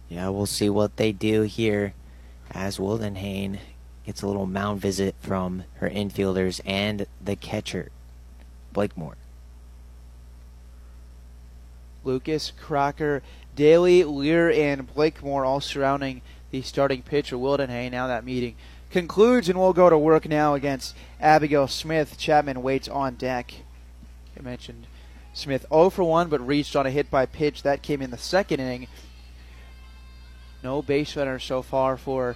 [0.10, 1.94] Yeah, we'll see what they do here
[2.52, 3.60] as Wildenhain
[4.06, 7.90] gets a little mound visit from her infielders and the catcher,
[8.74, 9.16] Blakemore.
[12.10, 13.22] Lucas, Crocker,
[13.56, 17.92] Daly, Lear, and Blakemore all surrounding the starting pitcher, Wildenhain.
[17.92, 18.56] Now that meeting
[18.90, 22.18] concludes, and we'll go to work now against Abigail Smith.
[22.18, 23.54] Chapman waits on deck.
[24.36, 24.88] I mentioned
[25.34, 27.62] Smith 0 for 1, but reached on a hit by pitch.
[27.62, 28.88] That came in the second inning.
[30.64, 32.36] No base runner so far for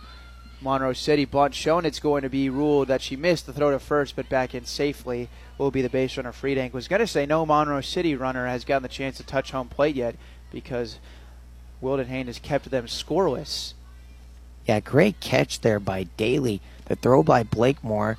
[0.61, 1.25] Monroe City.
[1.25, 4.29] Bunt shown it's going to be ruled that she missed the throw to first, but
[4.29, 6.31] back in safely will be the base runner.
[6.31, 9.51] Friedank was going to say no Monroe City runner has gotten the chance to touch
[9.51, 10.15] home plate yet
[10.51, 10.99] because
[11.81, 13.73] Wildenhain has kept them scoreless.
[14.65, 16.61] Yeah, great catch there by Daly.
[16.85, 18.17] The throw by Blakemore.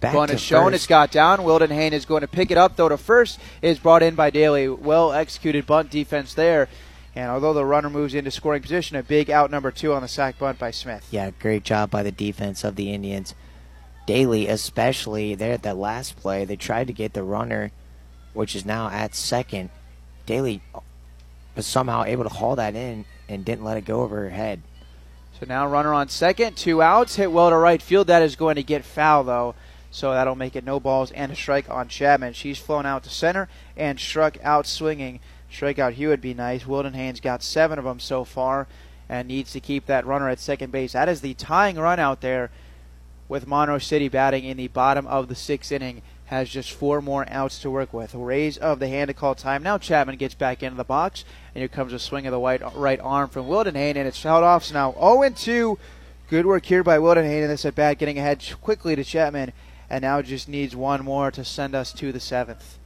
[0.00, 0.66] Back to shown.
[0.66, 0.74] first.
[0.74, 1.40] It's got down.
[1.40, 2.76] Wildenhain is going to pick it up.
[2.76, 4.68] though, to first is brought in by Daly.
[4.68, 6.68] Well executed bunt defense there.
[7.14, 10.08] And although the runner moves into scoring position, a big out number two on the
[10.08, 11.06] sack bunt by Smith.
[11.10, 13.34] Yeah, great job by the defense of the Indians.
[14.06, 17.72] Daly, especially there at that last play, they tried to get the runner,
[18.32, 19.70] which is now at second.
[20.26, 20.80] Daly uh,
[21.56, 24.60] was somehow able to haul that in and didn't let it go over her head.
[25.38, 28.06] So now runner on second, two outs, hit well to right field.
[28.06, 29.54] That is going to get foul though,
[29.90, 32.34] so that'll make it no balls and a strike on Chapman.
[32.34, 35.20] She's flown out to center and struck out swinging.
[35.50, 36.64] Strikeout would be nice.
[36.64, 38.66] Wildenhain's got seven of them so far
[39.08, 40.92] and needs to keep that runner at second base.
[40.92, 42.50] That is the tying run out there
[43.34, 46.02] with Monroe City batting in the bottom of the sixth inning.
[46.26, 48.14] Has just four more outs to work with.
[48.14, 49.64] Raise of the hand to call time.
[49.64, 52.62] Now Chapman gets back into the box, and here comes a swing of the white,
[52.76, 54.64] right arm from Wildenhain, and it's held off.
[54.64, 55.78] So now 0 2.
[56.30, 59.52] Good work here by Wildenhain in this at bat, getting ahead quickly to Chapman,
[59.90, 62.78] and now just needs one more to send us to the seventh.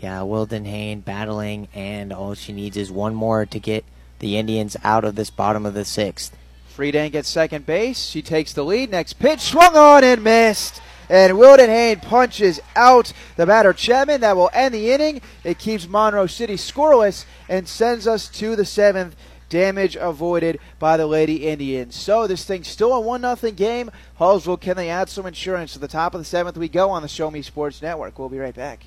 [0.00, 3.84] Yeah, Wildenhain battling, and all she needs is one more to get
[4.20, 6.36] the Indians out of this bottom of the sixth.
[6.76, 8.06] Friedank gets second base.
[8.06, 8.90] She takes the lead.
[8.90, 10.80] Next pitch swung on and missed.
[11.08, 14.22] And Wildenhain punches out the batter Chapman.
[14.22, 15.20] That will end the inning.
[15.44, 19.14] It keeps Monroe City scoreless and sends us to the seventh.
[19.50, 21.94] Damage avoided by the Lady Indians.
[21.94, 23.90] So this thing's still a one nothing game.
[24.18, 25.74] Hallsville, can they add some insurance?
[25.74, 28.18] To the top of the seventh we go on the Show Me Sports Network.
[28.18, 28.86] We'll be right back.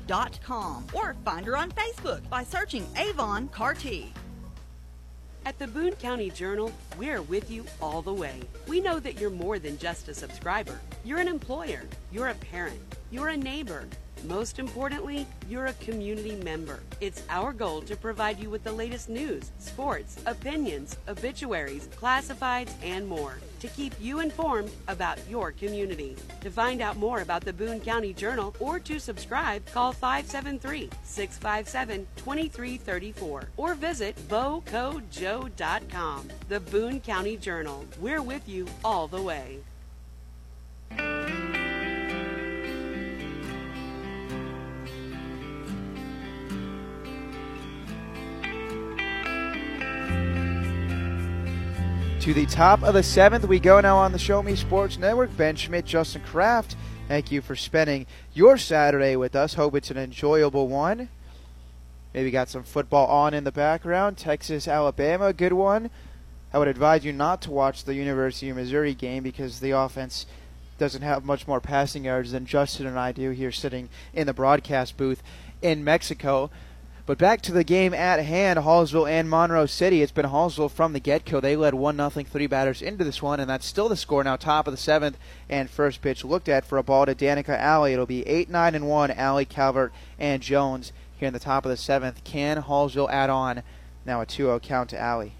[0.00, 4.12] avonrepresentative.com or find her on Facebook by searching Avon Carty.
[5.44, 8.40] At the Boone County Journal, we're with you all the way.
[8.68, 10.78] We know that you're more than just a subscriber.
[11.04, 11.82] You're an employer,
[12.12, 12.78] you're a parent,
[13.10, 13.86] you're a neighbor.
[14.28, 16.78] Most importantly, you're a community member.
[17.00, 23.04] It's our goal to provide you with the latest news, sports, opinions, obituaries, classifieds, and
[23.08, 26.16] more to keep you informed about your community.
[26.40, 32.04] To find out more about the Boone County Journal or to subscribe, call 573 657
[32.16, 36.28] 2334 or visit bocojoe.com.
[36.48, 37.84] The Boone County Journal.
[38.00, 39.60] We're with you all the way.
[52.22, 55.36] To the top of the seventh, we go now on the Show Me Sports Network.
[55.36, 56.76] Ben Schmidt, Justin Kraft,
[57.08, 59.54] thank you for spending your Saturday with us.
[59.54, 61.08] Hope it's an enjoyable one.
[62.14, 64.18] Maybe got some football on in the background.
[64.18, 65.90] Texas, Alabama, good one.
[66.52, 70.24] I would advise you not to watch the University of Missouri game because the offense
[70.78, 74.32] doesn't have much more passing yards than Justin and I do here sitting in the
[74.32, 75.24] broadcast booth
[75.60, 76.52] in Mexico.
[77.12, 80.00] But back to the game at hand, Hallsville and Monroe City.
[80.00, 81.40] It's been Hallsville from the get-go.
[81.40, 84.66] They led 1-0 three batters into this one, and that's still the score now, top
[84.66, 87.92] of the seventh, and first pitch looked at for a ball to Danica Alley.
[87.92, 91.76] It'll be 8-9 and 1, Alley, Calvert, and Jones here in the top of the
[91.76, 92.24] seventh.
[92.24, 93.62] Can Hallsville add on?
[94.06, 95.34] Now a 2-0 count to Alley.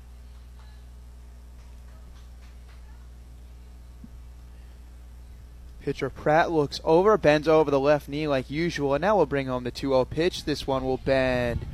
[5.85, 9.49] Pitcher Pratt looks over, bends over the left knee like usual, and now we'll bring
[9.49, 10.45] home the 2 0 pitch.
[10.45, 11.67] This one will bend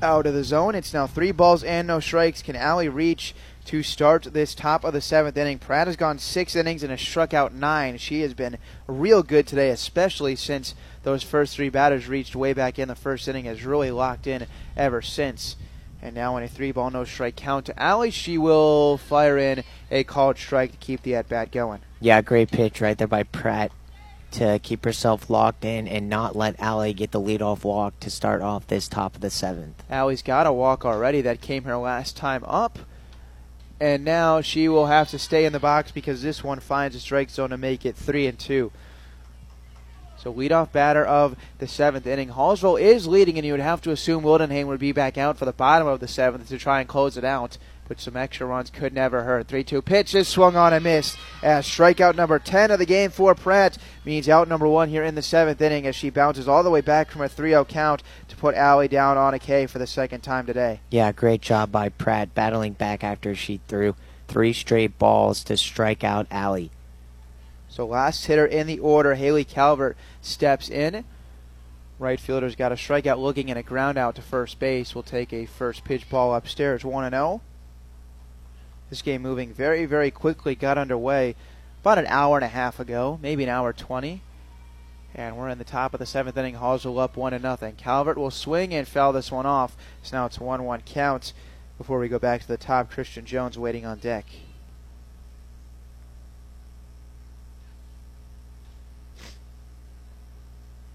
[0.00, 0.76] out of the zone.
[0.76, 2.40] It's now three balls and no strikes.
[2.40, 3.34] Can Alley reach
[3.64, 5.58] to start this top of the seventh inning?
[5.58, 7.98] Pratt has gone six innings and has struck out nine.
[7.98, 12.78] She has been real good today, especially since those first three batters reached way back
[12.78, 14.46] in the first inning, has really locked in
[14.76, 15.56] ever since.
[16.00, 19.64] And now on a three ball no strike count to Alley, she will fire in
[19.90, 21.80] a called strike to keep the at bat going.
[22.00, 23.72] Yeah, great pitch right there by Pratt
[24.32, 28.42] to keep herself locked in and not let Alley get the leadoff walk to start
[28.42, 29.82] off this top of the seventh.
[29.90, 32.78] Alley's got a walk already that came her last time up.
[33.80, 37.00] And now she will have to stay in the box because this one finds a
[37.00, 38.70] strike zone to make it three and two.
[40.18, 42.28] So leadoff batter of the seventh inning.
[42.28, 45.46] Hallsville is leading, and you would have to assume Wildenhain would be back out for
[45.46, 47.56] the bottom of the seventh to try and close it out.
[47.90, 49.48] But some extra runs could never hurt.
[49.48, 51.18] 3 2 pitch is swung on and missed.
[51.42, 55.16] As strikeout number 10 of the game for Pratt means out number one here in
[55.16, 58.04] the seventh inning as she bounces all the way back from a 3 0 count
[58.28, 60.78] to put Alley down on a K for the second time today.
[60.92, 63.96] Yeah, great job by Pratt battling back after she threw
[64.28, 66.70] three straight balls to strike out Alley.
[67.68, 71.04] So last hitter in the order, Haley Calvert steps in.
[71.98, 74.94] Right fielder's got a strikeout looking and a ground out to first base.
[74.94, 77.40] We'll take a first pitch ball upstairs, 1 0.
[78.90, 80.54] This game moving very, very quickly.
[80.54, 81.36] Got underway
[81.80, 84.20] about an hour and a half ago, maybe an hour 20.
[85.14, 86.56] And we're in the top of the seventh inning.
[86.56, 87.76] Hallsville up 1 to nothing.
[87.76, 89.76] Calvert will swing and foul this one off.
[90.02, 91.32] So now it's 1 1 count
[91.78, 92.90] before we go back to the top.
[92.90, 94.26] Christian Jones waiting on deck.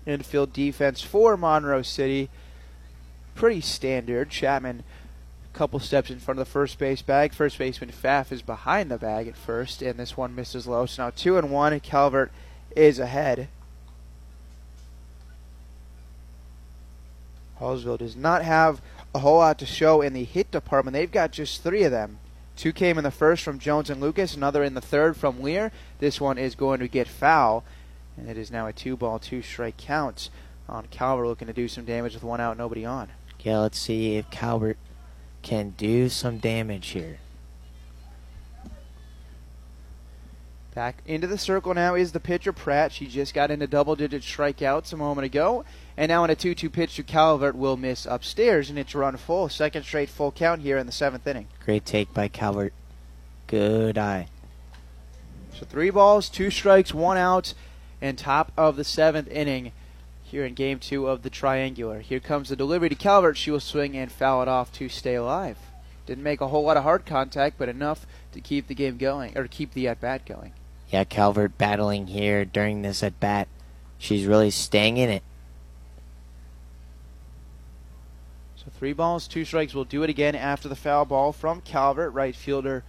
[0.05, 2.29] infield defense for Monroe City.
[3.33, 4.29] Pretty standard.
[4.29, 4.83] Chapman
[5.55, 7.33] couple steps in front of the first base bag.
[7.33, 10.85] First baseman Pfaff is behind the bag at first, and this one misses low.
[10.85, 11.79] So now two and one.
[11.79, 12.31] Calvert
[12.75, 13.47] is ahead.
[17.59, 18.81] Hallsville does not have
[19.13, 20.93] a whole lot to show in the hit department.
[20.93, 22.19] They've got just three of them.
[22.57, 25.71] Two came in the first from Jones and Lucas, another in the third from Lear.
[25.99, 27.63] This one is going to get foul.
[28.17, 30.29] And it is now a two ball, two strike count
[30.67, 33.09] on Calvert looking to do some damage with one out, nobody on.
[33.39, 34.77] Yeah, let's see if Calvert
[35.45, 37.19] can do some damage here.
[40.73, 42.91] Back into the circle now is the pitcher Pratt.
[42.91, 45.63] She just got into double digit strikeouts a moment ago.
[45.95, 49.15] And now in a 2 2 pitch to Calvert will miss upstairs, and it's run
[49.15, 49.47] full.
[49.47, 51.47] Second straight full count here in the seventh inning.
[51.63, 52.73] Great take by Calvert.
[53.47, 54.27] Good eye.
[55.53, 57.53] So three balls, two strikes, one out
[58.01, 59.71] and top of the seventh inning
[60.25, 61.99] here in game two of the triangular.
[61.99, 63.37] Here comes the delivery to Calvert.
[63.37, 65.57] She will swing and foul it off to stay alive.
[66.05, 69.37] Didn't make a whole lot of hard contact, but enough to keep the game going,
[69.37, 70.53] or keep the at bat going.
[70.89, 73.47] Yeah, Calvert battling here during this at bat.
[73.97, 75.23] She's really staying in it.
[78.57, 79.73] So three balls, two strikes.
[79.73, 82.83] We'll do it again after the foul ball from Calvert, right fielder,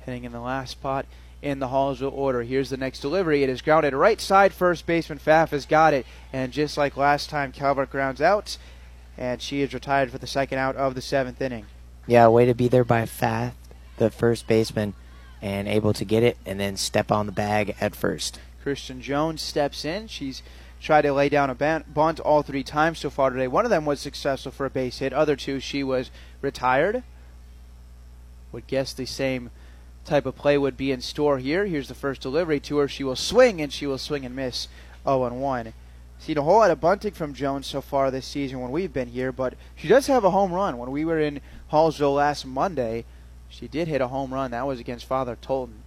[0.00, 1.06] hitting in the last spot
[1.40, 2.42] in the Hallsville order.
[2.42, 3.42] Here's the next delivery.
[3.42, 4.52] It is grounded right side.
[4.52, 6.06] First baseman Pfaff has got it.
[6.32, 8.58] And just like last time, Calvert grounds out.
[9.16, 11.66] And she is retired for the second out of the seventh inning.
[12.06, 13.52] Yeah, way to be there by Pfaff,
[13.98, 14.94] the first baseman,
[15.42, 18.40] and able to get it and then step on the bag at first.
[18.62, 20.08] Christian Jones steps in.
[20.08, 20.42] She's
[20.80, 23.48] tried to lay down a bunt all three times so far today.
[23.48, 25.12] One of them was successful for a base hit.
[25.12, 26.10] Other two, she was
[26.40, 27.02] retired.
[28.52, 29.50] Would guess the same
[30.04, 31.66] type of play would be in store here.
[31.66, 32.88] Here's the first delivery to her.
[32.88, 34.68] She will swing, and she will swing and miss
[35.04, 35.72] 0 1.
[36.20, 39.08] Seen a whole lot of bunting from Jones so far this season when we've been
[39.08, 40.76] here, but she does have a home run.
[40.76, 43.04] When we were in Hallsville last Monday,
[43.48, 44.50] she did hit a home run.
[44.50, 45.82] That was against Father Tolton.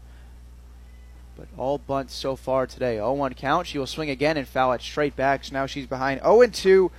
[1.35, 2.95] But all bunts so far today.
[2.95, 3.67] 0 1 count.
[3.67, 5.43] She will swing again and foul it straight back.
[5.43, 6.91] So now she's behind 0 2.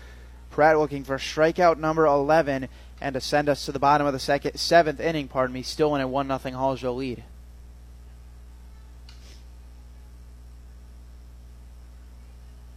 [0.50, 2.68] Pratt looking for strikeout number 11
[3.02, 5.94] and to send us to the bottom of the second, seventh inning, pardon me, still
[5.94, 7.24] in a 1 0 Hallsville lead.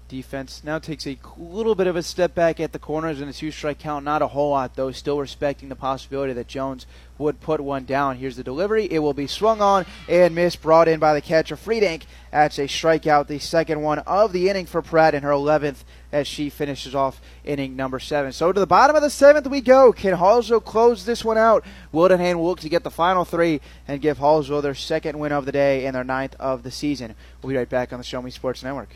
[0.07, 3.33] Defense now takes a little bit of a step back at the corners in a
[3.33, 4.05] two strike count.
[4.05, 6.85] Not a whole lot, though, still respecting the possibility that Jones
[7.17, 8.17] would put one down.
[8.17, 8.85] Here's the delivery.
[8.85, 12.03] It will be swung on and missed, brought in by the catcher, Friedank.
[12.31, 15.83] That's a strikeout, the second one of the inning for Pratt in her 11th
[16.15, 18.31] as she finishes off inning number seven.
[18.31, 19.91] So to the bottom of the seventh we go.
[19.91, 21.65] Can Hallsville close this one out?
[21.93, 25.45] Wildenhain will look to get the final three and give Hallsville their second win of
[25.45, 27.15] the day and their ninth of the season.
[27.41, 28.95] We'll be right back on the Show Me Sports Network.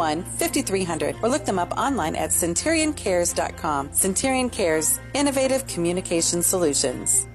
[0.00, 3.92] 5300 or look them up online at centurioncares.com.
[3.92, 7.26] Centurion Cares, innovative communication solutions.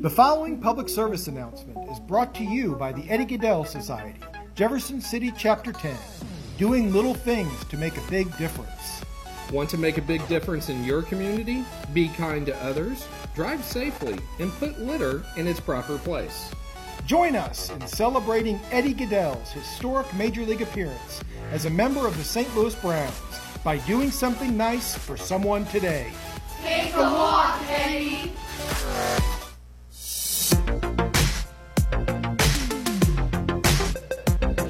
[0.00, 4.18] The following public service announcement is brought to you by the Eddie Gaedel Society,
[4.56, 5.96] Jefferson City Chapter 10,
[6.58, 9.02] doing little things to make a big difference.
[9.52, 11.64] Want to make a big difference in your community?
[11.92, 16.50] Be kind to others, drive safely, and put litter in its proper place.
[17.06, 21.20] Join us in celebrating Eddie Gaedel's historic Major League appearance
[21.50, 22.54] as a member of the St.
[22.56, 23.12] Louis Browns
[23.64, 26.12] by doing something nice for someone today.
[26.62, 28.32] Take a walk, Eddie.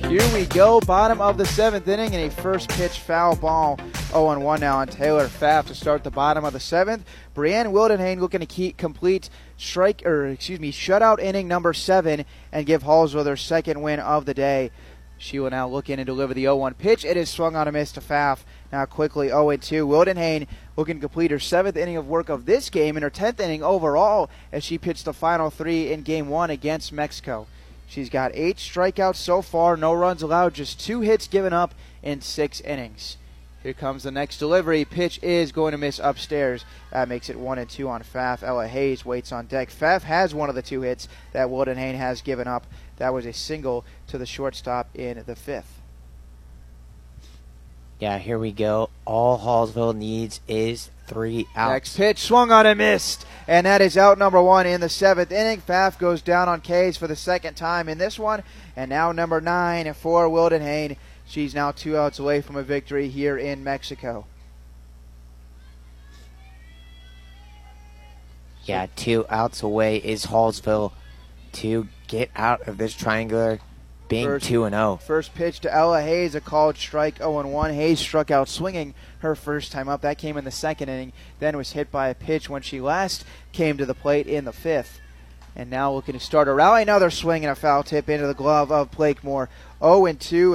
[0.08, 3.78] Here we go, bottom of the seventh inning, and a first pitch foul ball.
[4.12, 7.06] 0 1 now on Taylor Pfaff to start the bottom of the seventh.
[7.32, 12.66] Brienne Wildenhain looking to keep complete strike or excuse me shutout inning number seven and
[12.66, 14.70] give Hallsville their second win of the day.
[15.16, 17.06] She will now look in and deliver the 0-1 pitch.
[17.06, 18.40] It is swung on a miss to Pfaff.
[18.70, 19.86] Now quickly 0-2.
[19.86, 23.40] Wildenhain looking to complete her seventh inning of work of this game and her tenth
[23.40, 27.46] inning overall as she pitched the final three in Game One against Mexico.
[27.86, 32.20] She's got eight strikeouts so far, no runs allowed, just two hits given up in
[32.20, 33.16] six innings.
[33.62, 34.84] Here comes the next delivery.
[34.84, 36.64] Pitch is going to miss upstairs.
[36.90, 38.42] That makes it one and two on Pfaff.
[38.42, 39.70] Ella Hayes waits on deck.
[39.70, 42.66] Pfaff has one of the two hits that Wildenhain has given up.
[42.96, 45.80] That was a single to the shortstop in the fifth.
[48.00, 48.90] Yeah, here we go.
[49.04, 51.72] All Hallsville needs is three outs.
[51.72, 53.24] Next pitch swung on and missed.
[53.46, 55.60] And that is out number one in the seventh inning.
[55.60, 58.42] Pfaff goes down on K's for the second time in this one.
[58.74, 60.96] And now number nine for Wildenhain.
[61.32, 64.26] She's now two outs away from a victory here in Mexico.
[68.64, 70.92] Yeah, two outs away is Hallsville
[71.52, 73.60] to get out of this triangular
[74.08, 74.98] being First- 2 and oh.
[74.98, 75.06] 0.
[75.06, 77.72] First pitch to Ella Hayes, a called strike 0 and 1.
[77.72, 80.02] Hayes struck out swinging her first time up.
[80.02, 83.24] That came in the second inning, then was hit by a pitch when she last
[83.52, 85.00] came to the plate in the fifth.
[85.56, 86.82] And now looking to start a rally.
[86.82, 89.48] Another swing and a foul tip into the glove of Blakemore.
[89.82, 90.54] 0 2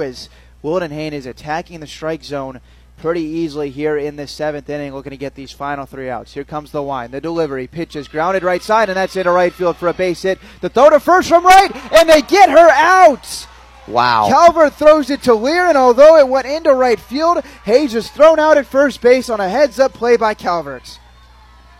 [0.68, 2.60] as Wildenhain is attacking the strike zone
[2.96, 6.34] pretty easily here in this seventh inning, looking to get these final three outs.
[6.34, 7.10] Here comes the line.
[7.10, 7.66] The delivery.
[7.66, 10.38] Pitch is grounded right side, and that's into right field for a base hit.
[10.60, 13.46] The throw to first from right, and they get her out.
[13.86, 14.28] Wow.
[14.28, 18.38] Calvert throws it to Lear, and although it went into right field, Hayes is thrown
[18.38, 20.98] out at first base on a heads up play by Calvert.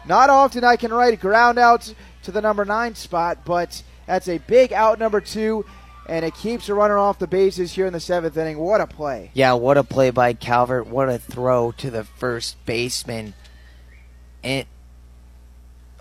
[0.07, 4.39] Not often I can write ground outs to the number nine spot, but that's a
[4.39, 5.67] big out number two,
[6.09, 8.59] and it keeps a runner off the bases here in the seventh inning.
[8.59, 9.31] What a play!
[9.35, 10.87] Yeah, what a play by Calvert.
[10.87, 13.35] What a throw to the first baseman.
[14.43, 14.67] And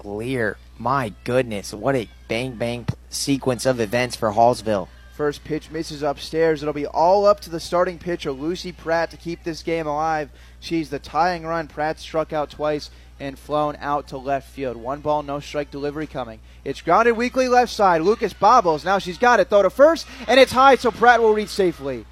[0.03, 4.87] Lear, my goodness, what a bang bang sequence of events for Hallsville.
[5.15, 6.61] First pitch misses upstairs.
[6.61, 10.29] It'll be all up to the starting pitcher, Lucy Pratt, to keep this game alive.
[10.59, 11.67] She's the tying run.
[11.67, 14.77] Pratt struck out twice and flown out to left field.
[14.77, 16.39] One ball, no strike delivery coming.
[16.63, 18.01] It's grounded weakly left side.
[18.01, 18.85] Lucas bobbles.
[18.85, 19.49] Now she's got it.
[19.49, 22.05] Throw to first, and it's high, so Pratt will reach safely.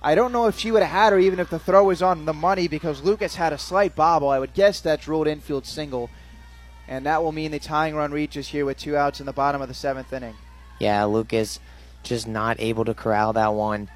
[0.00, 2.24] I don't know if she would have had her even if the throw was on
[2.24, 4.28] the money because Lucas had a slight bobble.
[4.28, 6.08] I would guess that's ruled infield single.
[6.86, 9.60] And that will mean the tying run reaches here with two outs in the bottom
[9.60, 10.36] of the seventh inning.
[10.78, 11.58] Yeah, Lucas
[12.04, 13.90] just not able to corral that one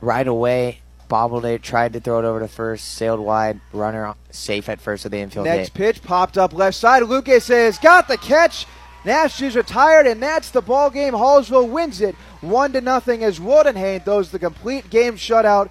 [0.00, 0.80] right away.
[1.10, 5.04] Bobbled it, tried to throw it over to first, sailed wide, runner safe at first
[5.04, 5.74] with the infield Next hit.
[5.74, 7.02] pitch popped up left side.
[7.02, 8.64] Lucas has got the catch.
[9.04, 11.12] Nash is retired, and that's the ball game.
[11.12, 15.70] Hallsville wins it one to nothing as Wildenhain throws the complete game shutout.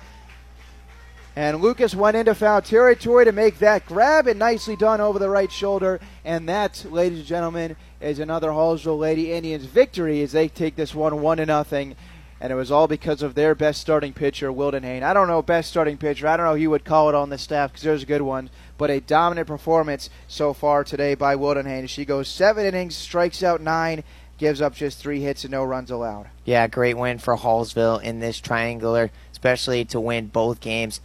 [1.37, 5.29] And Lucas went into foul territory to make that grab, and nicely done over the
[5.29, 6.01] right shoulder.
[6.25, 10.93] And that, ladies and gentlemen, is another Hallsville Lady Indians victory as they take this
[10.93, 11.95] one one to nothing.
[12.41, 15.03] And it was all because of their best starting pitcher, Wildenhain.
[15.03, 16.27] I don't know best starting pitcher.
[16.27, 18.21] I don't know who you would call it on the staff because there's a good
[18.21, 18.49] one.
[18.77, 21.89] But a dominant performance so far today by Wildenhain.
[21.89, 24.05] She goes seven innings, strikes out nine,
[24.37, 26.27] gives up just three hits and no runs allowed.
[26.45, 31.01] Yeah, great win for Hallsville in this triangular, especially to win both games.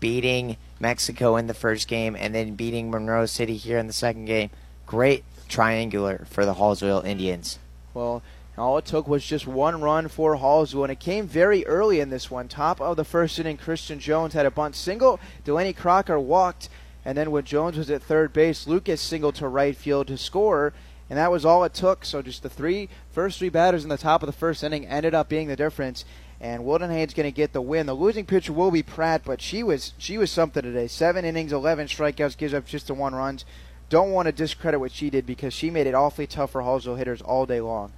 [0.00, 4.26] beating Mexico in the first game and then beating Monroe City here in the second
[4.26, 4.50] game.
[4.86, 7.58] Great triangular for the Hallsville Indians.
[7.94, 8.22] Well,
[8.60, 12.10] all it took was just one run for Hallsville, and it came very early in
[12.10, 12.48] this one.
[12.48, 15.20] Top of the first inning, Christian Jones had a bunt single.
[15.44, 16.68] Delaney Crocker walked,
[17.04, 20.72] and then when Jones was at third base, Lucas singled to right field to score,
[21.10, 22.04] and that was all it took.
[22.04, 25.14] So just the three first three batters in the top of the first inning ended
[25.14, 26.04] up being the difference.
[26.40, 27.86] And Wildenhain's going to get the win.
[27.86, 30.86] The losing pitcher will be Pratt, but she was she was something today.
[30.86, 33.44] Seven innings, eleven strikeouts, gives up just the one runs.
[33.88, 36.98] Don't want to discredit what she did because she made it awfully tough for Hallsville
[36.98, 37.92] hitters all day long.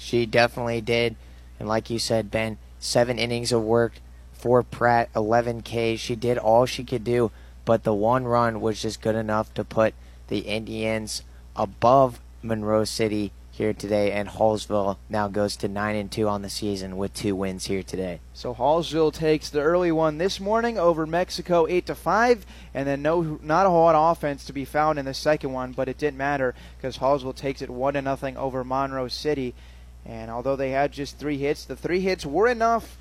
[0.00, 1.16] She definitely did.
[1.58, 3.94] And like you said, Ben, seven innings of work
[4.32, 6.00] for Pratt, 11 Ks.
[6.00, 7.32] She did all she could do,
[7.64, 9.94] but the one run was just good enough to put
[10.28, 11.22] the Indians
[11.56, 16.48] above Monroe City here today, and Hallsville now goes to nine and two on the
[16.48, 18.20] season with two wins here today.
[18.32, 23.02] So Hallsville takes the early one this morning over Mexico, eight to five, and then
[23.02, 25.88] no, not a whole lot of offense to be found in the second one, but
[25.88, 29.54] it didn't matter because Hallsville takes it one to nothing over Monroe City.
[30.08, 32.96] And although they had just three hits, the three hits were enough.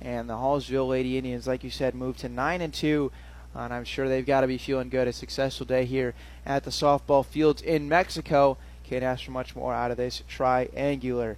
[0.00, 3.12] And the Hallsville Lady Indians, like you said, moved to nine and two.
[3.54, 5.06] And I'm sure they've got to be feeling good.
[5.06, 6.14] A successful day here
[6.44, 8.56] at the softball fields in Mexico.
[8.84, 11.36] Can't ask for much more out of this triangular.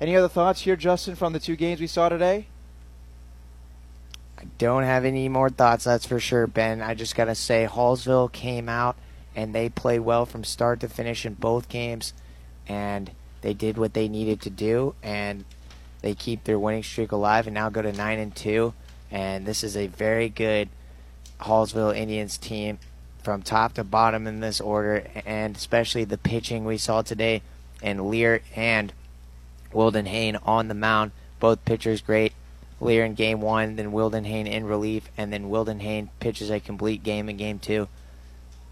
[0.00, 2.46] Any other thoughts here, Justin, from the two games we saw today?
[4.38, 6.80] I don't have any more thoughts, that's for sure, Ben.
[6.80, 8.96] I just got to say, Hallsville came out
[9.36, 12.14] and they played well from start to finish in both games.
[12.66, 13.10] And
[13.42, 15.44] they did what they needed to do, and
[16.02, 18.74] they keep their winning streak alive and now go to 9 and 2.
[19.10, 20.68] And this is a very good
[21.40, 22.78] Hallsville Indians team
[23.22, 27.42] from top to bottom in this order, and especially the pitching we saw today,
[27.82, 28.92] and Lear and
[29.72, 31.12] Wildenhain on the mound.
[31.38, 32.32] Both pitchers great.
[32.80, 37.28] Lear in game one, then Wildenhain in relief, and then Wildenhain pitches a complete game
[37.28, 37.88] in game two.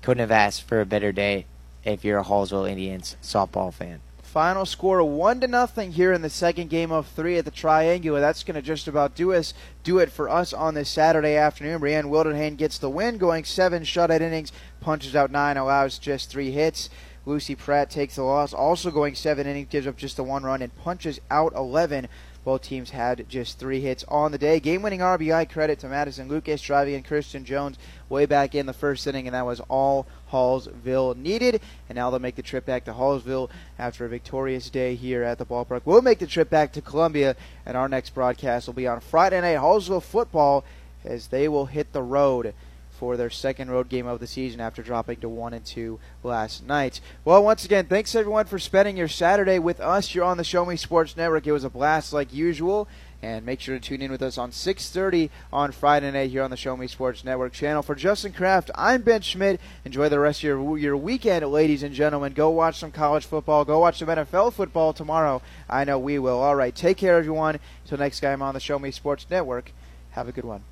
[0.00, 1.44] Couldn't have asked for a better day
[1.84, 4.00] if you're a Hallsville Indians softball fan.
[4.28, 8.20] Final score one to nothing here in the second game of three at the Triangular.
[8.20, 11.80] That's going to just about do us do it for us on this Saturday afternoon.
[11.80, 16.50] Brienne Wildenhain gets the win, going seven shutout innings, punches out nine, allows just three
[16.50, 16.90] hits.
[17.24, 20.60] Lucy Pratt takes the loss, also going seven innings, gives up just the one run,
[20.60, 22.06] and punches out 11.
[22.48, 24.58] Both teams had just three hits on the day.
[24.58, 27.76] Game winning RBI credit to Madison Lucas, driving in Christian Jones
[28.08, 31.60] way back in the first inning, and that was all Hallsville needed.
[31.90, 35.36] And now they'll make the trip back to Hallsville after a victorious day here at
[35.36, 35.82] the ballpark.
[35.84, 39.42] We'll make the trip back to Columbia, and our next broadcast will be on Friday
[39.42, 40.64] night Hallsville football
[41.04, 42.54] as they will hit the road
[42.98, 46.66] for their second road game of the season after dropping to 1 and 2 last
[46.66, 47.00] night.
[47.24, 50.14] Well, once again, thanks everyone for spending your Saturday with us.
[50.14, 51.46] You're on the Show Me Sports Network.
[51.46, 52.88] It was a blast like usual.
[53.20, 56.50] And make sure to tune in with us on 6:30 on Friday night here on
[56.50, 57.82] the Show Me Sports Network channel.
[57.82, 59.60] For Justin Kraft, I'm Ben Schmidt.
[59.84, 62.32] Enjoy the rest of your your weekend, ladies and gentlemen.
[62.32, 63.64] Go watch some college football.
[63.64, 65.42] Go watch some NFL football tomorrow.
[65.68, 66.38] I know we will.
[66.38, 67.58] All right, take care, everyone.
[67.82, 69.72] Until next time on the Show Me Sports Network.
[70.10, 70.62] Have a good one.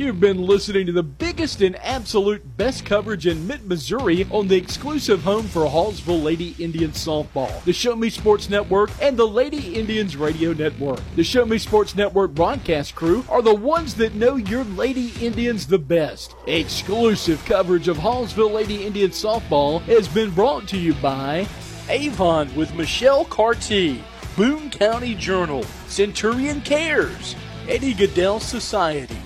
[0.00, 4.56] You've been listening to the biggest and absolute best coverage in mid Missouri on the
[4.56, 9.74] exclusive home for Hallsville Lady Indians softball, the Show Me Sports Network, and the Lady
[9.74, 11.00] Indians Radio Network.
[11.16, 15.66] The Show Me Sports Network broadcast crew are the ones that know your Lady Indians
[15.66, 16.34] the best.
[16.46, 21.46] Exclusive coverage of Hallsville Lady Indians softball has been brought to you by
[21.90, 24.02] Avon with Michelle Carty,
[24.34, 27.36] Boone County Journal, Centurion Cares,
[27.68, 29.18] Eddie Gaedel Society.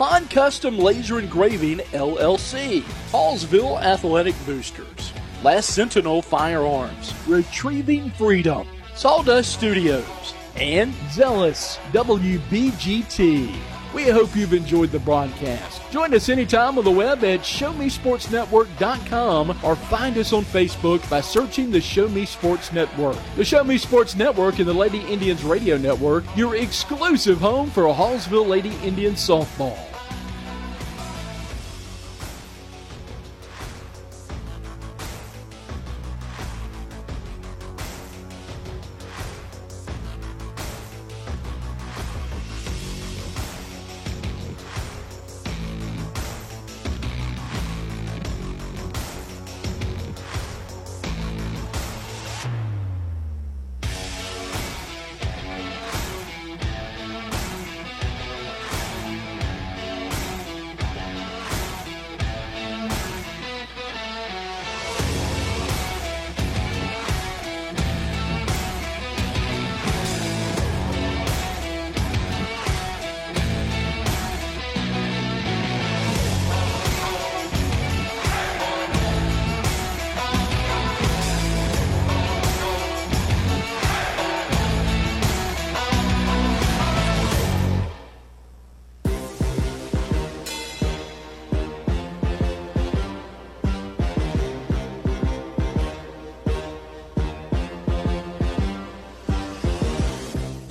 [0.00, 2.80] Han Custom Laser Engraving LLC,
[3.12, 5.12] Hallsville Athletic Boosters,
[5.44, 13.54] Last Sentinel Firearms, Retrieving Freedom, Sawdust Studios, and Zealous WBGT.
[13.92, 15.82] We hope you've enjoyed the broadcast.
[15.90, 21.70] Join us anytime on the web at ShowMeSportsNetwork.com or find us on Facebook by searching
[21.70, 23.18] the Show Me Sports Network.
[23.36, 27.82] The Show Me Sports Network and the Lady Indians Radio Network, your exclusive home for
[27.82, 29.89] Hallsville Lady Indians softball.